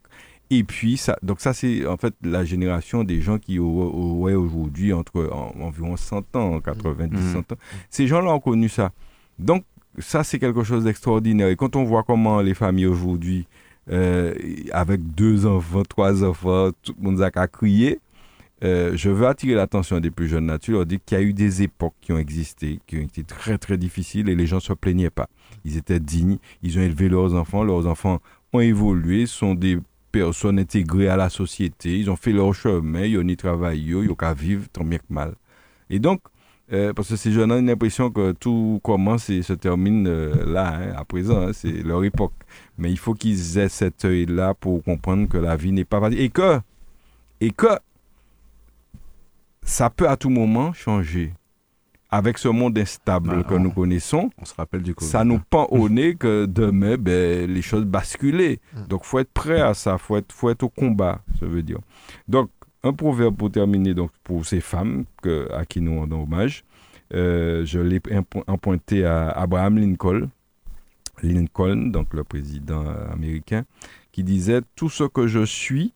[0.49, 4.93] Et puis, ça, donc ça, c'est en fait la génération des gens qui auraient aujourd'hui
[4.93, 5.29] entre
[5.59, 7.33] environ 100 ans, 90, mmh.
[7.33, 7.57] 100 ans.
[7.89, 8.91] Ces gens-là ont connu ça.
[9.39, 9.63] Donc,
[9.99, 11.49] ça, c'est quelque chose d'extraordinaire.
[11.49, 13.45] Et quand on voit comment les familles aujourd'hui,
[13.89, 14.33] euh,
[14.71, 17.99] avec deux enfants, trois enfants, tout le monde a crier,
[18.63, 21.61] euh, je veux attirer l'attention des plus jeunes leur dire qu'il y a eu des
[21.61, 24.73] époques qui ont existé, qui ont été très très difficiles et les gens ne se
[24.73, 25.29] plaignaient pas.
[25.63, 28.19] Ils étaient dignes, ils ont élevé leurs enfants, leurs enfants
[28.53, 29.77] ont évolué, sont des
[30.19, 34.33] personnes intégrées à la société, ils ont fait leur chemin, ils ont travaillé, ils ont
[34.33, 35.33] vivre tant bien que mal.
[35.89, 36.21] Et donc,
[36.73, 40.75] euh, parce que ces jeunes ont l'impression que tout commence et se termine euh, là,
[40.75, 42.33] hein, à présent, hein, c'est leur époque.
[42.77, 46.19] Mais il faut qu'ils aient cet œil-là pour comprendre que la vie n'est pas facile
[46.19, 46.59] et que,
[47.39, 47.67] et que
[49.63, 51.33] ça peut à tout moment changer.
[52.09, 55.65] Avec ce monde instable bah, que nous connaissons, on se rappelle du ça nous pend
[55.71, 58.57] au nez que demain, ben, les choses basculent.
[58.73, 58.87] Mm.
[58.87, 61.79] Donc, faut être prêt à ça, faut être, faut être au combat, ça veut dire.
[62.29, 62.49] Donc,
[62.83, 66.63] un proverbe pour terminer donc pour ces femmes que, à qui nous rendons hommage.
[67.13, 68.01] Euh, je l'ai
[68.47, 70.29] empointé à Abraham Lincoln,
[71.23, 73.63] Lincoln, donc le président américain,
[74.11, 75.93] qui disait Tout ce que je suis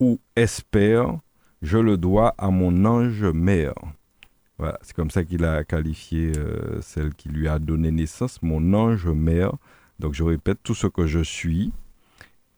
[0.00, 1.18] ou espère,
[1.60, 3.74] je le dois à mon ange mère.
[4.62, 8.74] Voilà, c'est comme ça qu'il a qualifié euh, celle qui lui a donné naissance, mon
[8.74, 9.54] ange mère.
[9.98, 11.72] Donc je répète, tout ce que je suis,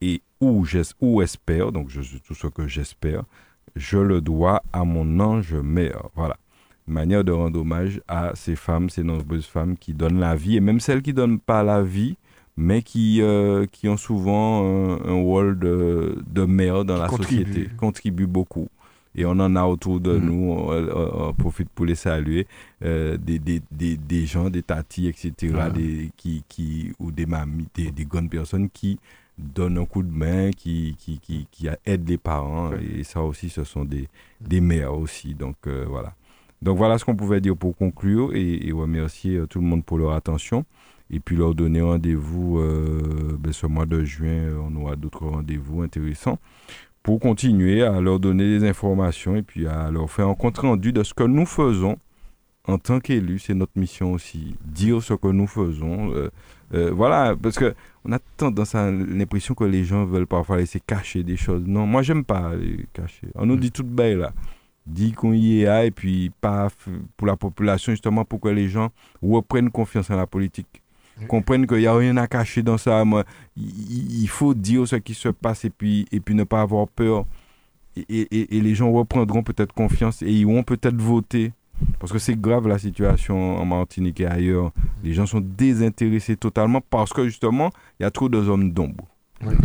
[0.02, 0.66] et où,
[1.00, 3.22] où espère, donc je, tout ce que j'espère,
[3.74, 6.10] je le dois à mon ange mère.
[6.14, 6.36] Voilà.
[6.86, 10.56] Une manière de rendre hommage à ces femmes, ces nombreuses femmes qui donnent la vie,
[10.56, 12.18] et même celles qui ne donnent pas la vie,
[12.58, 18.26] mais qui, euh, qui ont souvent un, rôle de, de mère dans la société, contribuent
[18.26, 18.68] beaucoup.
[19.14, 20.24] Et on en a autour de mm.
[20.24, 22.46] nous, on, profite pour les saluer,
[22.84, 27.66] euh, des, des, des, des, gens, des tatis, etc., des, qui, qui, ou des mamies,
[27.74, 28.98] des, des grandes personnes qui
[29.38, 32.70] donne un coup de main, qui, qui, qui, qui aide les parents.
[32.74, 34.08] Et ça aussi, ce sont des,
[34.40, 35.34] des mères aussi.
[35.34, 36.14] Donc euh, voilà.
[36.62, 39.98] Donc voilà ce qu'on pouvait dire pour conclure et, remercier euh, tout le monde pour
[39.98, 40.64] leur attention.
[41.10, 44.56] Et puis leur donner rendez-vous euh, ben, ce mois de juin.
[44.66, 46.38] On aura d'autres rendez-vous intéressants
[47.04, 50.90] pour continuer à leur donner des informations et puis à leur faire un compte rendu
[50.90, 51.98] de ce que nous faisons
[52.66, 53.40] en tant qu'élus.
[53.40, 56.12] C'est notre mission aussi, dire ce que nous faisons.
[56.72, 57.74] Euh, voilà, parce que
[58.06, 61.62] on a tendance à l'impression que les gens veulent parfois laisser cacher des choses.
[61.66, 63.28] Non, moi j'aime pas les cacher.
[63.34, 64.32] On nous dit tout belle là.
[64.86, 66.68] Dit qu'on y est et puis pas
[67.18, 68.90] pour la population justement pour que les gens
[69.22, 70.82] reprennent confiance en la politique.
[71.28, 73.04] Comprennent qu'il n'y a rien à cacher dans ça.
[73.04, 73.24] Moi,
[73.56, 77.24] il faut dire ce qui se passe et puis, et puis ne pas avoir peur.
[77.96, 81.52] Et, et, et les gens reprendront peut-être confiance et ils vont peut-être voter
[81.98, 84.72] parce que c'est grave la situation en Martinique et ailleurs.
[85.02, 89.04] Les gens sont désintéressés totalement parce que justement, il y a trop de zones d'ombre.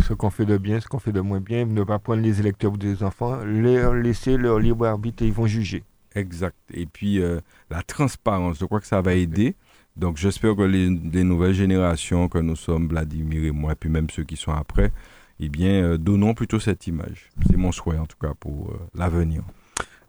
[0.00, 2.40] ce qu'on fait de bien, ce qu'on fait de moins bien, ne pas prendre les
[2.40, 5.84] électeurs ou des enfants, leur laisser leur libre arbitre et ils vont juger.
[6.14, 6.56] Exact.
[6.72, 7.40] Et puis euh,
[7.70, 9.54] la transparence, je crois que ça va aider.
[9.96, 10.88] Donc j'espère que les,
[11.24, 14.92] nouvelles générations que nous sommes, Vladimir et moi, puis même ceux qui sont après,
[15.40, 17.28] eh bien, euh, donnons plutôt cette image.
[17.48, 19.42] C'est mon souhait en tout cas pour euh, l'avenir.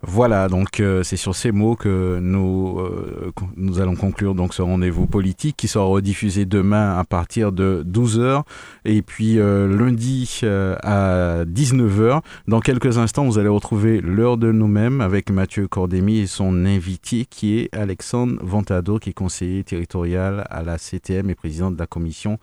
[0.03, 4.63] Voilà, donc euh, c'est sur ces mots que nous, euh, nous allons conclure donc ce
[4.63, 8.41] rendez-vous politique qui sera rediffusé demain à partir de 12h
[8.83, 12.21] et puis euh, lundi à 19h.
[12.47, 17.25] Dans quelques instants, vous allez retrouver l'heure de nous-mêmes avec Mathieu Cordémy et son invité
[17.25, 21.85] qui est Alexandre Ventado qui est conseiller territorial à la CTM et président de la
[21.85, 22.39] commission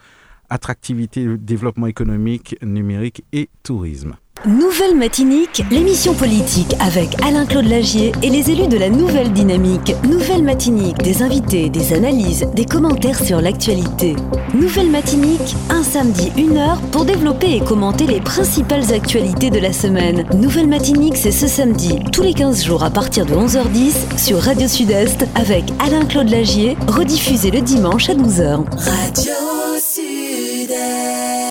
[0.50, 4.16] attractivité, développement économique, numérique et tourisme.
[4.46, 9.96] Nouvelle Matinique, l'émission politique avec Alain-Claude Lagier et les élus de la Nouvelle Dynamique.
[10.08, 14.14] Nouvelle Matinique, des invités, des analyses, des commentaires sur l'actualité.
[14.54, 19.72] Nouvelle Matinique, un samedi, une heure pour développer et commenter les principales actualités de la
[19.72, 20.24] semaine.
[20.34, 24.68] Nouvelle Matinique, c'est ce samedi, tous les 15 jours à partir de 11h10 sur Radio
[24.68, 28.64] Sud-Est avec Alain-Claude Lagier, rediffusé le dimanche à 12h.
[28.76, 29.67] Radio